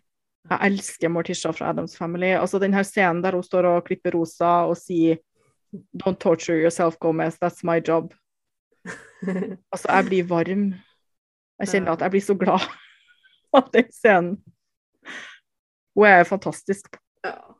Jeg 0.49 0.71
elsker 0.71 1.11
Morticia 1.13 1.51
fra 1.53 1.69
Adams 1.69 1.97
Family. 1.97 2.33
Altså 2.37 2.59
den 2.59 2.73
her 2.73 2.85
scenen 2.87 3.21
der 3.23 3.37
hun 3.37 3.45
står 3.45 3.67
og 3.69 3.83
klipper 3.85 4.17
rosa 4.17 4.61
og 4.69 4.77
sier 4.79 5.21
Don't 5.95 6.19
torture 6.19 6.57
yourself, 6.59 6.97
Gomez, 6.99 7.37
that's 7.39 7.63
my 7.63 7.79
job. 7.79 8.13
altså, 9.71 9.87
jeg 9.87 10.05
blir 10.09 10.25
varm. 10.27 10.73
Jeg 11.61 11.69
kjenner 11.71 11.93
at 11.93 12.01
jeg 12.01 12.11
blir 12.11 12.25
så 12.25 12.35
glad 12.35 12.65
av 13.57 13.69
den 13.71 13.87
scenen. 13.95 14.33
Hun 15.95 16.09
er 16.09 16.27
fantastisk. 16.27 16.97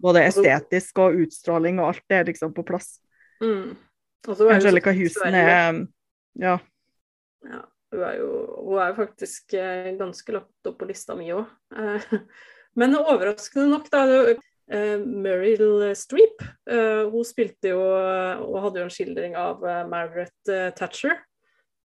Både 0.02 0.26
estetisk 0.26 1.00
og 1.00 1.22
utstråling 1.24 1.80
og 1.80 1.92
alt 1.92 2.04
det 2.10 2.18
er 2.18 2.28
liksom 2.32 2.54
på 2.54 2.66
plass. 2.68 2.98
Mm. 3.42 3.78
Angelica 4.28 4.92
Houston 4.92 5.34
er 5.34 5.86
Ja. 6.36 6.58
ja. 7.46 7.62
Hun 7.92 8.06
er 8.08 8.22
jo 8.22 8.30
hun 8.62 8.80
er 8.80 8.96
faktisk 8.96 9.56
eh, 9.60 9.92
ganske 10.00 10.36
lagt 10.36 10.70
opp 10.70 10.80
på 10.80 10.88
lista 10.89 11.16
mi 11.18 11.32
òg. 11.36 11.50
Eh, 11.76 12.08
men 12.80 12.98
overraskende 13.00 13.68
nok, 13.74 13.92
da. 13.92 14.06
Uh, 14.72 15.02
Meryl 15.04 15.89
Streep. 16.00 16.39
Hun 16.72 17.26
spilte 17.28 17.74
jo 17.74 17.82
og 17.82 18.54
hadde 18.64 18.80
jo 18.80 18.86
en 18.86 18.94
skildring 18.94 19.34
av 19.36 19.60
Margaret 19.92 20.52
Thatcher. 20.78 21.18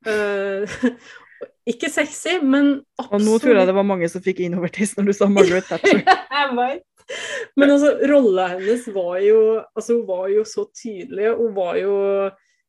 ikke 1.73 1.89
sexy, 1.89 2.35
men 2.45 2.83
absolutt 3.01 3.15
Og 3.15 3.25
nå 3.25 3.39
tror 3.41 3.57
jeg 3.57 3.71
det 3.71 3.77
var 3.79 3.89
mange 3.89 4.11
som 4.13 4.21
fikk 4.27 4.43
innovertiss 4.45 4.99
når 4.99 5.09
du 5.09 5.15
sa 5.17 5.31
Margaret 5.33 5.65
Thatcher. 5.71 6.05
Men 7.57 7.71
altså, 7.71 7.91
rolla 8.09 8.47
hennes 8.55 8.87
var 8.95 9.19
jo 9.21 9.41
Altså, 9.77 9.99
hun 9.99 10.07
var 10.09 10.29
jo 10.33 10.45
så 10.49 10.65
tydelig. 10.73 11.35
Hun 11.37 11.55
var 11.57 11.77
jo 11.81 11.95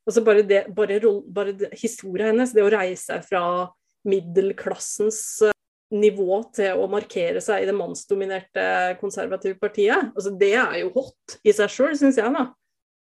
Altså 0.05 0.21
bare, 0.25 0.45
det, 0.45 0.65
bare, 0.77 0.99
bare 1.33 1.71
historien 1.73 2.33
hennes, 2.33 2.53
det 2.53 2.63
å 2.65 2.69
reise 2.69 3.17
fra 3.25 3.41
middelklassens 4.05 5.21
eh, 5.47 5.55
nivå 5.95 6.43
til 6.53 6.81
å 6.81 6.85
markere 6.91 7.41
seg 7.41 7.63
i 7.63 7.69
det 7.69 7.73
mannsdominerte 7.77 8.67
konservative 9.01 9.57
partiet, 9.61 10.11
altså 10.13 10.33
det 10.37 10.53
er 10.61 10.77
jo 10.83 10.91
hot 10.97 11.39
i 11.45 11.53
seg 11.55 11.73
sjøl, 11.73 11.97
syns 11.97 12.19
jeg, 12.21 12.29
da. 12.35 12.51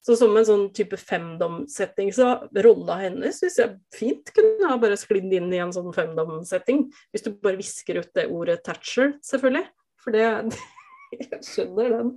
Så 0.05 0.13
som 0.19 0.35
en 0.37 0.45
sånn 0.45 0.67
type 0.77 0.99
femdom-setting, 1.01 2.11
så 2.13 2.35
rolla 2.61 2.99
hennes 2.99 3.39
syns 3.41 3.55
jeg 3.57 3.77
fint 3.95 4.29
kunne 4.35 4.69
ha 4.69 4.77
bare 4.77 4.99
sklidd 5.01 5.31
inn 5.33 5.49
i 5.49 5.61
en 5.63 5.73
sånn 5.73 5.89
femdom-setting. 5.95 6.83
Hvis 7.09 7.25
du 7.25 7.31
bare 7.41 7.57
visker 7.57 8.03
ut 8.03 8.11
det 8.13 8.27
ordet 8.29 8.59
Thatcher, 8.67 9.15
selvfølgelig. 9.25 9.65
For 10.03 10.13
det 10.13 10.27
Jeg 11.15 11.41
skjønner 11.47 11.89
den. 11.95 12.13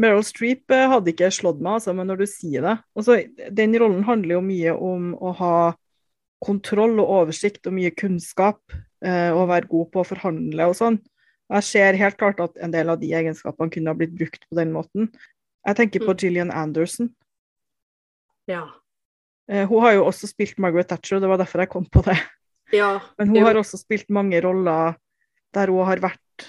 Meryl 0.00 0.24
Streep 0.24 0.72
eh, 0.72 0.88
hadde 0.88 1.12
ikke 1.12 1.30
slått 1.34 1.60
meg, 1.60 1.78
altså, 1.78 1.94
men 1.96 2.08
når 2.08 2.22
du 2.22 2.26
sier 2.30 2.64
det 2.64 2.76
altså, 2.96 3.18
Den 3.52 3.76
rollen 3.80 4.04
handler 4.06 4.38
jo 4.38 4.42
mye 4.44 4.74
om 4.74 5.12
å 5.18 5.34
ha 5.40 5.54
kontroll 6.40 6.96
og 7.02 7.10
oversikt 7.18 7.68
og 7.68 7.74
mye 7.76 7.92
kunnskap, 7.92 8.60
eh, 9.04 9.28
og 9.28 9.50
være 9.50 9.68
god 9.68 9.90
på 9.92 10.00
å 10.00 10.08
forhandle 10.08 10.70
og 10.70 10.78
sånn. 10.78 10.96
Jeg 11.52 11.66
ser 11.66 11.98
helt 12.00 12.16
klart 12.16 12.40
at 12.40 12.56
en 12.64 12.72
del 12.72 12.88
av 12.88 13.00
de 13.02 13.10
egenskapene 13.12 13.72
kunne 13.74 13.92
ha 13.92 13.98
blitt 13.98 14.14
brukt 14.16 14.46
på 14.46 14.56
den 14.56 14.72
måten. 14.72 15.10
Jeg 15.68 15.76
tenker 15.76 16.00
på 16.06 16.14
mm. 16.14 16.20
Gillian 16.22 16.52
Anderson. 16.54 17.10
Ja. 18.48 18.62
Eh, 19.52 19.66
hun 19.68 19.84
har 19.84 19.98
jo 19.98 20.06
også 20.06 20.30
spilt 20.30 20.56
Margaret 20.62 20.88
Thatcher, 20.88 21.18
og 21.18 21.26
det 21.26 21.32
var 21.34 21.42
derfor 21.42 21.66
jeg 21.66 21.72
kom 21.74 21.84
på 21.84 22.06
det. 22.08 22.16
Ja, 22.72 23.00
Men 23.18 23.34
hun 23.34 23.44
har 23.44 23.58
også 23.58 23.76
spilt 23.82 24.08
mange 24.14 24.40
roller 24.40 24.94
der 25.52 25.72
hun 25.74 25.84
har 25.84 26.00
vært 26.00 26.48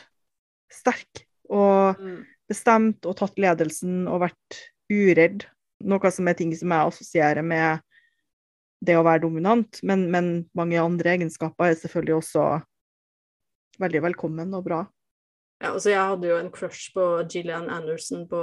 sterk. 0.71 1.25
Og 1.51 1.99
mm 1.99 2.21
bestemt 2.51 3.07
og 3.07 3.17
tatt 3.19 3.39
ledelsen 3.41 4.05
og 4.11 4.25
vært 4.27 4.59
uredd. 4.91 5.47
Noe 5.87 6.11
som 6.13 6.29
er 6.29 6.37
ting 6.37 6.51
som 6.57 6.73
jeg 6.73 6.91
assosierer 6.91 7.45
med 7.45 7.81
det 8.81 8.97
å 8.97 9.05
være 9.05 9.23
dominant, 9.25 9.79
men, 9.85 10.07
men 10.13 10.31
mange 10.57 10.81
andre 10.81 11.15
egenskaper 11.15 11.69
er 11.69 11.77
selvfølgelig 11.77 12.17
også 12.17 12.45
veldig 13.81 14.01
velkommen 14.09 14.57
og 14.57 14.65
bra. 14.65 14.81
Ja, 15.61 15.75
altså 15.75 15.91
jeg 15.91 16.01
hadde 16.01 16.29
jo 16.31 16.37
en 16.41 16.53
crush 16.53 16.89
på 16.95 17.03
Gillian 17.29 17.69
Anderson 17.69 18.25
på, 18.29 18.39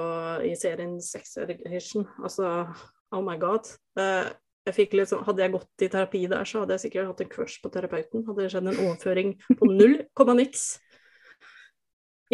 i 0.46 0.52
serien 0.58 1.00
Sex 1.02 1.34
Education. 1.42 2.06
Altså, 2.22 2.68
oh 3.10 3.24
my 3.26 3.34
god. 3.40 3.66
Uh, 3.98 4.30
jeg 4.68 5.08
sånn, 5.08 5.24
Hadde 5.26 5.42
jeg 5.42 5.54
gått 5.54 5.82
i 5.82 5.88
terapi 5.90 6.20
der, 6.30 6.46
så 6.46 6.62
hadde 6.62 6.76
jeg 6.76 6.86
sikkert 6.86 7.10
hatt 7.10 7.22
en 7.24 7.32
crush 7.32 7.62
på 7.62 7.72
terapeuten. 7.74 8.22
Hadde 8.26 8.44
det 8.44 8.52
skjedd 8.52 8.68
en 8.70 8.82
overføring 8.84 9.34
på 9.58 9.70
null 9.80 9.96
komma 10.18 10.36
niks. 10.38 10.76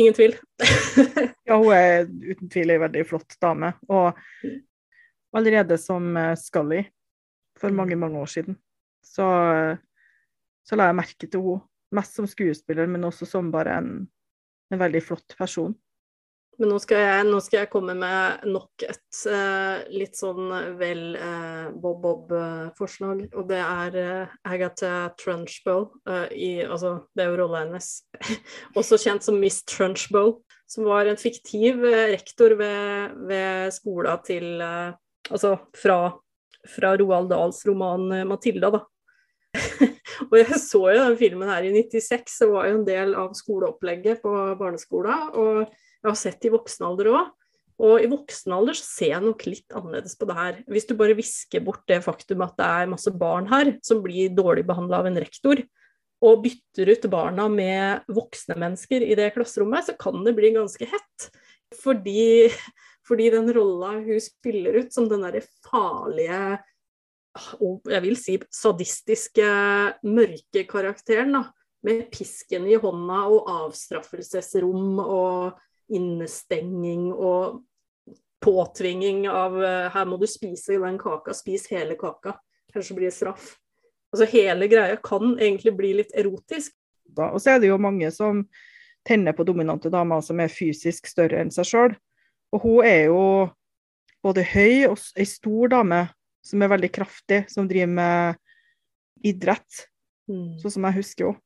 Ingen 0.01 0.14
tvil. 0.16 0.34
ja, 1.49 1.57
hun 1.57 1.70
er 1.74 2.09
uten 2.09 2.51
tvil 2.51 2.74
ei 2.74 2.80
veldig 2.82 3.05
flott 3.07 3.36
dame. 3.42 3.74
Og 3.92 4.18
allerede 5.34 5.78
som 5.78 6.09
eh, 6.18 6.34
Scully 6.38 6.82
for 7.59 7.70
mm. 7.70 7.78
mange, 7.78 7.99
mange 8.01 8.18
år 8.18 8.30
siden, 8.30 8.59
så, 9.05 9.28
så 10.66 10.78
la 10.78 10.90
jeg 10.90 10.99
merke 10.99 11.28
til 11.28 11.47
henne. 11.47 11.62
Mest 11.95 12.16
som 12.16 12.26
skuespiller, 12.26 12.88
men 12.90 13.07
også 13.07 13.26
som 13.28 13.53
bare 13.55 13.76
en, 13.78 13.90
en 14.74 14.80
veldig 14.80 14.99
flott 15.05 15.36
person. 15.38 15.76
Men 16.61 16.70
nå 16.70 16.78
skal, 16.82 17.00
jeg, 17.02 17.26
nå 17.26 17.38
skal 17.42 17.61
jeg, 17.62 17.70
komme 17.72 17.96
med 17.98 18.44
nok 18.46 18.84
et 18.86 19.20
uh, 19.26 19.82
litt 19.90 20.14
sånn 20.18 20.52
vel 20.78 21.02
uh, 21.18 21.72
Bob-Bob-forslag. 21.74 23.24
Og 23.34 23.48
det 23.50 23.61
er 23.61 23.98
uh, 23.98 24.34
Agatha 24.46 25.11
Trunchbow. 25.18 25.88
I, 26.30 26.62
altså, 26.62 26.96
det 27.14 27.24
er 27.24 27.32
jo 27.32 27.40
rolla 27.42 27.64
hennes. 27.64 27.90
Også 28.78 29.00
kjent 29.02 29.26
som 29.26 29.40
Miss 29.42 29.62
Trunchbow. 29.66 30.36
Som 30.70 30.86
var 30.88 31.11
en 31.11 31.20
fiktiv 31.20 31.82
rektor 31.84 32.55
ved, 32.59 33.18
ved 33.28 33.74
skola 33.74 34.16
til 34.24 34.62
Altså 35.24 35.55
fra, 35.72 36.11
fra 36.68 36.90
Roald 37.00 37.30
Dahls 37.30 37.62
roman 37.64 38.11
'Matilda', 38.28 38.68
da. 38.74 38.80
og 40.30 40.34
jeg 40.36 40.59
så 40.61 40.82
jo 40.92 40.98
den 40.98 41.16
filmen 41.16 41.48
her 41.48 41.64
i 41.64 41.72
96, 41.72 42.34
det 42.42 42.48
var 42.50 42.68
jo 42.68 42.78
en 42.78 42.84
del 42.84 43.14
av 43.16 43.32
skoleopplegget 43.38 44.20
på 44.20 44.34
barneskolen. 44.61 45.30
og 45.32 45.72
jeg 46.05 46.12
har 46.12 46.20
sett 46.20 46.46
i 46.46 46.52
voksen 46.52 46.86
alder 46.86 47.11
òg. 47.14 47.32
Og 47.84 48.05
i 48.05 48.07
voksen 48.07 48.52
alder 48.55 48.76
så 48.78 48.84
ser 48.86 49.11
jeg 49.16 49.24
nok 49.24 49.40
litt 49.48 49.74
annerledes 49.74 50.14
på 50.18 50.28
det 50.30 50.36
her. 50.38 50.59
Hvis 50.70 50.86
du 50.86 50.94
bare 50.98 51.16
visker 51.18 51.64
bort 51.64 51.82
det 51.90 51.98
faktum 52.05 52.44
at 52.46 52.55
det 52.61 52.68
er 52.68 52.92
masse 52.92 53.11
barn 53.18 53.48
her 53.50 53.72
som 53.82 54.02
blir 54.05 54.30
dårlig 54.36 54.62
behandla 54.68 55.00
av 55.02 55.09
en 55.11 55.18
rektor, 55.18 55.64
og 56.24 56.44
bytter 56.44 56.88
ut 56.94 57.09
barna 57.12 57.48
med 57.52 58.07
voksne 58.14 58.55
mennesker 58.57 59.02
i 59.05 59.16
det 59.18 59.32
klasserommet, 59.34 59.90
så 59.90 59.96
kan 59.98 60.22
det 60.24 60.36
bli 60.38 60.55
ganske 60.55 60.86
hett. 60.88 61.26
Fordi, 61.82 62.48
fordi 63.09 63.26
den 63.34 63.50
rolla 63.52 63.96
hun 63.98 64.22
spiller 64.22 64.78
ut 64.78 64.94
som 64.94 65.11
den 65.11 65.26
derre 65.26 65.42
farlige 65.66 66.62
og 67.34 67.88
jeg 67.90 68.02
vil 68.05 68.16
si 68.18 68.36
sadistiske, 68.55 69.46
mørke 70.07 70.64
karakteren, 70.70 71.34
da, 71.34 71.42
med 71.84 72.07
pisken 72.14 72.68
i 72.70 72.78
hånda 72.80 73.24
og 73.32 73.48
avstraffelsesrom 73.50 75.00
og 75.02 75.59
innestenging 75.93 77.11
og 77.12 77.62
påtvinging 78.45 79.24
av 79.30 79.57
eh, 79.64 79.91
her 79.93 80.09
må 80.09 80.18
du 80.20 80.26
spise 80.28 80.78
den 80.80 80.99
kaka, 81.01 81.35
spis 81.37 81.66
hele 81.72 81.97
kaka, 82.01 82.37
ellers 82.72 82.93
blir 82.93 83.09
det 83.09 83.16
straff. 83.16 83.55
Altså 84.14 84.28
Hele 84.30 84.68
greia 84.70 84.97
kan 85.03 85.35
egentlig 85.41 85.72
bli 85.74 85.93
litt 85.99 86.12
erotisk. 86.14 86.74
Da, 87.05 87.32
og 87.32 87.41
så 87.43 87.55
er 87.55 87.62
det 87.62 87.70
jo 87.72 87.80
mange 87.82 88.11
som 88.14 88.45
tenner 89.05 89.35
på 89.37 89.47
dominante 89.47 89.91
damer 89.93 90.22
som 90.24 90.41
er 90.41 90.53
fysisk 90.53 91.09
større 91.11 91.41
enn 91.43 91.53
seg 91.55 91.68
sjøl. 91.68 91.97
Og 92.55 92.62
hun 92.62 92.87
er 92.87 93.09
jo 93.11 93.24
både 94.24 94.45
høy 94.47 94.87
og 94.89 95.01
ei 95.18 95.26
stor 95.28 95.72
dame 95.72 96.05
som 96.45 96.62
er 96.62 96.70
veldig 96.72 96.91
kraftig, 96.93 97.45
som 97.51 97.68
driver 97.68 97.91
med 97.97 99.24
idrett, 99.24 99.87
mm. 100.30 100.61
sånn 100.61 100.76
som 100.76 100.87
jeg 100.89 100.99
husker 101.01 101.30
henne. 101.32 101.43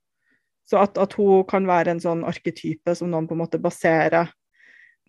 Så 0.69 0.77
at, 0.77 0.99
at, 1.01 1.15
hun 1.17 1.47
kan 1.49 1.65
være 1.69 1.95
en 1.95 2.03
sånn 2.03 2.27
arketype 2.29 2.93
som 2.97 3.09
noen 3.09 3.29
på 3.29 3.37
en 3.37 3.41
måte 3.41 3.61
baserer 3.63 4.29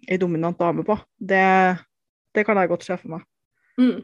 ei 0.08 0.16
dominant 0.20 0.56
dame 0.60 0.86
på, 0.88 0.96
det, 1.20 1.76
det, 2.32 2.46
kan 2.48 2.60
jeg 2.62 2.72
godt 2.72 2.86
se 2.88 2.96
for 3.02 3.18
meg. 3.18 3.26
Mm. 3.80 3.98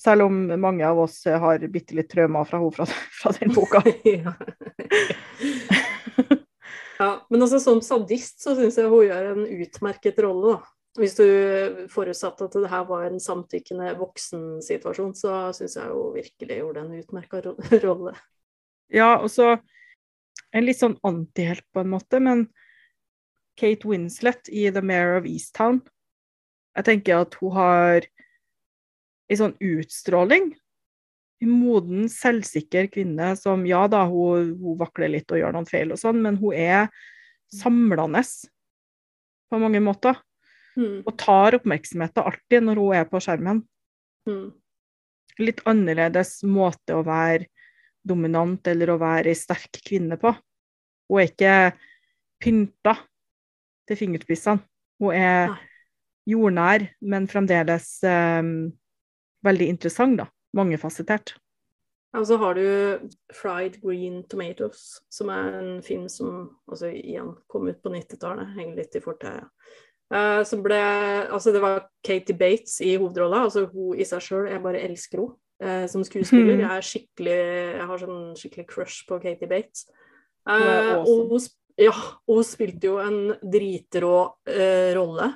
Selv 0.00 0.26
om 0.26 0.38
mange 0.58 0.86
av 0.88 1.02
oss 1.04 1.20
har 1.28 1.66
bitte 1.70 1.94
litt 1.98 2.08
traumer 2.10 2.48
fra 2.48 2.62
henne 2.62 2.72
fra, 2.74 2.86
fra, 3.18 3.32
den 3.36 3.52
boka. 3.52 3.82
ja. 4.08 4.32
ja. 6.96 7.10
Men 7.28 7.44
altså, 7.44 7.60
som 7.60 7.82
sadist 7.84 8.40
så 8.42 8.56
syns 8.56 8.80
jeg 8.80 8.88
hun 8.88 9.04
gjør 9.04 9.34
en 9.34 9.44
utmerket 9.44 10.22
rolle, 10.24 10.56
da. 10.56 10.78
Hvis 11.00 11.14
du 11.16 11.24
forutsatte 11.88 12.44
at 12.48 12.56
det 12.56 12.68
her 12.68 12.82
var 12.88 13.06
en 13.06 13.20
samtykkende 13.20 13.94
voksensituasjon, 14.00 15.14
så 15.16 15.36
syns 15.56 15.78
jeg 15.78 15.92
hun 15.92 16.16
virkelig 16.16 16.58
gjorde 16.58 16.82
en 16.82 16.98
utmerka 16.98 17.44
rolle. 17.86 18.16
Ja, 18.92 19.14
og 19.20 19.30
så 19.32 19.54
en 20.52 20.66
litt 20.66 20.80
sånn 20.80 20.98
antihelt 21.06 21.64
på 21.72 21.82
en 21.82 21.92
måte, 21.92 22.20
men 22.22 22.46
Kate 23.58 23.88
Winslet 23.88 24.48
i 24.48 24.68
The 24.72 24.82
Mayor 24.84 25.18
of 25.20 25.28
Easttown 25.28 25.82
Jeg 26.76 26.86
tenker 26.88 27.26
at 27.26 27.36
hun 27.40 27.52
har 27.52 28.06
en 29.32 29.38
sånn 29.38 29.54
utstråling. 29.60 30.52
En 31.42 31.52
moden, 31.52 32.06
selvsikker 32.08 32.88
kvinne 32.92 33.32
som 33.36 33.66
Ja 33.68 33.84
da, 33.90 34.06
hun, 34.08 34.54
hun, 34.60 34.78
vakler 34.80 35.12
litt 35.12 35.32
og 35.32 35.40
gjør 35.40 35.56
noen 35.56 35.68
feil 35.68 35.92
og 35.92 36.00
sånn, 36.00 36.22
men 36.24 36.38
hun 36.40 36.56
er 36.56 36.88
samlende 37.52 38.22
på 39.52 39.60
mange 39.60 39.82
måter. 39.84 40.16
Mm. 40.78 41.02
Og 41.04 41.12
tar 41.20 41.58
oppmerksomheten 41.58 42.24
alltid 42.24 42.64
når 42.64 42.80
hun 42.80 42.96
er 42.96 43.08
på 43.10 43.20
skjermen. 43.20 43.60
Mm. 44.28 44.46
Litt 45.42 45.60
annerledes 45.68 46.38
måte 46.48 46.96
å 46.96 47.04
være 47.04 47.51
dominant 48.02 48.66
eller 48.68 48.92
å 48.92 49.00
være 49.00 49.32
ei 49.32 49.38
sterk 49.38 49.80
kvinne 49.86 50.18
på. 50.20 50.32
Hun 51.10 51.20
er 51.20 51.30
ikke 51.30 51.56
pynta 52.42 52.96
til 53.88 53.98
fingerspissene. 53.98 54.62
Hun 55.02 55.16
er 55.18 55.54
jordnær, 56.28 56.86
men 57.02 57.28
fremdeles 57.30 57.88
um, 58.06 58.70
veldig 59.46 59.70
interessant, 59.74 60.20
da. 60.22 60.28
Mangefasettert. 60.54 61.34
Og 62.12 62.26
så 62.28 62.36
har 62.36 62.54
du 62.54 63.08
'Fried 63.32 63.80
Green 63.80 64.22
Tomatoes', 64.28 65.00
som 65.10 65.28
er 65.28 65.58
en 65.58 65.82
film 65.82 66.08
som 66.08 66.50
altså 66.68 66.92
igjen 66.92 67.32
kom 67.48 67.68
ut 67.68 67.80
på 67.82 67.88
90-tallet. 67.88 68.52
Henger 68.58 68.76
litt 68.76 68.96
i 68.96 69.00
fortauet. 69.00 69.48
Uh, 70.12 70.44
som 70.44 70.60
ble 70.62 70.76
Altså, 71.32 71.52
det 71.52 71.62
var 71.62 71.88
Katie 72.04 72.36
Bates 72.36 72.80
i 72.80 72.96
hovedrolla. 72.96 73.46
Altså 73.46 73.64
hun 73.72 73.96
i 73.96 74.04
seg 74.04 74.20
sjøl, 74.20 74.50
jeg 74.50 74.62
bare 74.62 74.84
elsker 74.84 75.24
henne 75.24 75.41
uh, 75.62 75.84
som 75.90 76.04
skuespiller. 76.06 76.62
Jeg 76.64 76.68
er 76.68 77.28
Jeg 77.30 77.86
har 77.88 78.02
sånn 78.02 78.32
skikkelig 78.38 78.66
crush 78.70 79.06
på 79.08 79.20
Katie 79.22 79.48
Bates. 79.48 79.86
Eh, 80.42 80.96
og, 81.06 81.36
ja, 81.78 81.94
hun 82.26 82.42
spilte 82.42 82.88
jo 82.88 82.96
en 82.98 83.36
dritrå 83.38 84.16
rolle. 84.96 85.28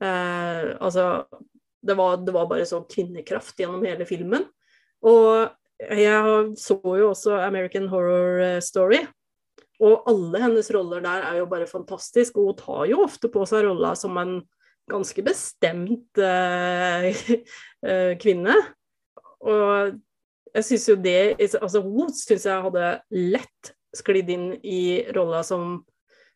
altså 0.00 1.26
det 1.86 1.94
var, 1.94 2.16
det 2.16 2.32
var, 2.32 2.46
bare 2.48 2.64
så 2.66 2.80
kvinnekraft 2.88 3.60
gjennom 3.60 3.84
hele 3.84 4.06
filmen. 4.08 4.46
Og 5.04 5.52
jeg 5.76 6.56
så 6.56 6.80
jo 6.80 7.10
også 7.10 7.36
American 7.44 7.88
Horror 7.92 8.60
Story, 8.64 9.02
og 9.84 10.08
alle 10.08 10.40
hennes 10.40 10.70
roller 10.72 11.02
der 11.04 11.24
er 11.28 11.40
jo 11.40 11.48
bare 11.50 11.68
fantastisk, 11.68 12.38
og 12.40 12.50
hun 12.50 12.60
tar 12.60 12.86
jo 12.90 13.02
ofte 13.04 13.28
på 13.32 13.44
seg 13.48 13.66
rolla 13.66 13.92
som 13.98 14.16
en 14.20 14.38
ganske 14.90 15.22
bestemt 15.26 16.20
eh, 16.22 17.10
uh, 17.82 18.12
kvinne. 18.22 18.54
Og 19.44 19.96
jeg 20.56 20.64
syns 20.64 20.86
jo 20.88 20.96
det 20.96 21.18
Altså, 21.60 21.82
hun 21.84 22.12
syns 22.14 22.46
jeg 22.48 22.64
hadde 22.64 22.94
lett 23.12 23.72
sklidd 23.96 24.30
inn 24.32 24.48
i 24.60 25.04
rolla 25.16 25.42
som 25.46 25.84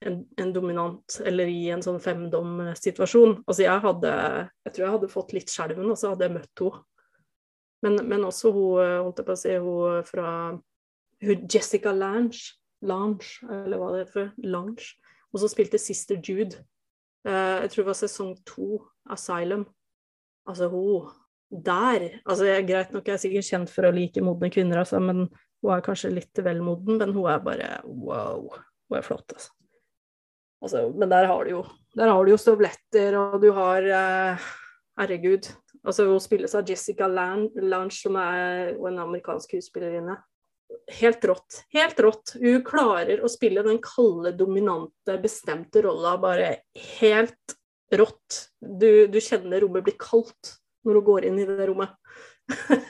en, 0.01 0.23
en, 0.41 0.53
dominant, 0.53 1.19
eller 1.29 1.49
i 1.53 1.67
en 1.75 1.83
sånn 1.85 2.01
femdom-situasjon. 2.01 3.43
Altså, 3.45 3.65
jeg 3.67 3.83
hadde 3.85 4.13
Jeg 4.65 4.73
tror 4.73 4.85
jeg 4.85 4.95
hadde 4.95 5.13
fått 5.13 5.35
litt 5.37 5.53
skjelven, 5.53 5.91
og 5.93 5.99
så 6.01 6.15
hadde 6.15 6.29
jeg 6.29 6.37
møtt 6.39 6.65
henne. 6.65 6.87
Men, 7.81 7.97
men 8.09 8.25
også 8.29 8.53
hun, 8.53 8.81
holdt 9.07 9.21
jeg 9.23 9.29
på 9.29 9.35
å 9.37 9.41
si, 9.41 9.53
hun 9.65 10.09
fra 10.09 10.33
hun 11.25 11.45
Jessica 11.49 11.93
Lange 11.97 12.57
Lange, 12.81 13.25
eller 13.45 13.81
hva 13.81 13.91
det 13.93 14.03
heter 14.03 14.13
for 14.15 14.45
Lange. 14.45 14.85
Og 15.33 15.43
så 15.43 15.51
spilte 15.53 15.81
Sister 15.81 16.17
Jude. 16.17 16.63
Uh, 17.29 17.61
jeg 17.65 17.73
tror 17.73 17.83
det 17.83 17.91
var 17.91 17.99
sesong 17.99 18.35
to, 18.49 18.81
Asylum. 19.11 19.67
Altså, 20.49 20.69
hun 20.73 21.11
der 21.51 22.07
altså 22.25 22.47
Greit 22.67 22.93
nok, 22.95 23.09
jeg 23.09 23.17
er 23.17 23.23
sikkert 23.23 23.49
kjent 23.49 23.73
for 23.73 23.89
å 23.89 23.95
like 23.95 24.23
modne 24.23 24.51
kvinner, 24.55 24.83
altså, 24.83 25.01
men 25.03 25.27
hun 25.61 25.73
er 25.75 25.85
kanskje 25.85 26.13
litt 26.15 26.43
vel 26.45 26.63
moden, 26.65 27.01
men 27.01 27.15
hun 27.17 27.27
er 27.31 27.43
bare 27.45 27.71
wow. 27.85 28.47
Hun 28.91 28.99
er 28.99 29.07
flott, 29.07 29.35
altså. 29.35 29.53
altså 30.65 30.85
men 30.95 31.11
der 31.13 31.29
har 31.31 31.45
du 31.45 31.57
jo 31.59 31.65
der 31.99 32.13
har 32.13 32.25
du 32.25 32.31
jo 32.31 32.39
støvletter, 32.39 33.17
og 33.19 33.41
du 33.43 33.51
har 33.57 33.83
eh, 33.83 34.51
Herregud. 35.01 35.49
Altså, 35.83 36.05
hun 36.07 36.21
spilles 36.23 36.55
av 36.55 36.69
Jessica 36.69 37.09
Lange, 37.11 37.91
som 37.97 38.19
er 38.21 38.77
en 38.77 39.01
amerikansk 39.03 39.49
skuespillerinne 39.51 40.15
helt 41.01 41.25
rått. 41.25 41.65
Helt 41.75 42.01
rått. 42.01 42.35
Hun 42.41 42.63
klarer 42.67 43.23
å 43.23 43.31
spille 43.31 43.63
den 43.67 43.81
kalde, 43.83 44.33
dominante, 44.37 45.17
bestemte 45.23 45.83
rolla 45.87 46.17
bare 46.21 46.51
helt 46.99 47.57
rått. 47.95 48.45
Du, 48.61 49.07
du, 49.11 49.19
kjenner 49.21 49.65
rommet 49.65 49.87
blir 49.87 49.99
kaldt 50.01 50.60
når 50.87 51.01
hun 51.01 51.07
går 51.07 51.27
inn 51.29 51.41
i 51.41 51.49
det 51.49 51.67
rommet. 51.69 51.93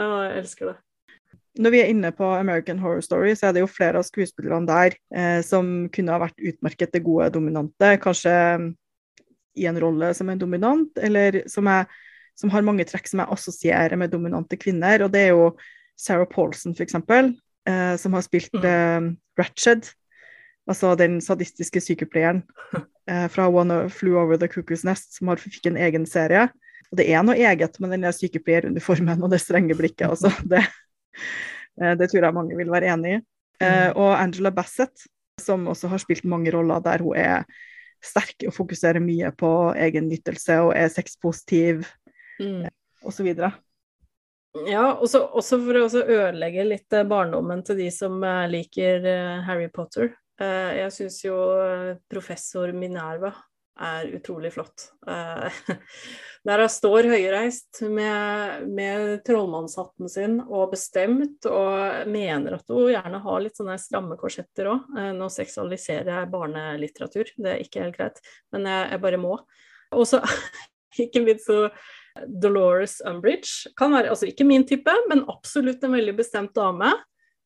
ja, 0.00 0.08
jeg 0.08 0.34
elsker 0.42 0.72
det. 0.72 0.76
Når 1.56 1.72
vi 1.72 1.78
er 1.80 1.88
inne 1.88 2.10
på 2.12 2.26
American 2.36 2.80
Horror 2.82 3.00
Story, 3.00 3.32
så 3.34 3.48
er 3.48 3.56
det 3.56 3.62
jo 3.62 3.70
flere 3.70 4.00
av 4.00 4.04
skuespillerne 4.04 4.68
der 4.68 4.96
eh, 5.16 5.40
som 5.44 5.86
kunne 5.92 6.12
ha 6.12 6.20
vært 6.26 6.42
utmerket 6.50 6.92
det 6.92 7.00
gode 7.06 7.30
dominante. 7.32 7.94
Kanskje 8.02 8.34
i 9.56 9.64
en 9.64 9.80
rolle 9.80 10.10
som 10.14 10.28
en 10.28 10.40
dominant, 10.40 10.90
eller 11.00 11.40
som 11.48 11.68
er, 11.72 11.88
som 12.36 12.52
har 12.52 12.66
mange 12.66 12.84
trekk 12.84 13.08
som 13.08 13.22
jeg 13.22 13.32
assosierer 13.32 13.96
med 13.96 14.12
dominante 14.12 14.58
kvinner. 14.60 15.06
Og 15.06 15.14
det 15.14 15.22
er 15.26 15.32
jo 15.32 15.54
Sarah 15.96 16.28
Paulson, 16.28 16.76
eksempel, 16.76 17.32
eh, 17.68 17.94
som 17.96 18.12
har 18.12 18.26
spilt 18.26 18.52
Mm. 18.52 18.66
eh, 18.68 19.16
Ratched. 19.40 19.88
Altså 20.68 20.94
den 20.98 21.20
sadistiske 21.20 21.80
sykepleieren 21.80 22.42
eh, 23.08 23.28
fra 23.32 23.48
One 23.48 23.88
Flew 23.88 24.18
Over 24.18 24.36
the 24.36 24.48
Cuckoo's 24.48 24.84
Nest, 24.84 25.16
som 25.16 25.28
har, 25.28 25.36
fikk 25.40 25.66
en 25.66 25.76
egen 25.76 26.06
serie. 26.06 26.50
Og 26.92 26.98
det 27.00 27.06
er 27.10 27.22
noe 27.26 27.36
eget 27.36 27.78
med 27.82 27.94
den 27.96 28.06
sykepleieruniformen 28.14 29.22
og 29.26 29.32
det 29.32 29.40
strenge 29.42 29.76
blikket. 29.78 30.08
Altså. 30.10 30.30
Det, 30.52 30.62
eh, 31.82 31.94
det 31.98 32.10
tror 32.12 32.24
jeg 32.28 32.34
mange 32.36 32.56
vil 32.56 32.70
være 32.72 32.92
enig 32.94 33.16
i. 33.16 33.22
Eh, 33.60 33.86
Mm. 33.88 33.96
og 33.96 34.10
Angela 34.20 34.50
Bassett, 34.52 35.06
som 35.40 35.66
også 35.68 35.88
har 35.88 35.98
spilt 35.98 36.24
mange 36.28 36.52
roller 36.52 36.80
der 36.84 37.00
hun 37.04 37.16
er 37.16 37.44
sterk 38.04 38.44
og 38.46 38.52
fokuserer 38.52 39.00
mye 39.00 39.30
på 39.32 39.48
egennyttelse 39.76 40.58
og 40.60 40.74
er 40.76 40.88
sexpositiv 40.92 41.86
Mm. 42.38 42.66
osv. 43.04 43.30
Ja, 44.68 44.92
også, 44.94 45.22
også 45.36 45.58
for 45.64 45.78
å 45.80 45.88
ødelegge 46.04 46.64
litt 46.68 46.92
eh, 46.92 47.04
barndommen 47.08 47.64
til 47.64 47.76
de 47.80 47.90
som 47.92 48.22
eh, 48.24 48.46
liker 48.48 49.04
eh, 49.08 49.42
Harry 49.48 49.68
Potter. 49.72 50.14
Eh, 50.40 50.72
jeg 50.82 50.92
syns 50.92 51.18
jo 51.24 51.36
eh, 51.60 51.96
professor 52.12 52.72
Minerva 52.76 53.32
er 53.80 54.08
utrolig 54.16 54.52
flott. 54.54 54.88
Eh, 55.08 55.58
der 56.46 56.62
hun 56.62 56.72
står 56.72 57.08
høyreist 57.10 57.82
med, 57.90 58.66
med 58.72 59.24
trollmannshatten 59.26 60.10
sin 60.10 60.38
og 60.46 60.72
bestemt, 60.72 61.48
og 61.50 62.08
mener 62.10 62.58
at 62.58 62.72
hun 62.72 62.92
gjerne 62.94 63.20
har 63.24 63.42
litt 63.44 63.58
sånne 63.58 63.76
stramme 63.80 64.18
korsetter 64.20 64.70
òg. 64.72 64.88
Eh, 64.96 65.12
nå 65.16 65.28
seksualiserer 65.32 66.12
jeg 66.12 66.32
barnelitteratur, 66.32 67.34
det 67.36 67.52
er 67.52 67.66
ikke 67.66 67.84
helt 67.84 67.98
greit, 67.98 68.24
men 68.54 68.68
jeg, 68.70 68.88
jeg 68.94 69.04
bare 69.04 69.22
må. 69.22 69.36
Og 69.96 70.08
så 70.08 70.22
ikke 71.06 71.24
minst 71.26 71.50
så 71.50 71.66
Dolores 72.24 73.02
Umbridge 73.04 73.74
kan 73.76 73.92
være 73.92 74.08
altså 74.14 74.28
ikke 74.30 74.46
min 74.48 74.64
type, 74.68 74.92
men 75.10 75.26
absolutt 75.28 75.84
en 75.84 75.96
veldig 75.98 76.16
bestemt 76.16 76.56
dame. 76.56 76.94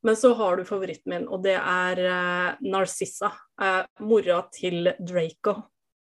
Men 0.02 0.16
så 0.16 0.30
har 0.34 0.56
du 0.56 0.64
favoritten 0.64 1.12
min, 1.12 1.26
og 1.28 1.42
det 1.44 1.58
er 1.58 1.98
uh, 2.06 2.60
Narcissa. 2.64 3.34
Uh, 3.60 3.82
mora 4.06 4.38
til 4.54 4.94
Draco. 4.96 5.58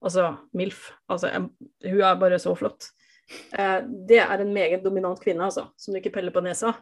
Altså 0.04 0.30
MILF. 0.56 0.92
Altså, 1.10 1.30
jeg, 1.32 1.48
hun 1.90 2.04
er 2.06 2.20
bare 2.20 2.38
så 2.42 2.54
flott. 2.58 2.90
Eh, 3.52 3.80
det 4.08 4.20
er 4.22 4.42
en 4.42 4.52
meget 4.54 4.84
dominant 4.84 5.20
kvinne, 5.20 5.48
altså, 5.48 5.68
som 5.76 5.94
du 5.94 6.00
ikke 6.00 6.14
peller 6.14 6.34
på 6.34 6.42
nesa. 6.44 6.74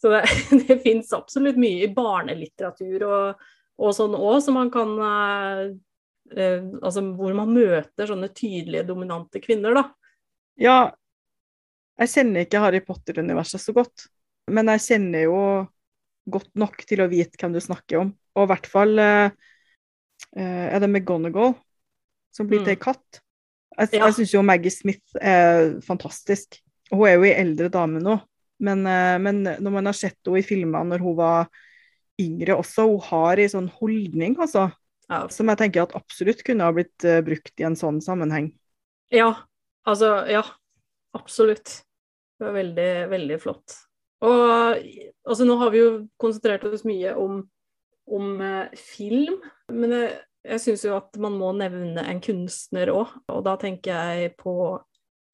Så 0.00 0.12
det, 0.12 0.22
det 0.68 0.80
fins 0.84 1.12
absolutt 1.16 1.58
mye 1.60 1.86
i 1.86 1.92
barnelitteratur 1.92 3.04
og, 3.06 3.44
og 3.80 3.96
sånn 3.96 4.16
òg, 4.16 4.40
som 4.44 4.58
man 4.60 4.72
kan 4.72 4.96
Altså 6.26 7.04
hvor 7.14 7.30
man 7.38 7.52
møter 7.54 8.08
sånne 8.10 8.32
tydelige, 8.34 8.82
dominante 8.88 9.38
kvinner, 9.38 9.76
da. 9.78 9.84
Ja, 10.58 10.78
jeg 12.00 12.10
kjenner 12.10 12.42
ikke 12.42 12.62
Harry 12.64 12.80
Potter-universet 12.82 13.62
så 13.62 13.72
godt, 13.76 14.08
men 14.50 14.66
jeg 14.72 14.82
kjenner 14.88 15.22
jo 15.28 15.38
godt 16.34 16.50
nok 16.58 16.82
til 16.88 17.04
å 17.04 17.08
vite 17.12 17.38
hvem 17.38 17.54
du 17.54 17.60
snakker 17.62 18.00
om. 18.02 18.10
Og 18.36 18.42
i 18.42 18.50
hvert 18.50 18.66
fall 18.68 18.98
eh, 19.00 19.30
er 20.34 20.82
det 20.82 20.90
McGonagall 20.90 21.54
som 22.36 22.48
blir 22.48 22.60
Mm. 22.62 22.68
til 22.68 22.76
katt. 22.76 23.20
Jeg, 23.78 23.88
Ja. 23.92 24.06
jeg 24.06 24.14
syns 24.20 24.32
jo 24.34 24.42
Maggie 24.44 24.70
Smith 24.72 25.16
er 25.20 25.80
fantastisk. 25.84 26.60
Hun 26.92 27.06
er 27.08 27.16
jo 27.16 27.24
ei 27.26 27.34
eldre 27.40 27.68
dame 27.72 28.00
nå, 28.00 28.20
men, 28.60 28.86
eh, 28.86 29.18
men 29.18 29.42
når 29.44 29.72
man 29.72 29.86
har 29.86 29.96
sett 29.96 30.16
henne 30.24 30.38
i 30.38 30.46
filmer 30.46 30.84
når 30.84 31.00
hun 31.00 31.16
var 31.16 31.48
yngre 32.20 32.56
også, 32.56 32.86
hun 32.88 33.00
har 33.10 33.36
ei 33.42 33.48
sånn 33.48 33.68
holdning, 33.80 34.36
altså, 34.38 34.72
Ja, 35.08 35.28
som 35.28 35.46
jeg 35.46 35.58
tenker 35.58 35.82
at 35.84 35.92
absolutt 35.94 36.42
kunne 36.42 36.64
ha 36.66 36.72
blitt 36.72 37.04
eh, 37.04 37.20
brukt 37.22 37.52
i 37.60 37.64
en 37.64 37.76
sånn 37.76 38.00
sammenheng. 38.02 38.52
Ja, 39.12 39.34
altså 39.86 40.26
ja. 40.28 40.42
Absolutt. 41.14 41.82
Det 42.38 42.44
var 42.44 42.52
veldig, 42.52 43.08
veldig 43.08 43.40
flott. 43.40 43.76
Og 44.20 44.76
altså 45.26 45.46
nå 45.46 45.56
har 45.58 45.70
vi 45.70 45.78
jo 45.78 46.08
konsentrert 46.20 46.64
oss 46.64 46.82
mye 46.84 47.14
om, 47.16 47.38
om 48.10 48.40
eh, 48.40 48.68
film, 48.76 49.38
men 49.70 49.90
jeg, 49.94 50.18
jeg 50.46 50.62
syns 50.62 50.84
jo 50.86 50.96
at 50.96 51.16
man 51.22 51.36
må 51.38 51.52
nevne 51.56 52.04
en 52.06 52.20
kunstner 52.22 52.92
òg, 52.92 53.14
og 53.32 53.42
da 53.46 53.56
tenker 53.60 53.92
jeg 53.92 54.36
på 54.40 54.54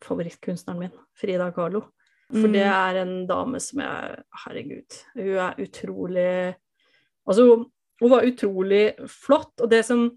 favorittkunstneren 0.02 0.80
min, 0.80 0.94
Frida 1.18 1.50
Kahlo. 1.54 1.86
For 2.32 2.48
Mm. 2.48 2.52
det 2.54 2.64
er 2.64 2.96
en 3.02 3.26
dame 3.28 3.60
som 3.60 3.80
jeg 3.80 4.24
Herregud, 4.44 4.94
hun 5.14 5.36
er 5.36 5.58
utrolig 5.60 6.54
Altså, 7.28 7.44
hun 8.00 8.10
var 8.10 8.24
utrolig 8.26 8.94
flott, 9.06 9.52
og 9.60 9.70
det 9.70 9.84
som, 9.86 10.08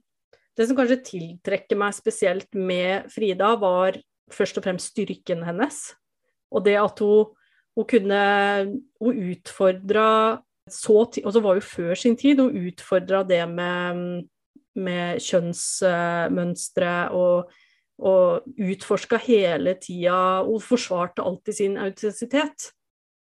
det 0.58 0.66
som 0.68 0.78
kanskje 0.78 1.04
tiltrekker 1.06 1.78
meg 1.78 1.94
spesielt 1.94 2.56
med 2.56 3.12
Frida, 3.14 3.52
var 3.62 4.00
først 4.34 4.58
og 4.58 4.66
fremst 4.66 4.96
styrken 4.96 5.44
hennes. 5.46 5.94
Og 6.50 6.64
det 6.66 6.80
at 6.82 7.00
hun, 7.04 7.36
hun 7.76 7.86
kunne 7.86 8.24
Hun 9.00 9.22
utfordra 9.32 10.42
så 10.66 11.04
Og 11.06 11.34
så 11.34 11.40
var 11.42 11.54
jo 11.54 11.62
før 11.62 11.94
sin 11.94 12.18
tid, 12.18 12.40
hun 12.40 12.68
utfordra 12.68 13.22
det 13.24 13.44
med, 13.50 14.26
med 14.76 15.22
kjønnsmønstre 15.24 16.96
og, 17.16 17.52
og 18.04 18.48
utforska 18.60 19.20
hele 19.26 19.76
tida 19.82 20.44
og 20.44 20.64
forsvarte 20.64 21.24
alltid 21.26 21.60
sin 21.60 21.78
autentisitet. 21.80 22.72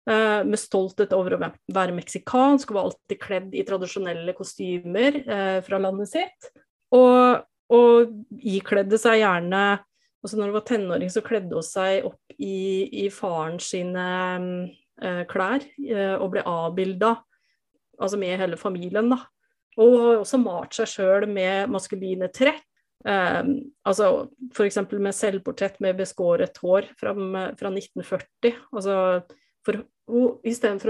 Eh, 0.09 0.40
med 0.49 0.61
stolthet 0.61 1.12
over 1.12 1.36
å 1.36 1.40
være 1.74 1.96
meksikansk, 1.96 2.70
og 2.70 2.78
var 2.78 2.88
alltid 2.88 3.20
kledd 3.20 3.57
i 3.57 3.64
tradisjonelle 3.68 4.32
kostymer 4.36 5.20
eh, 5.20 5.59
fra 5.66 5.80
landet 5.82 6.12
sitt. 6.14 6.49
Og, 6.96 7.44
og 7.74 8.40
ikledde 8.40 9.01
seg 9.01 9.20
gjerne 9.20 9.64
altså 10.18 10.34
Når 10.34 10.49
hun 10.49 10.55
var 10.57 10.64
tenåring, 10.66 11.11
så 11.14 11.20
kledde 11.22 11.55
hun 11.55 11.62
seg 11.62 12.07
opp 12.09 12.32
i, 12.42 13.05
i 13.05 13.09
faren 13.14 13.61
sine 13.62 14.07
eh, 14.99 15.20
klær 15.30 15.62
eh, 15.62 16.16
og 16.16 16.32
ble 16.32 16.42
avbilda 16.42 17.12
altså 18.03 18.18
med 18.18 18.38
hele 18.40 18.59
familien. 18.59 19.12
da. 19.12 19.20
Og 19.78 19.92
hun 19.92 20.00
har 20.02 20.22
også 20.22 20.40
malt 20.42 20.74
seg 20.74 20.90
sjøl 20.90 21.28
med 21.30 21.70
maskuline 21.70 22.30
trekk. 22.34 22.64
Um, 23.06 23.52
altså 23.86 24.26
F.eks. 24.50 24.80
med 24.90 25.14
selvportrett 25.14 25.76
med 25.80 26.00
beskåret 26.00 26.56
hår 26.58 26.88
fra, 26.98 27.12
fra 27.54 27.70
1940. 27.70 28.56
altså 28.74 28.96
for 29.68 29.78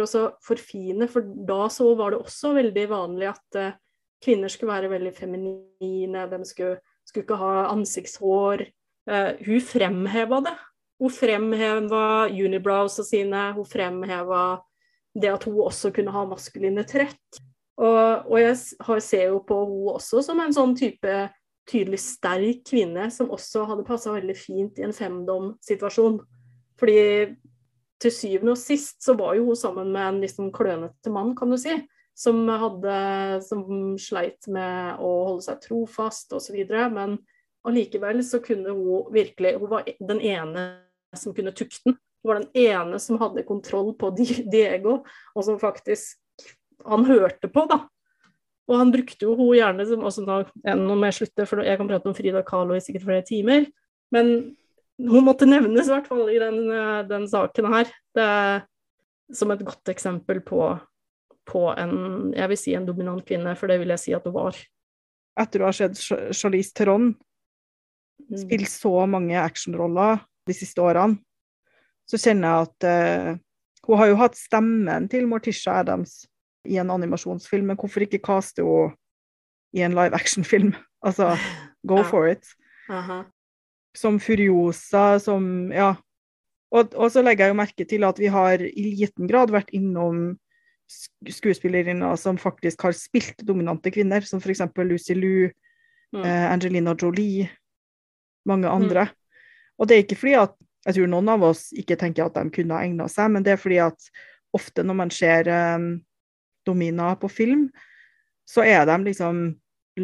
å 0.07 0.31
forfine, 0.47 1.09
for 1.11 1.27
da 1.49 1.67
så 1.73 1.91
var 1.99 2.15
det 2.15 2.23
også 2.23 2.55
veldig 2.57 2.87
vanlig 2.89 3.29
at 3.33 3.59
uh, 3.59 3.77
kvinner 4.25 4.51
skulle 4.53 4.73
være 4.73 4.93
veldig 4.93 5.13
feminine, 5.17 6.25
de 6.31 6.39
skulle, 6.49 6.79
skulle 7.05 7.27
ikke 7.27 7.41
ha 7.43 7.67
ansiktshår. 7.75 8.65
Uh, 9.11 9.35
hun 9.45 9.65
fremheva 9.65 10.41
det. 10.47 10.57
Hun 10.99 11.15
fremheva 11.15 12.07
unibrowsa 12.31 13.05
sine, 13.07 13.51
hun 13.55 13.69
fremheva 13.69 14.63
det 15.19 15.31
at 15.35 15.45
hun 15.47 15.61
også 15.67 15.93
kunne 15.95 16.15
ha 16.15 16.25
maskuline 16.31 16.87
trekk. 16.89 17.43
Og, 17.79 18.27
og 18.27 18.41
jeg 18.43 19.03
ser 19.05 19.29
jo 19.31 19.43
på 19.47 19.59
hun 19.65 19.93
også 19.95 20.23
som 20.27 20.41
en 20.43 20.55
sånn 20.55 20.75
type 20.79 21.29
tydelig 21.69 22.01
sterk 22.03 22.65
kvinne 22.67 23.07
som 23.13 23.31
også 23.35 23.67
hadde 23.69 23.87
passa 23.87 24.15
veldig 24.15 24.35
fint 24.39 24.81
i 24.81 24.87
en 24.87 24.97
femdom-situasjon. 24.97 26.19
Fordi 26.81 26.99
til 28.03 28.15
syvende 28.15 28.55
og 28.55 28.61
sist 28.61 29.03
så 29.05 29.15
var 29.19 29.37
jo 29.37 29.51
hun 29.51 29.59
sammen 29.59 29.93
med 29.95 30.07
en 30.07 30.21
liksom 30.23 30.51
klønete 30.55 31.13
mann, 31.13 31.35
kan 31.39 31.51
du 31.53 31.59
si. 31.61 31.77
Som, 32.19 32.41
hadde, 32.51 32.95
som 33.47 33.63
sleit 34.01 34.49
med 34.51 34.99
å 34.99 35.11
holde 35.29 35.45
seg 35.47 35.61
trofast 35.63 36.33
osv. 36.35 36.57
Men 36.91 37.15
allikevel 37.69 38.25
så 38.27 38.41
kunne 38.43 38.75
hun 38.75 39.13
virkelig 39.15 39.55
Hun 39.61 39.71
var 39.71 39.87
den 39.87 40.23
ene 40.27 40.65
som 41.15 41.35
kunne 41.37 41.55
tukten. 41.55 41.95
Hun 41.95 42.33
var 42.33 42.41
den 42.43 42.51
ene 42.59 42.99
som 42.99 43.21
hadde 43.23 43.47
kontroll 43.47 43.93
på 43.99 44.11
Diego, 44.19 45.05
og 45.35 45.47
som 45.47 45.61
faktisk 45.63 46.19
han 46.87 47.07
hørte 47.09 47.51
på, 47.51 47.65
da. 47.71 47.83
Og 48.69 48.77
han 48.77 48.93
brukte 48.93 49.25
jo 49.25 49.35
hun 49.39 49.55
gjerne 49.57 49.87
som 49.89 50.05
også 50.05 50.25
da, 50.29 50.39
Nå 50.77 50.97
må 50.99 51.09
jeg 51.09 51.21
slutte, 51.23 51.47
for 51.49 51.65
jeg 51.65 51.81
kan 51.81 51.89
prate 51.89 52.11
om 52.11 52.17
Frida 52.17 52.43
Kahlo 52.47 52.77
i 52.77 52.83
sikkert 52.85 53.07
flere 53.07 53.25
timer. 53.27 53.69
Men 54.13 54.33
hun 54.99 55.25
måtte 55.25 55.49
nevnes 55.49 55.89
i 55.89 55.95
hvert 55.95 56.11
fall 56.11 56.29
i 56.33 56.41
den, 56.43 56.59
eh, 56.75 57.07
den 57.09 57.25
saken 57.31 57.71
her. 57.73 57.93
Det 58.15 58.25
er 58.25 58.67
som 59.33 59.51
et 59.53 59.65
godt 59.65 59.89
eksempel 59.93 60.41
på, 60.45 60.63
på 61.49 61.65
en 61.77 62.35
jeg 62.37 62.49
vil 62.53 62.61
si 62.61 62.75
en 62.77 62.89
dominant 62.89 63.25
kvinne, 63.25 63.57
for 63.57 63.69
det 63.69 63.79
vil 63.81 63.95
jeg 63.97 64.05
si 64.05 64.17
at 64.17 64.25
hun 64.29 64.37
var. 64.37 64.59
Etter 65.39 65.63
å 65.63 65.71
ha 65.71 65.77
sett 65.77 65.97
Charlize 66.35 66.75
Theron 66.77 67.13
Mm. 68.31 68.39
spille 68.39 68.67
så 68.67 69.07
mange 69.07 69.41
actionroller 69.41 70.19
de 70.47 70.55
siste 70.57 70.83
årene, 70.83 71.17
så 72.09 72.19
kjenner 72.21 72.49
jeg 72.49 72.69
at 72.69 72.89
uh, 72.89 73.45
Hun 73.89 73.97
har 73.97 74.09
jo 74.11 74.17
hatt 74.21 74.35
stemmen 74.37 75.07
til 75.09 75.25
Morticia 75.31 75.79
Adams 75.81 76.27
i 76.67 76.79
en 76.81 76.91
animasjonsfilm, 76.91 77.67
men 77.71 77.77
hvorfor 77.79 78.03
ikke 78.07 78.19
caste 78.25 78.63
henne 78.65 78.95
i 79.77 79.83
en 79.85 79.95
live 79.99 80.15
action-film? 80.17 80.75
Altså, 81.07 81.37
go 81.87 82.01
for 82.03 82.27
it. 82.27 82.43
Aha. 82.91 83.21
Som 83.95 84.17
Furiosa, 84.19 85.19
som 85.23 85.71
Ja. 85.73 85.93
Og, 86.75 86.91
og 86.99 87.13
så 87.15 87.23
legger 87.23 87.47
jeg 87.47 87.53
jo 87.55 87.57
merke 87.61 87.85
til 87.89 88.03
at 88.05 88.19
vi 88.19 88.27
har 88.27 88.59
i 88.61 88.83
liten 88.99 89.29
grad 89.31 89.49
vært 89.55 89.71
innom 89.73 90.35
sk- 90.91 91.31
skuespillerinner 91.33 92.17
som 92.19 92.37
faktisk 92.37 92.83
har 92.83 92.93
spilt 92.99 93.41
dominante 93.47 93.91
kvinner, 93.95 94.21
som 94.27 94.41
f.eks. 94.43 94.61
Lucy 94.85 95.15
Liu, 95.15 95.51
Mm. 96.13 96.23
eh, 96.25 96.53
Angelina 96.53 96.95
Jolie, 96.97 97.49
mange 98.49 98.67
andre. 98.69 99.11
Og 99.79 99.87
det 99.89 99.95
er 99.97 100.03
ikke 100.07 100.17
fordi 100.17 100.35
at 100.41 100.55
jeg 100.87 100.95
tror 100.97 101.07
noen 101.13 101.29
av 101.29 101.43
oss 101.45 101.67
ikke 101.77 101.97
tenker 102.01 102.25
at 102.27 102.35
de 102.35 102.51
kunne 102.51 102.75
ha 102.75 102.83
egna 102.87 103.07
seg, 103.13 103.31
men 103.31 103.43
det 103.45 103.53
er 103.53 103.61
fordi 103.61 103.77
at 103.85 104.07
ofte 104.57 104.83
når 104.83 104.97
man 104.97 105.11
ser 105.13 105.51
um, 105.77 106.01
Domina 106.69 107.15
på 107.21 107.31
film, 107.33 107.69
så 108.49 108.65
er 108.65 108.85
de 108.89 109.01
liksom 109.11 109.45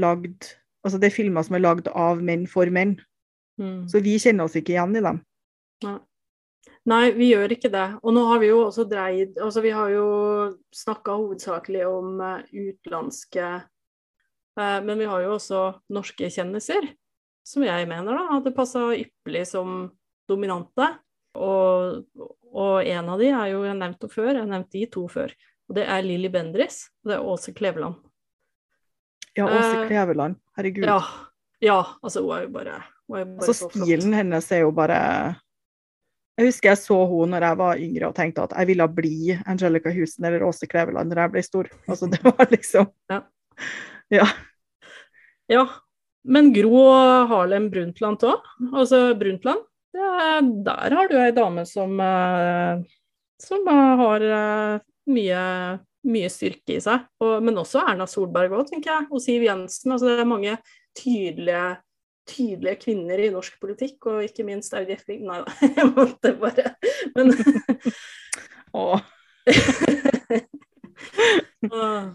lagd 0.00 0.54
Altså 0.84 0.98
det 1.00 1.08
er 1.08 1.14
filmer 1.14 1.40
som 1.46 1.54
er 1.56 1.62
lagd 1.64 1.86
av 1.96 2.18
menn 2.20 2.42
for 2.44 2.68
menn. 2.68 2.98
Mm. 3.56 3.86
Så 3.88 4.02
vi 4.04 4.18
kjenner 4.20 4.44
oss 4.44 4.56
ikke 4.58 4.74
igjen 4.74 4.98
i 4.98 5.00
dem. 5.00 5.22
Nei. 5.86 5.94
Nei, 6.88 7.04
vi 7.16 7.30
gjør 7.30 7.54
ikke 7.54 7.70
det. 7.72 7.86
Og 8.04 8.12
nå 8.12 8.24
har 8.28 8.40
vi 8.42 8.50
jo 8.50 8.58
også 8.66 8.84
dreid 8.88 9.38
Altså 9.40 9.62
vi 9.64 9.72
har 9.72 9.88
jo 9.92 10.08
snakka 10.76 11.16
hovedsakelig 11.16 11.86
om 11.88 12.20
uh, 12.20 12.42
utenlandske 12.52 13.46
uh, 14.60 14.78
Men 14.84 15.00
vi 15.00 15.08
har 15.08 15.24
jo 15.24 15.32
også 15.38 15.62
norske 15.96 16.28
kjendiser, 16.32 16.90
som 17.48 17.64
jeg 17.64 17.88
mener 17.88 18.16
da 18.16 18.26
hadde 18.34 18.52
passa 18.56 18.90
ypperlig 18.96 19.46
som 19.48 19.88
dominante. 20.28 20.90
Og, 21.34 22.04
og, 22.52 22.76
en 22.86 23.08
av 23.10 23.18
de 23.20 23.32
er 23.32 23.50
jo 23.50 23.64
jeg 23.66 23.76
nevnt 23.80 24.06
før, 24.12 24.30
jeg 24.30 24.44
har 24.44 24.52
nevnt 24.52 24.70
de 24.72 24.84
to 24.92 25.08
før. 25.10 25.34
Og 25.68 25.78
det 25.78 25.86
er 25.88 26.04
Lilly 26.04 26.30
Bendris, 26.32 26.84
og 27.04 27.10
det 27.10 27.16
er 27.16 27.28
Åse 27.34 27.54
Kleveland. 27.56 27.96
Ja, 29.34 29.46
Åse 29.48 29.86
Kleveland. 29.88 30.36
Herregud. 30.58 30.86
Ja, 30.86 31.00
ja, 31.64 31.78
altså 32.02 32.22
hun 32.22 32.36
er 32.36 32.44
jo 32.44 32.52
bare, 32.54 32.76
er 32.76 33.24
jo 33.24 33.30
bare 33.32 33.48
altså, 33.48 33.70
Stilen 33.72 34.14
hennes 34.14 34.50
er 34.52 34.64
jo 34.64 34.70
bare 34.74 34.98
Jeg 36.38 36.50
husker 36.50 36.72
jeg 36.72 36.80
så 36.82 36.98
henne 37.08 37.30
når 37.32 37.46
jeg 37.46 37.58
var 37.60 37.82
yngre 37.86 38.10
og 38.10 38.16
tenkte 38.16 38.44
at 38.44 38.56
jeg 38.58 38.70
ville 38.72 38.88
bli 38.90 39.36
Angelica 39.46 39.92
Husen 39.94 40.26
eller 40.28 40.44
Åse 40.46 40.68
Kleveland 40.70 41.12
når 41.12 41.22
jeg 41.22 41.34
ble 41.34 41.44
stor. 41.46 41.70
Altså, 41.88 42.10
det 42.10 42.20
var 42.26 42.50
liksom 42.50 42.90
Ja. 43.12 43.20
ja. 44.12 44.26
ja. 45.48 45.64
Men 46.24 46.52
Gro 46.54 46.88
Harlem 47.30 47.70
Brundtland 47.70 48.24
òg. 48.26 48.50
Altså 48.72 49.06
Brundtland, 49.18 49.62
er, 49.94 50.42
der 50.66 50.96
har 50.98 51.08
du 51.10 51.16
ei 51.20 51.30
dame 51.36 51.64
som, 51.68 51.94
eh, 52.00 52.82
som 53.42 53.66
har 53.68 54.24
eh, 54.26 54.82
mye, 55.10 55.40
mye, 56.08 56.28
styrke 56.32 56.76
i 56.76 56.82
seg. 56.82 56.98
Og, 57.22 57.32
men 57.44 57.60
også 57.60 57.78
Erna 57.84 58.06
Solberg 58.10 58.50
òg, 58.58 58.64
tenker 58.70 58.90
jeg. 58.92 59.02
Og 59.10 59.18
Siv 59.24 59.40
Jensen. 59.46 59.92
Altså 59.94 60.06
det 60.10 60.18
er 60.22 60.30
mange 60.30 60.52
tydelige, 60.98 61.68
tydelige 62.30 62.80
kvinner 62.86 63.18
i 63.20 63.32
norsk 63.34 63.54
politikk, 63.62 63.98
og 64.10 64.16
ikke 64.26 64.46
minst 64.46 64.76
Audi 64.76 64.92
Effling. 64.96 65.22
Nei 65.28 65.38
da, 65.44 65.48
jeg 65.78 65.86
måtte 65.92 66.28
bare 66.40 66.64
Men 67.16 67.26
Åh. 68.74 69.00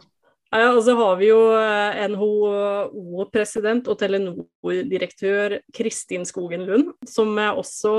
Ja, 0.49 0.71
og 0.73 0.79
så 0.81 0.95
har 0.97 1.19
vi 1.19 1.27
jo 1.27 1.41
eh, 1.53 2.07
NHO-president 2.09 3.85
og 3.91 3.99
Telenor-direktør 4.01 5.59
Kristin 5.77 6.25
Skogen 6.25 6.63
Lund, 6.65 6.89
som 7.05 7.37
jeg 7.37 7.59
også 7.61 7.91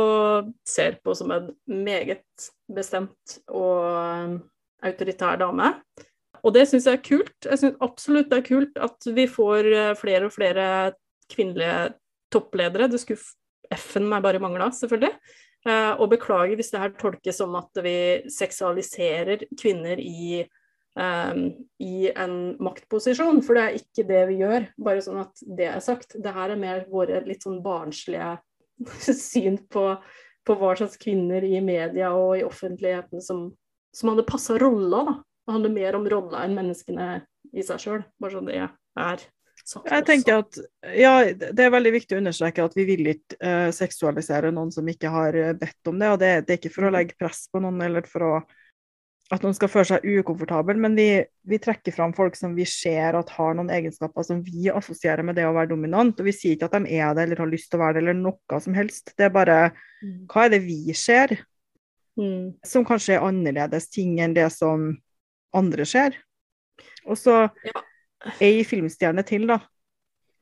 ser 0.67 0.99
på 1.05 1.15
som 1.15 1.31
en 1.31 1.47
meget 1.71 2.27
bestemt 2.67 3.39
og 3.47 4.41
autoritær 4.87 5.41
dame. 5.41 5.73
Og 6.41 6.55
det 6.57 6.67
syns 6.71 6.87
jeg 6.89 6.99
er 6.99 7.05
kult. 7.05 7.37
Jeg 7.45 7.61
syns 7.61 7.83
absolutt 7.85 8.31
det 8.31 8.41
er 8.41 8.49
kult 8.49 8.81
at 8.81 9.11
vi 9.17 9.27
får 9.29 9.69
eh, 9.75 9.93
flere 9.99 10.29
og 10.29 10.35
flere 10.35 10.67
kvinnelige 11.31 11.93
toppledere. 12.33 12.89
Det 12.91 13.03
skulle 13.03 13.21
F-en 13.77 14.09
meg 14.11 14.25
bare 14.25 14.41
mangla, 14.43 14.71
selvfølgelig. 14.75 15.13
Og 16.01 16.09
beklager 16.09 16.57
hvis 16.57 16.73
det 16.73 16.81
her 16.81 16.95
tolkes 16.99 17.37
som 17.39 17.53
at 17.59 17.79
vi 17.85 17.93
seksualiserer 18.33 19.45
kvinner 19.61 20.01
i 20.01 20.41
um, 20.95 21.43
i 21.79 22.11
en 22.17 22.37
maktposisjon, 22.63 23.43
for 23.45 23.57
det 23.57 23.65
er 23.65 23.79
ikke 23.79 24.07
det 24.09 24.23
vi 24.31 24.41
gjør. 24.43 24.69
Bare 24.81 25.05
sånn 25.05 25.23
at 25.23 25.45
det 25.59 25.69
er 25.71 25.85
sagt. 25.85 26.17
Det 26.17 26.35
her 26.35 26.55
er 26.55 26.61
mer 26.61 26.85
våre 26.91 27.23
litt 27.27 27.47
sånn 27.47 27.61
barnslige 27.65 28.37
syn 29.27 29.61
på, 29.71 29.87
på 30.47 30.59
hva 30.61 30.75
slags 30.79 31.01
kvinner 31.01 31.45
i 31.47 31.61
media 31.65 32.13
og 32.17 32.39
i 32.41 32.47
offentligheten 32.47 33.25
som, 33.25 33.49
som 33.97 34.13
hadde 34.13 34.27
passa 34.29 34.59
rolla, 34.61 35.05
da. 35.09 35.19
Det 35.47 35.57
handler 35.57 35.75
mer 35.75 35.99
om 35.99 36.07
rolla 36.13 36.45
enn 36.47 36.55
menneskene 36.55 37.11
i 37.57 37.67
seg 37.67 37.83
sjøl. 37.83 38.03
Bare 38.23 38.37
sånn 38.37 38.49
det 38.51 38.59
er 38.61 39.23
sagt 39.67 39.91
Jeg 39.91 40.07
tenker 40.07 40.43
at 40.45 40.61
ja, 40.97 41.15
det 41.31 41.65
er 41.65 41.73
veldig 41.75 41.93
viktig 41.95 42.17
å 42.17 42.21
understreke 42.21 42.65
at 42.65 42.77
vi 42.79 42.87
vil 42.89 43.13
ikke 43.13 43.39
uh, 43.43 43.69
seksualisere 43.75 44.53
noen 44.55 44.71
som 44.75 44.87
ikke 44.89 45.11
har 45.13 45.39
bedt 45.59 45.91
om 45.91 45.99
det. 46.01 46.13
Og 46.15 46.23
det, 46.23 46.33
det, 46.47 46.55
er 46.55 46.63
ikke 46.63 46.75
for 46.77 46.89
å 46.89 46.95
legge 46.95 47.19
press 47.19 47.47
på 47.51 47.63
noen 47.63 47.83
eller 47.89 48.07
for 48.09 48.27
å 48.27 48.33
at 49.31 49.45
noen 49.45 49.55
skal 49.55 49.71
føle 49.71 49.87
seg 49.87 50.07
ukomfortabel, 50.19 50.79
men 50.83 50.97
vi, 50.99 51.07
vi, 51.47 51.59
trekker 51.63 51.95
fram 51.95 52.11
folk 52.17 52.35
som 52.35 52.57
vi 52.57 52.65
ser 52.67 53.15
at 53.15 53.31
har 53.37 53.55
noen 53.55 53.71
egenskaper 53.71 54.27
som 54.27 54.41
vi 54.43 54.67
assosierer 54.75 55.23
med 55.27 55.39
det 55.39 55.45
å 55.47 55.53
være 55.55 55.71
dominant. 55.71 56.19
Og 56.19 56.27
vi 56.27 56.35
sier 56.35 56.57
ikke 56.57 56.67
at 56.67 56.75
de 56.75 56.99
er 56.99 57.15
det 57.15 57.29
eller 57.29 57.45
har 57.45 57.51
lyst 57.51 57.71
til 57.71 57.79
å 57.79 57.85
være 57.85 57.99
det 57.99 58.03
eller 58.03 58.19
noe 58.19 58.61
som 58.65 58.75
helst. 58.75 59.15
Det 59.15 59.29
er 59.29 59.35
bare 59.35 59.61
mm. 60.03 60.17
hva 60.33 60.49
er 60.49 60.55
det 60.57 60.63
vi 60.65 60.97
ser 60.99 61.37
mm. 62.21 62.61
som 62.67 62.87
kanskje 62.87 63.17
er 63.17 63.27
annerledes 63.27 63.89
ting 63.93 64.19
enn 64.23 64.37
det 64.37 64.49
som 64.55 64.93
andre 65.57 65.87
ser. 65.89 66.19
Og 67.09 67.19
så 67.19 67.43
ja. 67.67 67.83
ei 68.43 68.63
filmstjerne 68.67 69.25
til, 69.27 69.49
da, 69.51 69.61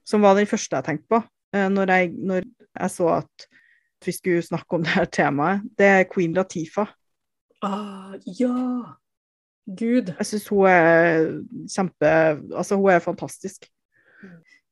som 0.07 0.25
var 0.25 0.37
den 0.39 0.49
første 0.51 0.79
jeg 0.79 0.89
tenkte 0.89 1.17
på 1.17 1.23
eh, 1.55 1.69
når 1.73 1.95
jeg, 1.95 2.13
når 2.17 2.47
jeg 2.47 2.95
så 2.95 3.11
at 3.21 3.49
vi 4.07 4.15
skulle 4.15 4.43
snakke 4.43 4.79
om 4.79 4.85
det 4.87 4.95
her 4.95 5.09
temaet. 5.11 5.65
Det 5.79 5.87
er 5.87 6.09
Queen 6.13 6.37
Latifa. 6.37 6.87
Ah, 7.63 8.15
ja! 8.39 8.95
Gud. 9.69 10.13
Jeg 10.15 10.27
syns 10.27 10.47
hun 10.49 10.69
er 10.71 11.27
kjempe 11.69 12.11
Altså, 12.57 12.77
hun 12.79 12.91
er 12.91 13.03
fantastisk. 13.05 13.67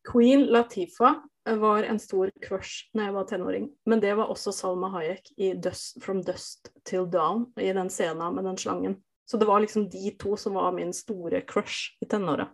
Queen 0.07 0.47
Latifa 0.55 1.17
var 1.55 1.83
en 1.83 1.99
stor 1.99 2.31
crush 2.43 2.91
da 2.95 3.07
jeg 3.07 3.15
var 3.15 3.27
tenåring, 3.31 3.69
men 3.87 4.01
det 4.03 4.15
var 4.19 4.31
også 4.33 4.53
Salma 4.53 4.91
Hayek 4.97 5.31
i 5.39 5.53
Dust, 5.55 6.01
'From 6.03 6.23
Dust 6.27 6.73
Till 6.85 7.07
Down', 7.07 7.53
i 7.61 7.73
den 7.73 7.91
scenen 7.91 8.35
med 8.35 8.45
den 8.45 8.59
slangen. 8.59 8.97
Så 9.27 9.37
det 9.37 9.47
var 9.47 9.61
liksom 9.61 9.89
de 9.89 10.11
to 10.19 10.37
som 10.37 10.55
var 10.55 10.73
min 10.73 10.93
store 10.93 11.41
crush 11.41 11.97
i 12.01 12.07
tenåra. 12.07 12.49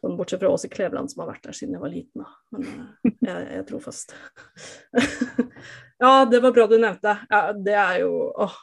Sånn, 0.00 0.16
bortsett 0.16 0.40
fra 0.40 0.48
Åse 0.48 0.68
Kleveland, 0.72 1.10
som 1.12 1.20
har 1.22 1.34
vært 1.34 1.44
der 1.44 1.56
siden 1.56 1.76
jeg 1.76 1.82
var 1.82 1.92
liten. 1.92 2.24
Da. 2.24 2.30
Men 2.54 2.66
eh, 2.66 3.12
jeg, 3.28 3.46
jeg 3.58 3.66
tror 3.68 3.82
fast. 3.84 4.14
ja, 6.04 6.12
det 6.30 6.40
var 6.40 6.54
bra 6.56 6.66
du 6.70 6.78
nevnte. 6.80 7.14
Ja, 7.30 7.40
det 7.52 7.76
er 7.76 8.00
jo 8.02 8.14
åh, 8.32 8.56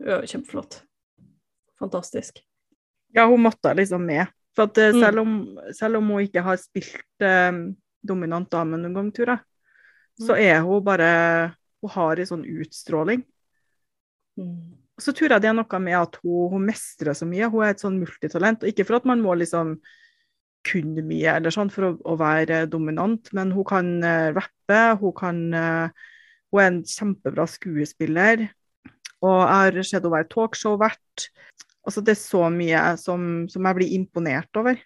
kjempeflott. 0.00 0.80
Fantastisk. 1.80 2.42
Ja, 3.14 3.26
hun 3.30 3.46
måtte 3.46 3.72
liksom 3.74 4.04
med. 4.06 4.26
For 4.56 4.66
at, 4.66 4.76
mm. 4.76 5.00
selv, 5.00 5.22
om, 5.22 5.60
selv, 5.78 6.00
om, 6.00 6.10
hun 6.10 6.26
ikke 6.26 6.42
har 6.42 6.58
spilt 6.60 7.24
eh, 7.24 7.52
dominant 8.02 8.50
dame 8.50 8.78
noen 8.80 8.96
gang, 8.96 9.08
tror 9.14 9.34
jeg, 9.34 9.42
mm. 10.20 10.26
så 10.26 10.36
er 10.40 10.60
hun 10.66 10.84
bare 10.84 11.10
Hun 11.80 11.92
har 11.94 12.20
en 12.20 12.28
sånn 12.28 12.42
utstråling. 12.44 13.22
Mm. 14.36 14.76
Så 15.00 15.14
tror 15.16 15.32
jeg 15.32 15.40
det 15.40 15.48
er 15.48 15.54
noe 15.56 15.78
med 15.80 15.96
at 15.96 16.18
hun, 16.20 16.50
hun, 16.52 16.66
mestrer 16.68 17.16
så 17.16 17.24
mye. 17.24 17.48
Hun 17.48 17.64
er 17.64 17.72
et 17.72 17.80
sånn 17.80 17.96
multitalent. 17.96 18.60
Og 18.60 18.68
ikke 18.68 18.84
for 18.84 18.98
at 18.98 19.08
man 19.08 19.22
må 19.24 19.32
liksom 19.40 19.78
kunne 20.68 21.00
mye 21.08 21.38
eller 21.38 21.54
sånn 21.54 21.72
for 21.72 21.88
å, 21.88 21.90
å 22.04 22.18
være 22.20 22.66
dominant, 22.68 23.30
men 23.32 23.54
hun 23.56 23.64
kan 23.64 23.88
uh, 24.04 24.28
rappe, 24.36 24.80
hun 25.00 25.14
kan 25.16 25.38
uh, 25.56 26.08
Hun 26.50 26.60
er 26.60 26.66
en 26.66 26.78
kjempebra 26.84 27.44
skuespiller. 27.46 28.40
Og 29.22 29.36
jeg 29.38 29.50
har 29.54 29.76
sett 29.84 30.00
henne 30.00 30.10
være 30.16 30.26
talkshow-vert. 30.32 31.28
Altså, 31.86 32.02
det 32.02 32.16
er 32.16 32.18
så 32.18 32.48
mye 32.50 32.80
som, 32.98 33.46
som 33.52 33.68
jeg 33.68 33.78
blir 33.78 33.92
imponert 33.94 34.58
over. 34.58 34.80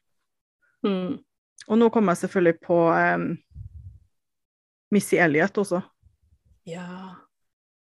Mm. 0.85 1.23
Og 1.71 1.81
nå 1.81 1.91
kommer 1.93 2.15
jeg 2.15 2.25
selvfølgelig 2.25 2.61
på 2.65 2.79
um, 2.93 3.29
Missy 4.95 5.19
Elliot 5.21 5.61
også. 5.63 5.81
Ja. 6.69 7.15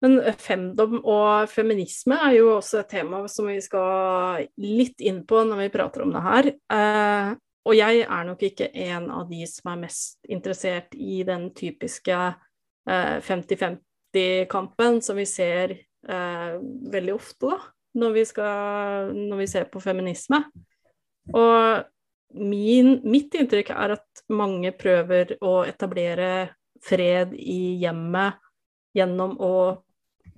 Men 0.01 0.17
femdom 0.41 0.99
og 1.03 1.51
feminisme 1.53 2.17
er 2.17 2.39
jo 2.39 2.55
også 2.57 2.81
et 2.81 2.91
tema 2.95 3.21
som 3.29 3.51
vi 3.51 3.59
skal 3.63 4.47
litt 4.63 5.03
inn 5.05 5.23
på 5.29 5.43
når 5.45 5.67
vi 5.67 5.73
prater 5.75 6.07
om 6.07 6.15
det 6.15 6.25
her. 6.25 6.51
Uh, 6.73 7.37
og 7.69 7.77
jeg 7.77 8.05
er 8.07 8.25
nok 8.25 8.43
ikke 8.47 8.71
en 8.87 9.11
av 9.13 9.29
de 9.29 9.45
som 9.49 9.75
er 9.75 9.83
mest 9.83 10.31
interessert 10.33 10.95
i 10.97 11.21
den 11.29 11.51
typiske 11.53 12.17
eh, 12.17 13.17
50-50-kampen 13.21 15.03
som 15.05 15.21
vi 15.21 15.27
ser 15.29 15.75
uh, 16.09 16.57
veldig 16.91 17.13
ofte, 17.15 17.51
da, 17.51 17.59
når 18.01 18.17
vi, 18.17 18.25
skal, 18.25 19.13
når 19.13 19.43
vi 19.43 19.49
ser 19.53 19.69
på 19.69 19.83
feminisme. 19.85 20.41
Og 21.37 21.85
min, 22.37 22.99
mitt 23.05 23.35
inntrykk 23.35 23.73
er 23.75 23.97
at 23.97 24.25
mange 24.31 24.73
prøver 24.79 25.37
å 25.43 25.61
etablere 25.67 26.51
fred 26.85 27.35
i 27.35 27.77
hjemmet 27.83 28.39
gjennom 28.97 29.37
å 29.43 29.55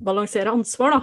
balansere 0.03 0.53
ansvar, 0.53 0.97
da. 0.97 1.03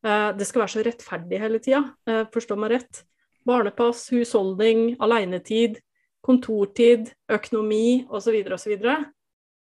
Eh, 0.00 0.30
det 0.36 0.46
skal 0.48 0.64
være 0.64 0.74
så 0.74 0.84
rettferdig 0.84 1.40
hele 1.40 1.60
tida, 1.62 1.84
eh, 2.06 2.24
forstå 2.32 2.56
meg 2.58 2.74
rett. 2.76 3.04
Barnepass, 3.46 4.08
husholdning, 4.12 4.96
alenetid, 5.00 5.80
kontortid, 6.22 7.12
økonomi 7.28 8.06
osv. 8.10 8.36
osv. 8.52 8.74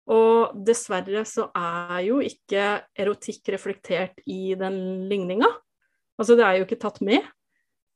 Og 0.08 0.66
dessverre 0.66 1.26
så 1.26 1.50
er 1.58 2.06
jo 2.06 2.20
ikke 2.22 2.86
erotikk 2.96 3.50
reflektert 3.56 4.22
i 4.28 4.54
den 4.56 5.10
ligninga. 5.10 5.50
Altså 6.20 6.38
det 6.38 6.46
er 6.46 6.60
jo 6.60 6.68
ikke 6.68 6.80
tatt 6.80 7.02
med. 7.02 7.26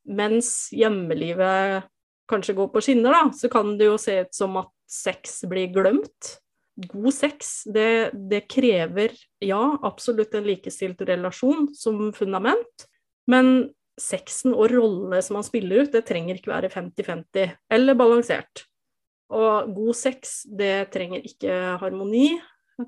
Mens 0.10 0.70
hjemmelivet 0.74 1.86
kanskje 2.30 2.56
går 2.58 2.70
på 2.74 2.84
skinner, 2.84 3.16
da, 3.16 3.24
så 3.36 3.50
kan 3.52 3.74
det 3.80 3.90
jo 3.90 3.98
se 4.02 4.20
ut 4.24 4.36
som 4.36 4.60
at 4.62 4.72
sex 4.90 5.42
blir 5.50 5.74
glemt. 5.74 6.38
god 6.80 7.12
sex, 7.12 7.64
det, 7.68 8.12
det, 8.32 8.46
krever, 8.48 9.12
ja, 9.44 9.64
absolutt 9.84 10.36
en 10.38 10.46
likestilt 10.48 11.02
relasjon 11.04 11.68
som 11.76 12.14
fundament, 12.16 12.86
men 13.28 13.74
sexen 14.00 14.54
og 14.56 14.70
rollene 14.72 15.20
som 15.20 15.36
man 15.36 15.44
spiller 15.44 15.84
ut, 15.84 15.92
det 15.92 16.06
trenger 16.08 16.40
ikke 16.40 16.54
være 16.54 16.70
50-50 16.72 17.58
eller 17.76 17.98
balansert. 18.00 18.64
Og 19.30 19.74
god 19.76 19.98
sex, 20.00 20.46
det 20.48 20.88
trenger 20.94 21.26
ikke 21.28 21.58
harmoni, 21.82 22.40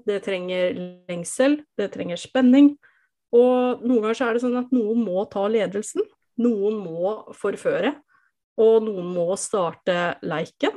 det 0.07 0.21
trenger 0.23 0.71
lengsel, 1.09 1.59
det 1.77 1.91
trenger 1.93 2.21
spenning. 2.21 2.73
Og 3.35 3.83
noen 3.83 4.05
ganger 4.05 4.17
så 4.17 4.29
er 4.29 4.37
det 4.37 4.43
sånn 4.45 4.59
at 4.59 4.71
noen 4.75 5.03
må 5.03 5.25
ta 5.31 5.43
ledelsen, 5.51 6.07
noen 6.41 6.79
må 6.79 7.13
forføre, 7.37 7.93
og 8.59 8.83
noen 8.85 9.13
må 9.15 9.35
starte 9.39 10.15
leiken. 10.25 10.73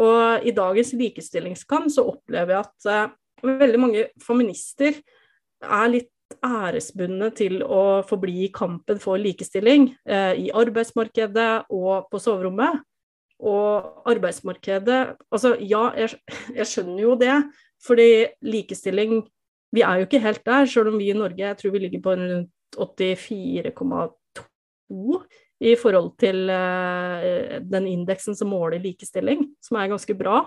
Og 0.00 0.46
i 0.46 0.52
dagens 0.54 0.92
likestillingskamp 0.98 1.90
så 1.92 2.02
opplever 2.10 2.56
jeg 2.56 2.64
at 2.64 2.88
uh, 2.90 3.12
veldig 3.44 3.80
mange 3.80 4.08
feminister 4.22 4.92
er 5.62 5.88
litt 5.92 6.10
æresbundne 6.44 7.30
til 7.36 7.62
å 7.62 8.02
forbli 8.08 8.44
i 8.46 8.52
kampen 8.54 8.98
for 9.02 9.18
likestilling 9.20 9.96
uh, 10.10 10.34
i 10.34 10.50
arbeidsmarkedet 10.50 11.64
og 11.70 12.08
på 12.10 12.18
soverommet. 12.22 12.82
Og 13.44 14.08
arbeidsmarkedet 14.08 15.16
Altså, 15.34 15.56
ja, 15.58 15.90
jeg, 15.98 16.08
jeg 16.58 16.66
skjønner 16.70 17.02
jo 17.02 17.14
det, 17.20 17.36
fordi 17.84 18.26
likestilling 18.46 19.22
Vi 19.74 19.82
er 19.82 19.94
jo 19.98 20.04
ikke 20.06 20.22
helt 20.22 20.44
der, 20.46 20.66
selv 20.70 20.88
om 20.92 20.98
vi 21.00 21.10
i 21.10 21.18
Norge 21.18 21.42
jeg 21.42 21.56
tror 21.58 21.72
vi 21.74 21.80
ligger 21.82 22.00
på 22.02 22.12
rundt 22.14 22.50
84,2 22.78 25.18
i 25.62 25.74
forhold 25.78 26.14
til 26.20 26.48
uh, 26.50 27.60
den 27.62 27.86
indeksen 27.90 28.36
som 28.36 28.50
måler 28.50 28.82
likestilling, 28.82 29.46
som 29.62 29.78
er 29.78 29.92
ganske 29.92 30.16
bra. 30.18 30.42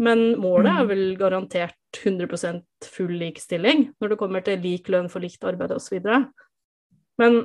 Men 0.00 0.40
målet 0.40 0.72
er 0.72 0.84
mm. 0.84 0.90
vel 0.90 1.04
garantert 1.20 1.76
100% 2.00 2.62
full 2.88 3.12
likestilling 3.20 3.90
når 4.00 4.12
det 4.12 4.20
kommer 4.20 4.44
til 4.44 4.62
lik 4.62 4.88
lønn 4.88 5.10
for 5.12 5.22
likt 5.22 5.44
arbeid 5.44 5.74
osv. 5.76 5.98
Men 7.20 7.40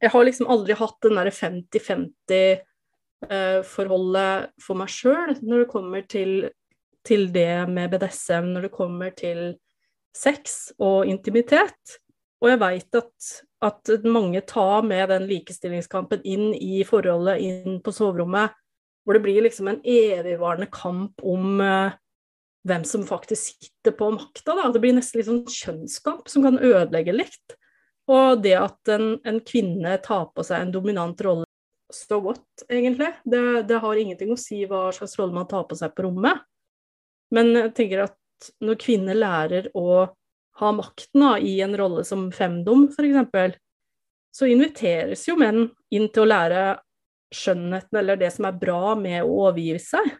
jeg 0.00 0.12
har 0.12 0.24
liksom 0.24 0.48
aldri 0.52 0.76
hatt 0.78 0.96
den 1.04 1.18
derre 1.18 1.34
50-50 1.34 2.64
forholdet 3.66 4.50
for 4.62 4.78
meg 4.78 4.90
sjøl 4.92 5.38
når 5.40 5.62
det 5.62 5.68
kommer 5.72 6.04
til, 6.08 6.50
til, 7.06 7.28
det 7.32 7.68
med 7.72 7.90
BDSM, 7.92 8.52
når 8.54 8.68
det 8.68 8.74
kommer 8.74 9.14
til 9.16 9.56
sex 10.16 10.72
og 10.78 11.08
intimitet. 11.08 11.96
Og 12.42 12.52
jeg 12.52 12.60
veit 12.60 12.98
at, 13.00 13.30
at, 13.64 13.90
mange 14.04 14.40
tar 14.48 14.82
med 14.84 15.08
den 15.08 15.26
likestillingskampen 15.30 16.24
inn 16.28 16.50
i 16.54 16.82
forholdet, 16.84 17.40
inn 17.40 17.78
på 17.84 17.94
soverommet, 17.94 18.56
hvor 19.04 19.16
det 19.16 19.22
blir 19.24 19.44
liksom 19.44 19.70
en 19.70 19.80
evigvarende 19.86 20.68
kamp 20.72 21.22
om 21.22 21.60
uh, 21.62 21.94
hvem 22.66 22.84
som 22.84 23.06
faktisk 23.06 23.54
sitter 23.54 23.94
på 23.96 24.10
makta. 24.16 24.56
Det 24.74 24.82
blir 24.82 24.96
nesten 24.96 25.20
litt 25.20 25.30
sånn 25.30 25.44
kjønnskamp 25.46 26.28
som 26.30 26.44
kan 26.46 26.58
ødelegge 26.58 27.14
litt. 27.14 27.56
Og 28.10 28.42
det 28.42 28.54
at 28.58 28.92
en, 28.92 29.16
en 29.26 29.40
kvinne 29.46 29.96
tar 30.02 30.28
på 30.34 30.44
seg 30.46 30.62
en 30.62 30.74
dominant 30.74 31.20
rolle, 31.26 31.46
so 31.92 32.18
what, 32.22 32.44
egentlig? 32.68 33.12
Det, 33.24 33.62
det, 33.70 33.80
har 33.82 33.98
ingenting 33.98 34.34
å 34.34 34.38
si 34.38 34.64
hva 34.66 34.88
slags 34.94 35.16
rolle 35.18 35.34
man 35.34 35.48
tar 35.50 35.66
på 35.70 35.78
seg 35.78 35.94
på 35.94 36.06
rommet. 36.06 36.42
Men 37.34 37.52
jeg 37.54 37.74
tenker 37.78 38.04
at 38.06 38.50
når 38.62 38.78
kvinner 38.82 39.18
lærer 39.18 39.70
å 39.74 40.06
ha 40.60 40.72
makten 40.72 41.22
da, 41.22 41.36
i 41.38 41.60
en 41.64 41.76
rolle 41.76 42.04
som 42.04 42.28
femdom, 42.32 42.88
f.eks., 42.92 43.58
så 44.36 44.48
inviteres 44.52 45.22
jo 45.28 45.36
menn 45.40 45.64
inn 45.94 46.10
til 46.12 46.26
å 46.26 46.28
lære 46.28 46.62
skjønnheten 47.34 47.98
eller 47.98 48.18
det 48.20 48.30
som 48.34 48.48
er 48.48 48.58
bra 48.60 48.94
med 48.98 49.22
å 49.24 49.46
overgi 49.46 49.78
seg. 49.82 50.10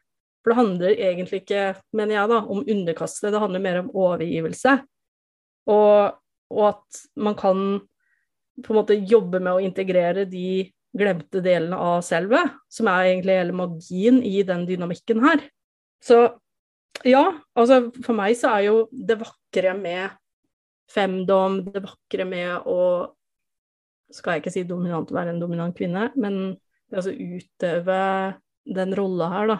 For 0.40 0.52
det 0.52 0.60
handler 0.60 0.94
egentlig 0.94 1.42
ikke, 1.42 1.64
mener 1.96 2.16
jeg, 2.16 2.30
da, 2.30 2.38
om 2.46 2.62
underkastelse, 2.62 3.32
det 3.34 3.42
handler 3.42 3.64
mer 3.64 3.80
om 3.82 3.90
overgivelse. 3.92 4.76
Og, 5.72 6.16
og, 6.54 6.62
at 6.70 7.00
man 7.18 7.36
kan 7.38 7.62
på 8.62 8.72
en 8.72 8.78
måte 8.78 8.96
jobbe 8.96 9.40
med 9.42 9.52
å 9.52 9.64
integrere 9.64 10.24
de 10.30 10.68
glemte 10.96 11.42
delene 11.44 11.76
av 11.76 12.00
selve, 12.06 12.40
som 12.72 12.88
er 12.88 13.10
egentlig 13.10 13.36
hele 13.36 13.56
magien 13.56 14.22
i 14.24 14.38
den 14.46 14.64
dynamikken 14.68 15.20
her. 15.26 15.42
Så 16.00 16.22
ja, 17.04 17.24
altså 17.58 17.90
for 17.98 18.16
meg 18.16 18.38
så 18.38 18.54
er 18.54 18.68
jo 18.70 18.78
det 18.90 19.18
vakre 19.20 19.74
med 19.76 20.14
femdom, 20.92 21.60
det 21.66 21.84
vakre 21.84 22.26
med 22.28 22.66
å 22.68 22.80
Skal 24.14 24.36
jeg 24.36 24.44
ikke 24.44 24.52
si 24.54 24.62
dominant 24.62 25.10
være 25.10 25.32
en 25.32 25.40
dominant 25.42 25.74
kvinne, 25.74 26.12
men 26.14 26.52
altså 26.94 27.10
utøve 27.10 27.96
den 28.62 28.92
rolla 28.94 29.26
her, 29.32 29.48
da. 29.50 29.56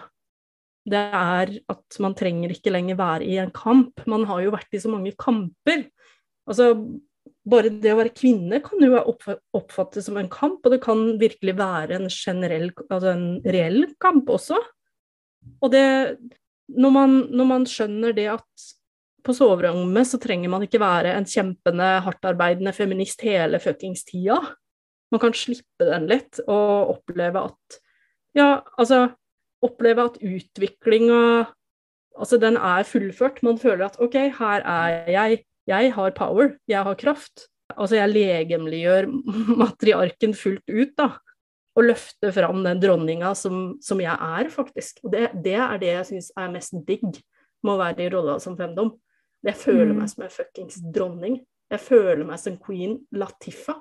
Det 0.87 1.01
er 1.19 1.51
at 1.73 1.99
man 1.99 2.15
trenger 2.15 2.55
ikke 2.55 2.71
lenger 2.71 2.95
være 3.01 3.27
i 3.27 3.41
en 3.43 3.51
kamp. 3.51 4.05
Man 4.07 4.23
har 4.31 4.45
jo 4.45 4.53
vært 4.55 4.79
i 4.79 4.79
så 4.79 4.93
mange 4.93 5.17
kamper. 5.19 5.83
Altså, 6.47 6.69
bare 7.43 7.75
det 7.75 7.91
å 7.91 7.99
være 7.99 8.15
kvinne 8.15 8.63
kan 8.63 8.87
jo 8.87 9.03
oppfattes 9.59 10.07
som 10.07 10.23
en 10.23 10.31
kamp, 10.31 10.63
og 10.63 10.77
det 10.77 10.79
kan 10.87 11.03
virkelig 11.19 11.57
være 11.59 11.99
en 11.99 12.07
generell, 12.07 12.71
altså 12.87 13.17
en 13.17 13.29
reell 13.43 13.83
kamp 14.03 14.31
også. 14.31 14.63
Og 15.59 15.75
det 15.75 15.87
når 16.67 16.91
man, 16.91 17.15
når 17.31 17.47
man 17.47 17.67
skjønner 17.71 18.15
det 18.17 18.27
at 18.33 18.67
på 19.27 19.35
soverommet 19.37 20.09
så 20.09 20.21
trenger 20.23 20.53
man 20.53 20.65
ikke 20.67 20.81
være 20.83 21.17
en 21.17 21.27
kjempende, 21.29 21.89
hardtarbeidende 22.07 22.73
feminist 22.77 23.25
hele 23.27 23.61
fuckings 23.63 24.07
tida. 24.07 24.39
Man 25.13 25.23
kan 25.23 25.35
slippe 25.37 25.87
den 25.87 26.09
litt 26.11 26.41
og 26.47 26.97
oppleve 26.97 27.49
at 27.51 27.83
Ja, 28.37 28.61
altså 28.77 29.09
Oppleve 29.65 30.05
at 30.05 30.19
utviklinga 30.21 31.47
Altså, 32.17 32.39
den 32.41 32.57
er 32.57 32.85
fullført. 32.89 33.43
Man 33.45 33.59
føler 33.61 33.87
at 33.87 33.99
OK, 34.01 34.15
her 34.39 34.63
er 34.65 35.11
jeg. 35.13 35.43
Jeg 35.69 35.93
har 35.93 36.15
power. 36.17 36.55
Jeg 36.69 36.83
har 36.83 36.95
kraft. 36.97 37.49
Altså, 37.77 37.99
jeg 37.99 38.13
legemliggjør 38.15 39.09
matriarken 39.63 40.33
fullt 40.35 40.65
ut, 40.71 40.95
da. 40.97 41.11
Og 41.77 41.91
løfter 41.91 42.33
fram 42.33 42.63
den 42.65 42.81
dronninga 42.81 43.35
som, 43.37 43.75
som 43.85 44.01
jeg 44.01 44.17
er, 44.17 44.49
faktisk. 44.49 45.03
Og 45.05 45.13
det, 45.13 45.29
det 45.45 45.59
er 45.61 45.77
det 45.83 45.93
jeg 45.93 46.09
syns 46.13 46.31
er 46.41 46.55
mest 46.55 46.79
digg 46.89 47.05
med 47.05 47.75
å 47.75 47.81
være 47.83 48.07
i 48.07 48.13
rolla 48.15 48.39
som 48.41 48.57
femdom. 48.57 48.95
Jeg 49.47 49.59
føler 49.61 49.93
mm. 49.93 49.99
meg 50.01 50.11
som 50.11 50.25
en 50.27 50.33
fuckings 50.33 50.81
dronning. 50.95 51.41
Jeg 51.71 51.83
føler 51.83 52.25
meg 52.27 52.41
som 52.43 52.57
queen 52.63 52.99
Latifa. 53.15 53.77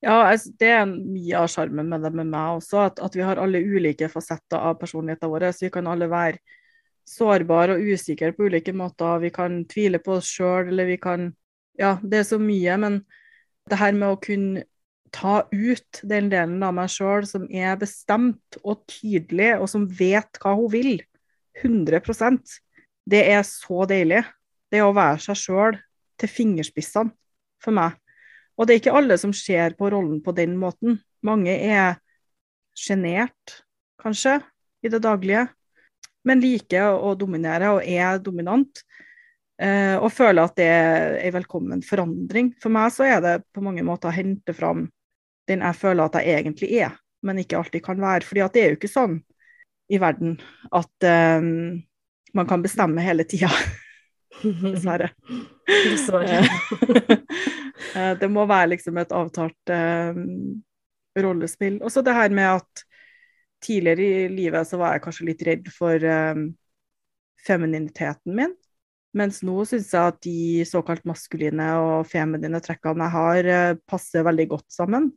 Ja, 0.00 0.22
det 0.32 0.70
er 0.72 0.86
mye 0.88 1.42
av 1.42 1.50
sjarmen 1.52 1.90
med 1.90 2.06
det 2.06 2.12
med 2.16 2.30
meg 2.30 2.60
også, 2.62 2.86
at, 2.86 3.02
at, 3.04 3.16
vi 3.16 3.24
har 3.26 3.40
alle 3.42 3.60
ulike 3.60 4.08
fasetter 4.08 4.56
av 4.56 4.78
personligheten 4.80 5.28
vår. 5.28 5.50
Så 5.52 5.66
vi 5.66 5.74
kan 5.74 5.90
alle 5.90 6.08
være 6.10 6.40
sårbare 7.10 7.76
og 7.76 7.90
usikre 7.92 8.32
på 8.36 8.48
ulike 8.48 8.72
måter. 8.76 9.20
Vi 9.20 9.32
kan 9.34 9.60
tvile 9.68 10.00
på 10.00 10.16
oss 10.20 10.30
sjøl, 10.30 10.70
eller 10.70 10.88
vi 10.90 11.00
kan 11.02 11.32
Ja, 11.80 11.94
det 12.02 12.18
er 12.18 12.26
så 12.28 12.36
mye. 12.40 12.76
Men 12.80 13.02
det 13.70 13.78
her 13.80 13.92
med 13.96 14.14
å 14.14 14.20
kunne 14.20 14.64
ta 15.14 15.42
ut 15.50 16.00
den 16.06 16.28
delen 16.30 16.62
av 16.62 16.74
meg 16.76 16.90
sjøl 16.92 17.26
som 17.26 17.46
er 17.50 17.78
bestemt 17.80 18.58
og 18.62 18.82
tydelig, 18.90 19.54
og 19.58 19.68
som 19.70 19.86
vet 19.86 20.40
hva 20.42 20.54
hun 20.58 20.70
vil, 20.72 20.92
100 21.60 22.02
det 23.10 23.24
er 23.32 23.42
så 23.46 23.86
deilig. 23.90 24.22
Det 24.70 24.82
å 24.84 24.94
være 24.94 25.18
seg 25.24 25.38
sjøl 25.38 25.78
til 26.20 26.30
fingerspissene 26.30 27.12
for 27.62 27.74
meg. 27.76 27.96
Og 28.56 28.66
det 28.66 28.74
er 28.74 28.82
ikke 28.82 28.98
alle 28.98 29.16
som 29.18 29.32
ser 29.34 29.74
på 29.78 29.88
rollen 29.92 30.20
på 30.22 30.34
den 30.36 30.54
måten. 30.60 31.00
Mange 31.26 31.52
er 31.52 31.98
sjenert, 32.76 33.60
kanskje, 34.00 34.38
i 34.84 34.88
det 34.92 35.02
daglige, 35.04 35.46
men 36.24 36.40
liker 36.40 36.94
å 36.94 37.14
dominere 37.18 37.72
og 37.74 37.84
er 37.84 38.20
dominant. 38.22 38.82
Eh, 39.60 39.96
og 40.00 40.12
føler 40.12 40.46
at 40.46 40.56
det 40.56 40.68
er 40.72 41.18
en 41.20 41.34
velkommen 41.36 41.82
forandring. 41.84 42.54
For 42.60 42.72
meg 42.72 42.92
så 42.94 43.08
er 43.08 43.20
det 43.24 43.34
på 43.52 43.64
mange 43.64 43.84
måter 43.84 44.08
å 44.08 44.16
hente 44.16 44.54
fram 44.56 44.86
den 45.50 45.64
jeg 45.66 45.80
føler 45.80 46.06
at 46.06 46.20
jeg 46.20 46.38
egentlig 46.38 46.70
er, 46.80 46.94
men 47.26 47.42
ikke 47.42 47.58
alltid 47.58 47.84
kan 47.84 48.00
være. 48.00 48.24
fordi 48.24 48.46
det 48.54 48.62
er 48.62 48.72
jo 48.72 48.78
ikke 48.78 48.92
sånn 48.92 49.18
i 49.90 49.98
verden 49.98 50.36
at 50.70 51.08
um, 51.42 51.80
man 52.36 52.46
kan 52.46 52.62
bestemme 52.62 53.02
hele 53.04 53.24
tida. 53.28 53.50
Dessverre. 54.42 55.10
Dessverre. 55.66 56.42
Eh, 57.96 58.12
det 58.20 58.28
må 58.30 58.44
være 58.46 58.74
liksom 58.74 58.98
et 59.00 59.12
avtalt 59.16 59.70
eh, 59.72 60.18
rollespill. 61.18 61.80
Og 61.82 61.90
så 61.90 62.04
det 62.06 62.14
her 62.14 62.30
med 62.34 62.60
at 62.60 62.82
tidligere 63.64 64.04
i 64.04 64.28
livet 64.32 64.68
så 64.68 64.78
var 64.80 64.94
jeg 64.94 65.04
kanskje 65.04 65.26
litt 65.26 65.44
redd 65.48 65.70
for 65.74 66.04
eh, 66.06 66.42
femininiteten 67.46 68.36
min. 68.36 68.52
Mens 69.16 69.40
nå 69.42 69.64
syns 69.66 69.88
jeg 69.90 70.12
at 70.12 70.20
de 70.22 70.66
såkalt 70.68 71.08
maskuline 71.08 71.66
og 71.82 72.06
feminine 72.06 72.60
trekkene 72.62 73.08
jeg 73.08 73.14
har, 73.16 73.48
passer 73.90 74.22
veldig 74.28 74.46
godt 74.52 74.68
sammen. 74.70 75.08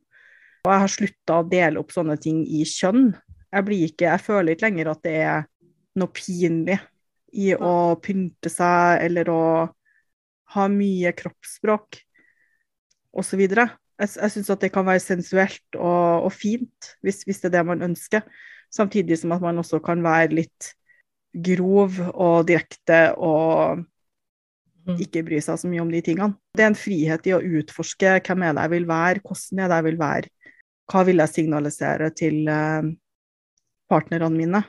Og 0.63 0.71
jeg 0.71 0.81
har 0.81 0.93
slutta 0.95 1.37
å 1.37 1.45
dele 1.51 1.83
opp 1.83 1.93
sånne 1.93 2.15
ting 2.23 2.41
i 2.41 2.63
kjønn. 2.65 3.11
Jeg, 3.53 3.67
blir 3.67 3.85
ikke, 3.85 4.07
jeg 4.07 4.23
føler 4.25 4.55
ikke 4.55 4.65
lenger 4.65 4.89
at 4.95 5.05
det 5.05 5.13
er 5.27 5.45
noe 5.99 6.09
pinlig 6.15 6.79
i 7.33 7.53
å 7.55 7.95
pynte 8.01 8.51
seg 8.51 9.03
eller 9.05 9.29
å 9.31 9.43
ha 10.53 10.65
mye 10.69 11.13
kroppsspråk 11.17 11.99
osv. 13.13 13.41
Jeg, 13.43 13.69
jeg 13.97 14.33
syns 14.33 14.51
at 14.53 14.61
det 14.65 14.71
kan 14.73 14.85
være 14.85 15.01
sensuelt 15.03 15.79
og, 15.79 16.27
og 16.27 16.31
fint, 16.33 16.93
hvis, 17.05 17.23
hvis, 17.25 17.41
det 17.41 17.51
er 17.51 17.57
det 17.59 17.65
man 17.71 17.85
ønsker. 17.89 18.25
Samtidig 18.73 19.19
som 19.21 19.33
at 19.35 19.43
man 19.43 19.61
også 19.61 19.81
kan 19.85 20.01
være 20.05 20.33
litt 20.41 20.73
grov 21.33 21.97
og 22.13 22.45
direkte 22.49 23.07
og 23.17 23.83
Mm. 24.83 24.97
ikke 24.99 25.23
bry 25.23 25.39
seg 25.39 25.59
så 25.59 25.69
mye 25.71 25.83
om 25.83 25.91
de 25.91 26.01
tingene. 26.03 26.35
Det 26.51 26.65
er 26.65 26.71
en 26.73 26.75
frihet 26.75 27.27
i 27.29 27.33
å 27.35 27.43
utforske 27.59 28.17
hvem 28.25 28.43
er 28.43 28.55
det 28.55 28.65
jeg 28.65 28.73
vil 28.73 28.87
være, 28.89 29.21
hvordan 29.23 29.61
er 29.63 29.69
det 29.71 29.77
jeg 29.77 29.87
vil 29.87 29.99
være, 30.01 30.31
hva 30.91 31.03
vil 31.07 31.23
jeg 31.23 31.31
signalisere 31.31 32.09
til 32.19 32.49
eh, 32.51 32.89
partnerne 33.91 34.31
mine. 34.35 34.63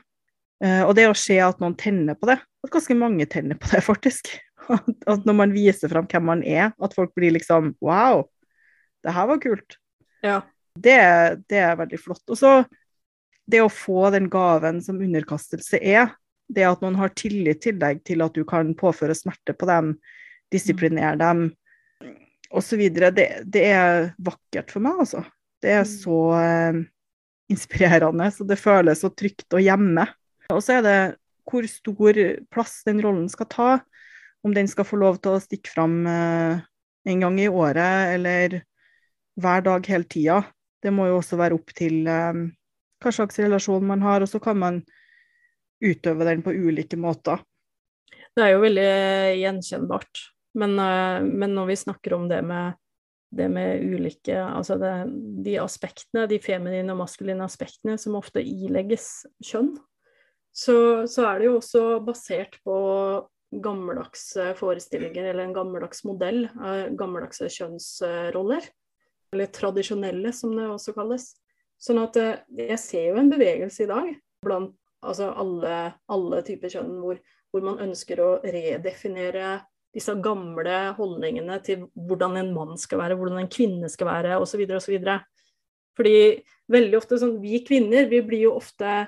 Eh, 0.62 0.82
og 0.84 0.94
det 0.98 1.08
å 1.10 1.16
se 1.18 1.38
at 1.42 1.58
noen 1.62 1.74
tenner 1.78 2.18
på 2.18 2.28
det, 2.30 2.38
at 2.38 2.72
ganske 2.72 2.96
mange 2.98 3.26
tenner 3.30 3.58
på 3.58 3.72
det, 3.72 3.82
faktisk. 3.90 4.30
At, 4.70 5.26
når 5.26 5.36
man 5.36 5.52
viser 5.52 5.90
fram 5.92 6.06
hvem 6.08 6.24
man 6.30 6.44
er, 6.46 6.70
at 6.72 6.94
folk 6.96 7.12
blir 7.18 7.34
liksom 7.34 7.74
Wow, 7.84 8.28
det 9.04 9.12
her 9.12 9.28
var 9.28 9.42
kult. 9.42 9.76
Ja. 10.24 10.38
Det, 10.74 10.96
det 11.52 11.58
er 11.60 11.76
veldig 11.78 12.00
flott. 12.00 12.22
Og 12.32 12.38
så 12.40 12.54
det 13.50 13.60
å 13.60 13.68
få 13.68 14.08
den 14.14 14.30
gaven 14.32 14.80
som 14.80 15.02
underkastelse 15.04 15.76
er, 15.84 16.14
det 16.48 16.64
at 16.64 16.80
noen 16.84 16.96
har 16.96 17.12
tillit 17.16 17.60
til 17.64 17.76
deg 17.80 18.00
til 18.08 18.24
at 18.24 18.32
du 18.36 18.40
kan 18.48 18.72
påføre 18.76 19.16
smerte 19.16 19.52
på 19.56 19.68
dem, 19.68 19.94
disiplinere 20.52 21.16
dem 21.20 21.46
osv., 22.54 22.80
det, 23.12 23.28
det 23.44 23.64
er 23.68 24.10
vakkert 24.22 24.72
for 24.72 24.84
meg, 24.84 25.04
altså. 25.04 25.24
Det 25.64 25.72
er 25.72 25.84
Mm. 25.84 25.92
så 25.92 26.18
eh, 26.40 26.80
inspirerende, 27.52 28.30
så 28.32 28.44
det 28.48 28.60
føles 28.60 29.00
så 29.00 29.10
trygt 29.12 29.52
og 29.56 29.60
hjemme. 29.64 30.06
Og 30.52 30.60
så 30.64 30.78
er 30.78 30.84
det 30.84 30.98
hvor 31.48 31.66
stor 31.68 32.20
plass 32.52 32.82
den 32.86 33.02
rollen 33.04 33.28
skal 33.32 33.48
ta. 33.52 33.70
Om 34.44 34.54
den 34.56 34.68
skal 34.68 34.86
få 34.88 34.98
lov 35.00 35.20
til 35.24 35.36
å 35.36 35.42
stikke 35.42 35.72
fram 35.72 36.02
eh, 36.08 36.60
en 37.08 37.24
gang 37.24 37.38
i 37.40 37.48
året 37.48 38.14
eller 38.16 38.60
hver 39.40 39.64
dag 39.64 39.88
hele 39.88 40.08
tida. 40.08 40.42
Det 40.84 40.92
må 40.92 41.08
jo 41.08 41.18
også 41.20 41.38
være 41.40 41.56
opp 41.56 41.72
til 41.76 42.04
eh, 42.10 42.44
hva 43.00 43.12
slags 43.12 43.40
relasjon 43.40 43.86
man 43.88 44.04
har, 44.04 44.24
og 44.24 44.30
så 44.30 44.40
kan 44.42 44.60
man 44.60 44.82
utøve 45.84 46.28
den 46.28 46.44
på 46.44 46.52
ulike 46.52 46.98
måter. 47.00 47.40
Det 48.34 48.44
er 48.44 48.54
jo 48.54 48.62
veldig 48.64 48.88
gjenkjennbart. 49.40 50.24
Men, 50.60 50.78
eh, 50.78 51.20
men 51.24 51.56
når 51.56 51.72
vi 51.72 51.80
snakker 51.84 52.16
om 52.16 52.28
det 52.30 52.42
med, 52.46 52.76
det 53.34 53.48
med 53.50 53.82
ulike 53.82 54.36
Altså 54.38 54.76
det, 54.78 54.92
de 55.46 55.56
aspektene, 55.58 56.28
de 56.30 56.38
feminine 56.42 56.92
og 56.92 57.00
maskuline 57.00 57.44
aspektene 57.46 57.96
som 57.98 58.20
ofte 58.20 58.44
ilegges 58.44 59.24
kjønn, 59.42 59.72
så, 60.54 60.76
så 61.10 61.26
er 61.26 61.40
det 61.40 61.48
jo 61.48 61.56
også 61.58 61.84
basert 62.06 62.60
på 62.62 62.76
gammeldagse 63.64 64.52
forestillinger, 64.58 65.26
eller 65.30 65.48
en 65.48 65.54
gammeldags 65.56 66.04
modell 66.06 66.44
av 66.58 66.94
gammeldagse 66.98 67.50
kjønnsroller. 67.50 68.66
Eller 69.34 69.50
tradisjonelle, 69.50 70.30
som 70.34 70.54
det 70.54 70.68
også 70.70 70.94
kalles. 70.94 71.32
Sånn 71.82 71.98
at 72.02 72.16
eh, 72.20 72.42
jeg 72.70 72.80
ser 72.80 73.08
jo 73.10 73.20
en 73.20 73.30
bevegelse 73.32 73.84
i 73.84 73.90
dag 73.90 74.10
blant 74.44 74.76
altså 75.04 75.32
alle, 75.36 75.78
alle 76.12 76.40
typer 76.46 76.70
kjønn 76.72 76.92
hvor, 77.02 77.18
hvor 77.52 77.64
man 77.66 77.82
ønsker 77.84 78.22
å 78.22 78.28
redefinere 78.40 79.58
disse 79.94 80.14
gamle 80.22 80.78
holdningene 80.96 81.58
til 81.66 81.84
hvordan 81.94 82.38
en 82.40 82.52
mann 82.54 82.78
skal 82.80 83.02
være, 83.02 83.18
hvordan 83.18 83.42
en 83.42 83.50
kvinne 83.52 83.90
skal 83.92 84.08
være, 84.10 84.38
osv. 84.42 84.64
osv. 84.78 84.96
Fordi 85.94 86.16
veldig 86.72 86.98
ofte 86.98 87.18
sånn, 87.20 87.36
vi 87.42 87.60
kvinner 87.66 88.08
vi 88.10 88.22
blir 88.26 88.48
jo 88.48 88.56
ofte 88.58 89.04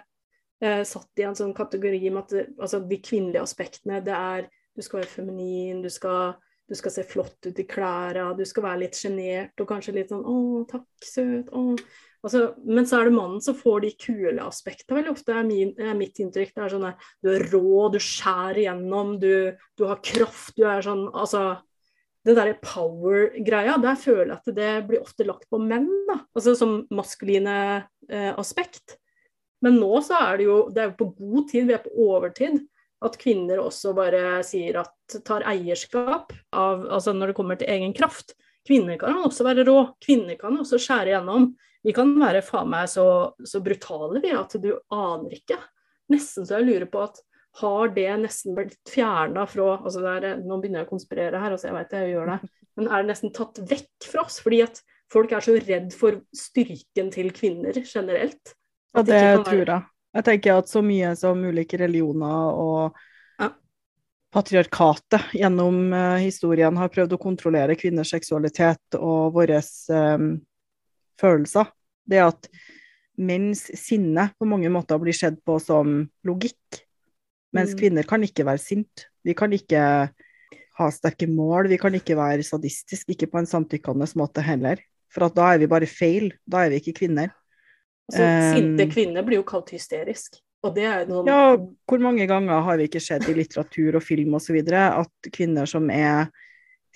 eh, 0.63 0.83
satt 0.89 1.21
i 1.21 1.27
en 1.29 1.37
sånn 1.39 1.55
kategori 1.57 2.11
med 2.11 2.23
at 2.25 2.51
altså, 2.57 2.81
de 2.81 3.01
kvinnelige 3.03 3.45
aspektene 3.45 4.03
det 4.05 4.17
er 4.17 4.51
du 4.77 4.85
skal 4.85 5.01
være 5.01 5.09
feminin, 5.11 5.81
du 5.85 5.89
skal, 5.93 6.35
du 6.69 6.77
skal 6.77 6.93
se 6.93 7.07
flott 7.09 7.49
ut 7.49 7.63
i 7.63 7.67
klærne, 7.69 8.35
du 8.37 8.45
skal 8.49 8.67
være 8.67 8.83
litt 8.85 8.99
sjenert 8.99 9.63
og 9.63 9.71
kanskje 9.71 9.97
litt 9.97 10.13
sånn 10.13 10.27
'Å, 10.27 10.67
takk, 10.69 10.91
søt'. 11.01 11.49
Å. 11.49 11.79
Altså, 12.27 12.41
men 12.67 12.89
så 12.89 12.99
er 12.99 13.09
det 13.09 13.15
mannen 13.15 13.41
som 13.45 13.55
får 13.55 13.85
de 13.85 13.93
kule 14.03 14.43
aspektene 14.43 14.99
veldig 14.99 15.13
ofte, 15.13 15.33
er, 15.33 15.47
min, 15.47 15.73
er 15.79 15.95
mitt 15.95 16.19
inntrykk. 16.19 16.53
Det 16.57 16.65
er 16.65 16.73
sånn 16.75 16.89
at 16.89 17.07
du 17.23 17.31
er 17.37 17.47
rå, 17.53 17.87
du 17.93 18.01
skjærer 18.03 18.65
igjennom, 18.65 19.15
du, 19.23 19.55
du 19.79 19.87
har 19.87 20.03
kraft, 20.03 20.57
du 20.59 20.67
er 20.67 20.85
sånn 20.85 21.07
Altså 21.15 21.55
det 22.27 22.35
derre 22.35 22.57
power-greia, 22.59 23.77
der 23.79 23.99
føler 24.03 24.33
jeg 24.33 24.41
at 24.41 24.57
det 24.57 24.71
blir 24.89 25.05
ofte 25.05 25.23
lagt 25.29 25.47
på 25.47 25.61
menn, 25.63 25.87
da. 26.09 26.19
Altså 26.35 26.57
som 26.59 26.81
maskuline 26.91 27.55
eh, 28.11 28.33
aspekt. 28.35 28.97
Men 29.65 29.79
nå 29.81 30.01
så 30.05 30.19
er 30.21 30.39
det 30.39 30.47
jo 30.49 30.57
Det 30.75 30.83
er 30.83 30.97
på 30.99 31.11
god 31.17 31.47
tid, 31.51 31.69
vi 31.69 31.77
er 31.77 31.85
på 31.85 31.93
overtid, 32.07 32.59
at 33.05 33.19
kvinner 33.21 33.61
også 33.61 33.93
bare 33.97 34.41
sier 34.47 34.81
at 34.81 35.21
tar 35.25 35.45
eierskap 35.49 36.33
av 36.57 36.87
Altså 36.97 37.15
når 37.17 37.33
det 37.33 37.39
kommer 37.39 37.61
til 37.61 37.71
egen 37.73 37.95
kraft. 37.97 38.35
Kvinner 38.67 38.99
kan 38.99 39.17
også 39.23 39.47
være 39.47 39.67
rå. 39.69 39.79
Kvinner 40.03 40.39
kan 40.41 40.57
også 40.59 40.81
skjære 40.83 41.13
igjennom. 41.13 41.53
Vi 41.87 41.95
kan 41.95 42.17
være 42.19 42.43
faen 42.43 42.73
meg 42.73 42.89
så, 42.91 43.07
så 43.47 43.63
brutale 43.63 44.21
vi 44.25 44.33
at 44.35 44.57
du 44.59 44.73
aner 44.91 45.37
ikke. 45.37 45.59
Nesten 46.11 46.47
så 46.47 46.59
jeg 46.59 46.67
lurer 46.67 46.89
på 46.91 47.05
at 47.05 47.21
har 47.61 47.93
det 47.95 48.09
nesten 48.21 48.57
blitt 48.57 48.77
fjerna 48.91 49.47
fra 49.49 49.79
altså 49.79 50.03
det 50.03 50.13
er, 50.19 50.43
Nå 50.43 50.59
begynner 50.61 50.83
jeg 50.83 50.89
å 50.89 50.93
konspirere 50.93 51.41
her, 51.41 51.55
altså 51.55 51.71
jeg 51.71 51.77
vet 51.79 51.95
jeg 51.97 52.13
gjør 52.13 52.33
det. 52.35 52.39
Men 52.77 52.91
er 52.91 53.03
det 53.03 53.13
nesten 53.13 53.33
tatt 53.37 53.61
vekk 53.71 54.09
fra 54.11 54.27
oss? 54.27 54.41
Fordi 54.45 54.61
at 54.67 54.83
folk 55.13 55.33
er 55.33 55.47
så 55.47 55.57
redd 55.63 55.95
for 55.97 56.21
styrken 56.37 57.13
til 57.15 57.31
kvinner 57.37 57.79
generelt. 57.87 58.56
Ja, 58.97 59.03
det 59.05 59.45
tror 59.45 59.67
jeg. 59.67 59.83
Jeg 60.17 60.25
tenker 60.25 60.59
at 60.59 60.71
så 60.73 60.81
mye 60.85 61.11
som 61.19 61.43
ulike 61.45 61.79
religioner 61.79 62.57
og 62.57 62.95
Ja. 63.39 63.51
patriarkatet 64.33 65.33
gjennom 65.37 65.93
eh, 65.93 66.19
historien 66.25 66.77
har 66.81 66.89
prøvd 66.89 67.13
å 67.13 67.21
kontrollere 67.21 67.77
kvinners 67.77 68.11
seksualitet 68.15 68.97
og 68.99 69.35
våre 69.37 69.61
følelser. 71.21 71.71
Det 72.09 72.23
at 72.23 72.49
menns 73.19 73.67
sinne 73.77 74.31
på 74.39 74.49
mange 74.49 74.69
måter 74.73 74.99
blir 75.01 75.17
sett 75.17 75.39
på 75.45 75.59
som 75.61 76.09
logikk, 76.25 76.83
mens 77.53 77.75
Mm. 77.75 77.79
kvinner 77.81 78.07
kan 78.07 78.23
ikke 78.23 78.45
være 78.45 78.61
sint. 78.61 79.07
Vi 79.25 79.35
kan 79.35 79.51
ikke 79.51 80.11
ha 80.79 80.91
sterke 80.91 81.27
mål, 81.27 81.69
vi 81.69 81.79
kan 81.79 81.93
ikke 81.93 82.17
være 82.17 82.43
sadistisk, 82.45 83.09
ikke 83.09 83.31
på 83.31 83.39
en 83.39 83.47
samtykkende 83.47 84.07
måte 84.17 84.43
heller. 84.43 84.77
For 85.11 85.25
at 85.25 85.35
da 85.35 85.55
er 85.55 85.59
vi 85.59 85.67
bare 85.67 85.87
feil, 85.87 86.33
da 86.49 86.65
er 86.65 86.71
vi 86.71 86.81
ikke 86.81 86.99
kvinner. 87.01 87.31
Altså, 88.07 88.27
sinte 88.55 88.87
kvinner 88.91 89.25
blir 89.27 89.41
jo 89.41 89.47
kalt 89.47 89.73
hysterisk. 89.75 90.39
Og 90.67 90.75
det 90.75 90.87
er 90.89 91.07
noen 91.09 91.29
Ja, 91.31 91.55
hvor 91.59 92.03
mange 92.03 92.27
ganger 92.31 92.63
har 92.65 92.79
vi 92.79 92.89
ikke 92.89 93.03
sett 93.03 93.27
i 93.31 93.35
litteratur 93.37 93.99
og 93.99 94.05
film 94.05 94.37
osv. 94.39 94.59
at 94.73 95.31
kvinner 95.35 95.67
som 95.67 95.91
er 95.91 96.31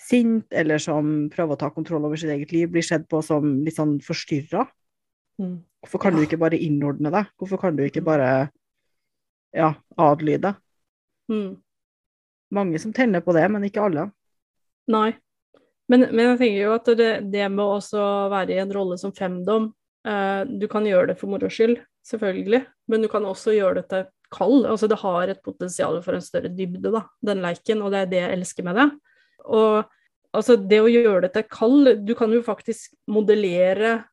sint, 0.01 0.47
eller 0.51 0.81
som 0.83 1.29
prøver 1.33 1.55
å 1.55 1.61
ta 1.61 1.71
kontroll 1.75 2.07
over 2.09 2.19
sitt 2.19 2.33
eget 2.33 2.53
liv, 2.55 2.71
blir 2.73 2.87
sett 2.87 3.07
på 3.11 3.21
som 3.23 3.61
litt 3.67 3.77
sånn 3.77 3.99
forstyrra? 4.03 4.65
Mm. 5.41 5.59
Hvorfor 5.85 6.03
kan 6.03 6.17
du 6.17 6.23
ikke 6.25 6.41
bare 6.41 6.59
innordne 6.61 7.13
deg? 7.13 7.33
Hvorfor 7.39 7.61
kan 7.61 7.77
du 7.77 7.85
ikke 7.85 8.05
bare 8.05 8.51
ja, 9.57 9.75
adlyde? 9.97 10.55
Mm. 11.31 11.59
Mange 12.55 12.81
som 12.83 12.95
tenner 12.97 13.23
på 13.23 13.35
det, 13.37 13.45
men 13.53 13.67
ikke 13.67 13.85
alle. 13.87 14.09
Nei. 14.91 15.13
Men, 15.91 16.07
men 16.15 16.33
jeg 16.33 16.41
tenker 16.41 16.63
jo 16.63 16.75
at 16.75 16.89
det, 16.99 17.11
det 17.33 17.47
med 17.51 17.93
å 17.99 18.09
være 18.31 18.55
i 18.55 18.61
en 18.63 18.73
rolle 18.75 18.99
som 18.99 19.15
femdom 19.15 19.71
Du 20.05 20.65
kan 20.73 20.87
gjøre 20.89 21.11
det 21.11 21.17
for 21.21 21.29
moro 21.29 21.51
skyld, 21.53 21.75
selvfølgelig, 22.09 22.63
men 22.89 23.03
du 23.05 23.09
kan 23.13 23.27
også 23.29 23.53
gjøre 23.53 23.83
det 23.83 23.83
til 23.91 24.07
kald. 24.33 24.67
Altså 24.67 24.89
det 24.91 25.01
har 25.03 25.31
et 25.31 25.43
potensial 25.45 26.01
for 26.05 26.17
en 26.17 26.25
større 26.25 26.51
dybde, 26.55 26.93
da, 26.95 27.05
den 27.27 27.43
leiken, 27.45 27.83
og 27.85 27.93
det 27.93 28.03
er 28.03 28.13
det 28.13 28.23
jeg 28.23 28.39
elsker 28.39 28.67
med 28.67 28.79
det. 28.81 28.87
Og 29.51 29.91
altså 30.37 30.57
det 30.57 30.81
å 30.83 30.91
gjøre 30.91 31.25
det 31.25 31.33
til 31.35 31.47
kald 31.51 31.93
Du 32.07 32.13
kan 32.19 32.33
jo 32.35 32.43
faktisk 32.47 32.93
modellere 33.11 34.05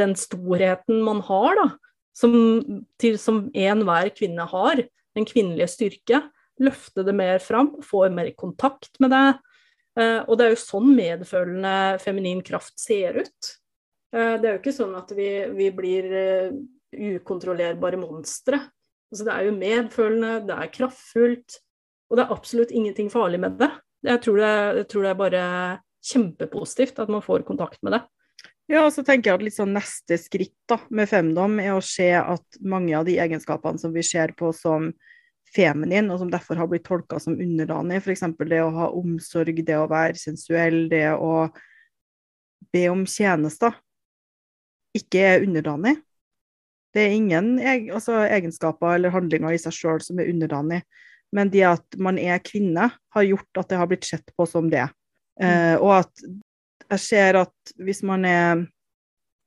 den 0.00 0.14
storheten 0.18 1.02
man 1.06 1.22
har, 1.26 1.58
da, 1.58 1.68
som, 2.16 2.34
til, 3.00 3.18
som 3.18 3.46
enhver 3.56 4.12
kvinne 4.14 4.46
har, 4.50 4.84
den 5.16 5.26
kvinnelige 5.26 5.70
styrke. 5.72 6.24
Løfte 6.60 7.04
det 7.06 7.14
mer 7.16 7.40
fram, 7.42 7.78
få 7.82 8.04
mer 8.12 8.30
kontakt 8.38 9.00
med 9.02 9.14
det. 9.14 9.28
Eh, 9.98 10.20
og 10.26 10.36
det 10.38 10.46
er 10.46 10.52
jo 10.54 10.60
sånn 10.60 10.92
medfølende 10.94 11.74
feminin 12.02 12.44
kraft 12.46 12.76
ser 12.78 13.22
ut. 13.24 13.54
Eh, 14.14 14.36
det 14.40 14.48
er 14.48 14.54
jo 14.56 14.60
ikke 14.60 14.74
sånn 14.74 14.94
at 14.98 15.12
vi, 15.16 15.30
vi 15.56 15.70
blir 15.74 16.06
eh, 16.10 16.54
ukontrollerbare 17.14 18.00
monstre. 18.00 18.60
Altså, 19.10 19.26
det 19.26 19.34
er 19.34 19.48
jo 19.48 19.58
medfølende, 19.58 20.32
det 20.46 20.56
er 20.56 20.72
kraftfullt, 20.74 21.60
og 22.10 22.18
det 22.18 22.24
er 22.24 22.34
absolutt 22.34 22.74
ingenting 22.74 23.10
farlig 23.12 23.40
med 23.42 23.58
det. 23.60 23.70
Jeg 24.06 24.22
tror 24.24 24.40
det, 24.40 24.54
jeg 24.80 24.88
tror 24.90 25.04
det 25.04 25.10
er 25.10 25.20
bare 25.20 25.44
kjempepositivt 26.10 27.02
at 27.02 27.12
man 27.12 27.22
får 27.24 27.44
kontakt 27.48 27.82
med 27.84 27.98
det. 27.98 28.02
Ja, 28.70 28.84
og 28.84 28.92
så 28.94 29.02
tenker 29.02 29.32
jeg 29.32 29.50
at 29.50 29.56
sånn 29.56 29.74
neste 29.74 30.16
skritt 30.20 30.54
da, 30.70 30.78
med 30.94 31.10
femdom 31.10 31.58
er 31.58 31.74
å 31.74 31.82
se 31.82 32.12
at 32.14 32.60
mange 32.62 32.94
av 32.94 33.06
de 33.08 33.16
egenskapene 33.18 33.82
som 33.82 33.90
vi 33.94 34.04
ser 34.06 34.30
på 34.38 34.52
som 34.54 34.92
feminin, 35.50 36.06
og 36.14 36.20
som 36.22 36.30
derfor 36.30 36.60
har 36.60 36.68
blitt 36.70 36.86
tolka 36.86 37.18
som 37.18 37.34
underdanig, 37.34 37.98
f.eks. 37.98 38.22
det 38.46 38.60
å 38.62 38.70
ha 38.76 38.86
omsorg, 38.94 39.58
det 39.66 39.74
å 39.74 39.88
være 39.90 40.14
sensuell, 40.20 40.84
det 40.92 41.08
å 41.16 41.48
be 42.70 42.84
om 42.92 43.02
tjenester, 43.10 43.74
ikke 44.96 45.22
er 45.26 45.44
underdanig. 45.46 45.96
Det 46.94 47.04
er 47.04 47.14
ingen 47.14 47.52
eg 47.62 47.90
altså, 47.94 48.24
egenskaper 48.26 48.96
eller 48.96 49.14
handlinger 49.14 49.54
i 49.54 49.60
seg 49.62 49.76
sjøl 49.76 50.02
som 50.02 50.18
er 50.18 50.30
underdanig, 50.32 50.80
men 51.36 51.50
det 51.52 51.62
at 51.68 51.98
man 52.02 52.18
er 52.18 52.42
kvinne, 52.42 52.88
har 52.90 53.26
gjort 53.26 53.62
at 53.62 53.70
det 53.70 53.78
har 53.78 53.90
blitt 53.90 54.08
sett 54.08 54.32
på 54.34 54.46
som 54.50 54.70
det. 54.72 54.88
Eh, 55.40 55.76
og 55.78 56.00
at 56.00 56.24
jeg 56.90 57.02
ser 57.04 57.38
at 57.44 57.74
hvis 57.78 58.02
man 58.06 58.26
er 58.26 58.64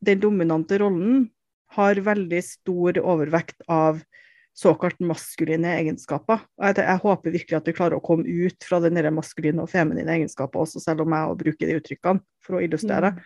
den 0.03 0.21
dominante 0.23 0.79
rollen, 0.79 1.27
har 1.73 1.99
veldig 2.05 2.39
stor 2.45 2.99
overvekt 3.01 3.63
av 3.71 3.99
såkalt 4.53 4.99
maskuline 5.01 5.71
egenskaper. 5.79 6.43
Og 6.59 6.67
jeg, 6.67 6.83
jeg, 6.85 7.01
håper 7.01 7.33
virkelig 7.33 7.57
at 7.57 7.69
vi 7.69 7.75
klarer 7.75 7.97
å 7.97 8.05
komme 8.05 8.29
ut 8.29 8.67
fra 8.67 8.79
den 8.83 8.99
maskuline 9.15 9.63
og 9.63 9.71
feminine 9.71 10.13
egenskaper 10.19 10.61
også, 10.61 10.81
selv 10.83 11.03
om 11.03 11.15
jeg 11.15 11.39
bruker 11.41 11.69
de 11.69 11.77
uttrykkene 11.79 12.21
for 12.45 12.59
å 12.59 12.63
illustrere. 12.63 13.15
Mm. 13.17 13.23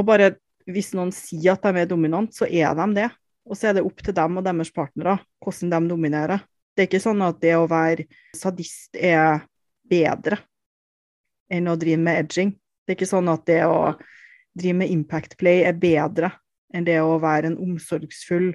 Og 0.00 0.08
bare 0.08 0.30
hvis 0.68 0.92
noen 0.96 1.10
sier 1.14 1.54
at 1.54 1.64
de 1.64 1.82
er 1.82 1.88
dominant, 1.88 2.32
så 2.34 2.48
er 2.48 2.76
de 2.76 2.86
det. 2.98 3.08
Og 3.48 3.56
så 3.56 3.70
er 3.70 3.78
det 3.78 3.84
opp 3.86 4.02
til 4.04 4.14
dem 4.16 4.36
og 4.36 4.44
deres 4.44 4.70
partnere 4.74 5.16
hvordan 5.44 5.72
de 5.72 5.92
dominerer. 5.94 6.44
Det 6.76 6.84
er 6.84 6.90
ikke 6.90 7.02
sånn 7.02 7.24
at 7.24 7.40
det 7.42 7.54
å 7.58 7.68
være 7.70 8.04
sadist 8.36 8.94
er 8.94 9.40
bedre 9.88 10.38
enn 11.50 11.70
å 11.70 11.76
drive 11.80 12.00
med 12.04 12.20
edging. 12.20 12.52
Det 12.84 12.92
er 12.92 12.98
ikke 12.98 13.08
sånn 13.08 13.30
at 13.32 13.46
det 13.48 13.62
å 13.64 13.94
drive 14.58 14.76
med 14.82 14.92
impact 14.92 15.38
play 15.40 15.64
er 15.66 15.78
bedre 15.80 16.30
enn 16.74 16.84
det 16.84 16.98
å 17.00 17.16
være 17.22 17.50
en 17.50 17.58
omsorgsfull 17.64 18.52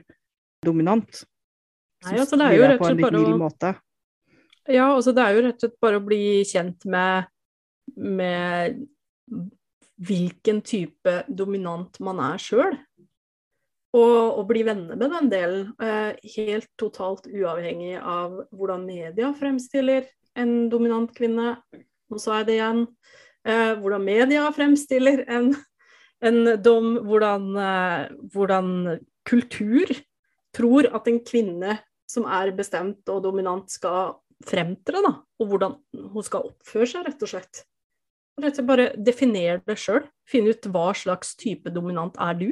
dominant. 0.63 1.23
Nei, 2.05 2.19
altså 2.19 2.37
det 2.37 2.47
er 2.47 2.57
jo 2.57 2.69
rett 2.69 2.81
og 2.81 2.87
slett 2.91 3.03
bare 3.03 3.23
å 3.23 3.73
Ja, 4.71 4.87
altså 4.93 5.13
det 5.15 5.25
er 5.25 5.35
jo 5.35 5.43
rett 5.47 5.57
og 5.57 5.65
slett 5.65 5.79
bare 5.83 5.99
å 5.99 6.05
bli 6.05 6.23
kjent 6.47 6.85
med, 6.85 7.29
med 7.97 8.83
hvilken 10.07 10.61
type 10.65 11.21
dominant 11.27 11.99
man 12.03 12.21
er 12.23 12.41
sjøl. 12.41 12.77
Og, 13.93 14.39
og, 14.39 14.45
bli 14.49 14.63
venner 14.65 14.97
med 14.97 15.11
den 15.13 15.27
delen, 15.29 15.65
eh, 15.77 16.15
helt 16.33 16.69
totalt 16.81 17.27
uavhengig 17.29 17.99
av 17.99 18.39
hvordan 18.49 18.87
media 18.87 19.29
fremstiller 19.37 20.07
en 20.39 20.65
dominant 20.71 21.11
kvinne. 21.13 21.59
Nå 22.09 22.21
sa 22.21 22.39
jeg 22.39 22.47
det 22.47 22.55
igjen. 22.57 22.87
Eh, 23.45 23.75
hvordan 23.77 24.07
media 24.07 24.47
fremstiller 24.55 25.21
en, 25.29 25.51
en 26.25 26.39
dom, 26.65 26.95
hvordan, 27.05 27.45
eh, 27.61 28.07
hvordan 28.33 28.73
kultur 29.29 29.93
tror 30.57 30.89
at 30.89 31.09
en 31.09 31.21
kvinne 31.25 31.77
som 32.09 32.25
er 32.29 32.53
bestemt 32.57 33.09
og 33.13 33.21
dominant, 33.25 33.69
skal 33.71 34.17
fremtre, 34.43 35.01
da. 35.05 35.13
Og 35.41 35.53
hvordan 35.53 35.77
hun 36.13 36.25
skal 36.25 36.49
oppføre 36.49 36.89
seg, 36.89 37.07
rett 37.07 37.23
og 37.25 37.31
slett. 37.31 37.63
Bare 38.41 38.89
definer 38.97 39.61
det 39.67 39.77
sjøl. 39.77 40.05
Finne 40.29 40.53
ut 40.53 40.69
hva 40.73 40.91
slags 40.97 41.35
type 41.39 41.69
dominant 41.73 42.17
er 42.21 42.37
du. 42.39 42.49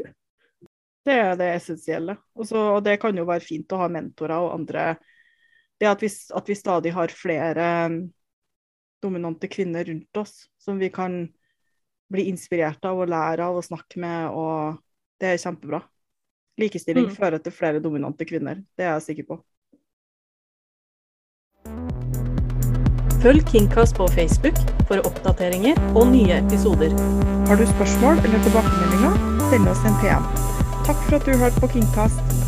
Det 1.06 1.18
er 1.18 1.38
det 1.40 1.50
essensielle. 1.56 2.16
Også, 2.38 2.60
og 2.78 2.84
det 2.86 3.00
kan 3.02 3.18
jo 3.18 3.26
være 3.26 3.44
fint 3.46 3.74
å 3.74 3.82
ha 3.82 3.90
mentorer 3.90 4.38
og 4.38 4.54
andre 4.60 4.96
Det 5.82 5.90
at 5.90 6.04
vi, 6.04 6.10
at 6.14 6.50
vi 6.50 6.56
stadig 6.56 6.92
har 6.94 7.10
flere 7.10 7.68
um, 7.90 8.02
dominante 9.02 9.50
kvinner 9.50 9.88
rundt 9.88 10.18
oss 10.22 10.44
som 10.62 10.78
vi 10.78 10.92
kan 10.94 11.24
bli 12.12 12.28
inspirert 12.30 12.86
av 12.86 13.00
og 13.02 13.10
lære 13.10 13.48
av 13.48 13.58
og 13.58 13.66
snakke 13.66 13.98
med, 14.04 14.30
og 14.30 14.78
det 15.18 15.32
er 15.32 15.42
kjempebra. 15.42 15.80
Likestilling 16.62 17.08
mm. 17.10 17.16
fører 17.16 17.42
til 17.42 17.56
flere 17.56 17.82
dominante 17.82 18.28
kvinner, 18.30 18.62
det 18.78 18.86
er 18.86 18.94
jeg 19.00 19.08
sikker 19.08 19.30
på. 19.32 19.40
Følg 23.22 23.46
Kingcast 23.46 23.96
på 23.96 24.08
Facebook 24.08 24.58
for 24.90 24.98
oppdateringer 25.06 25.78
og 25.96 26.08
nye 26.10 26.40
episoder. 26.40 26.96
Har 27.48 27.56
du 27.56 27.68
spørsmål 27.70 28.18
eller 28.26 28.42
tilbakemeldinger, 28.48 29.20
send 29.52 29.70
oss 29.70 29.86
en 29.86 30.00
PM. 30.02 30.26
Takk 30.88 31.04
for 31.06 31.20
at 31.20 31.28
du 31.30 31.38
hørte 31.38 31.62
på 31.62 31.70
Kingcast. 31.76 32.41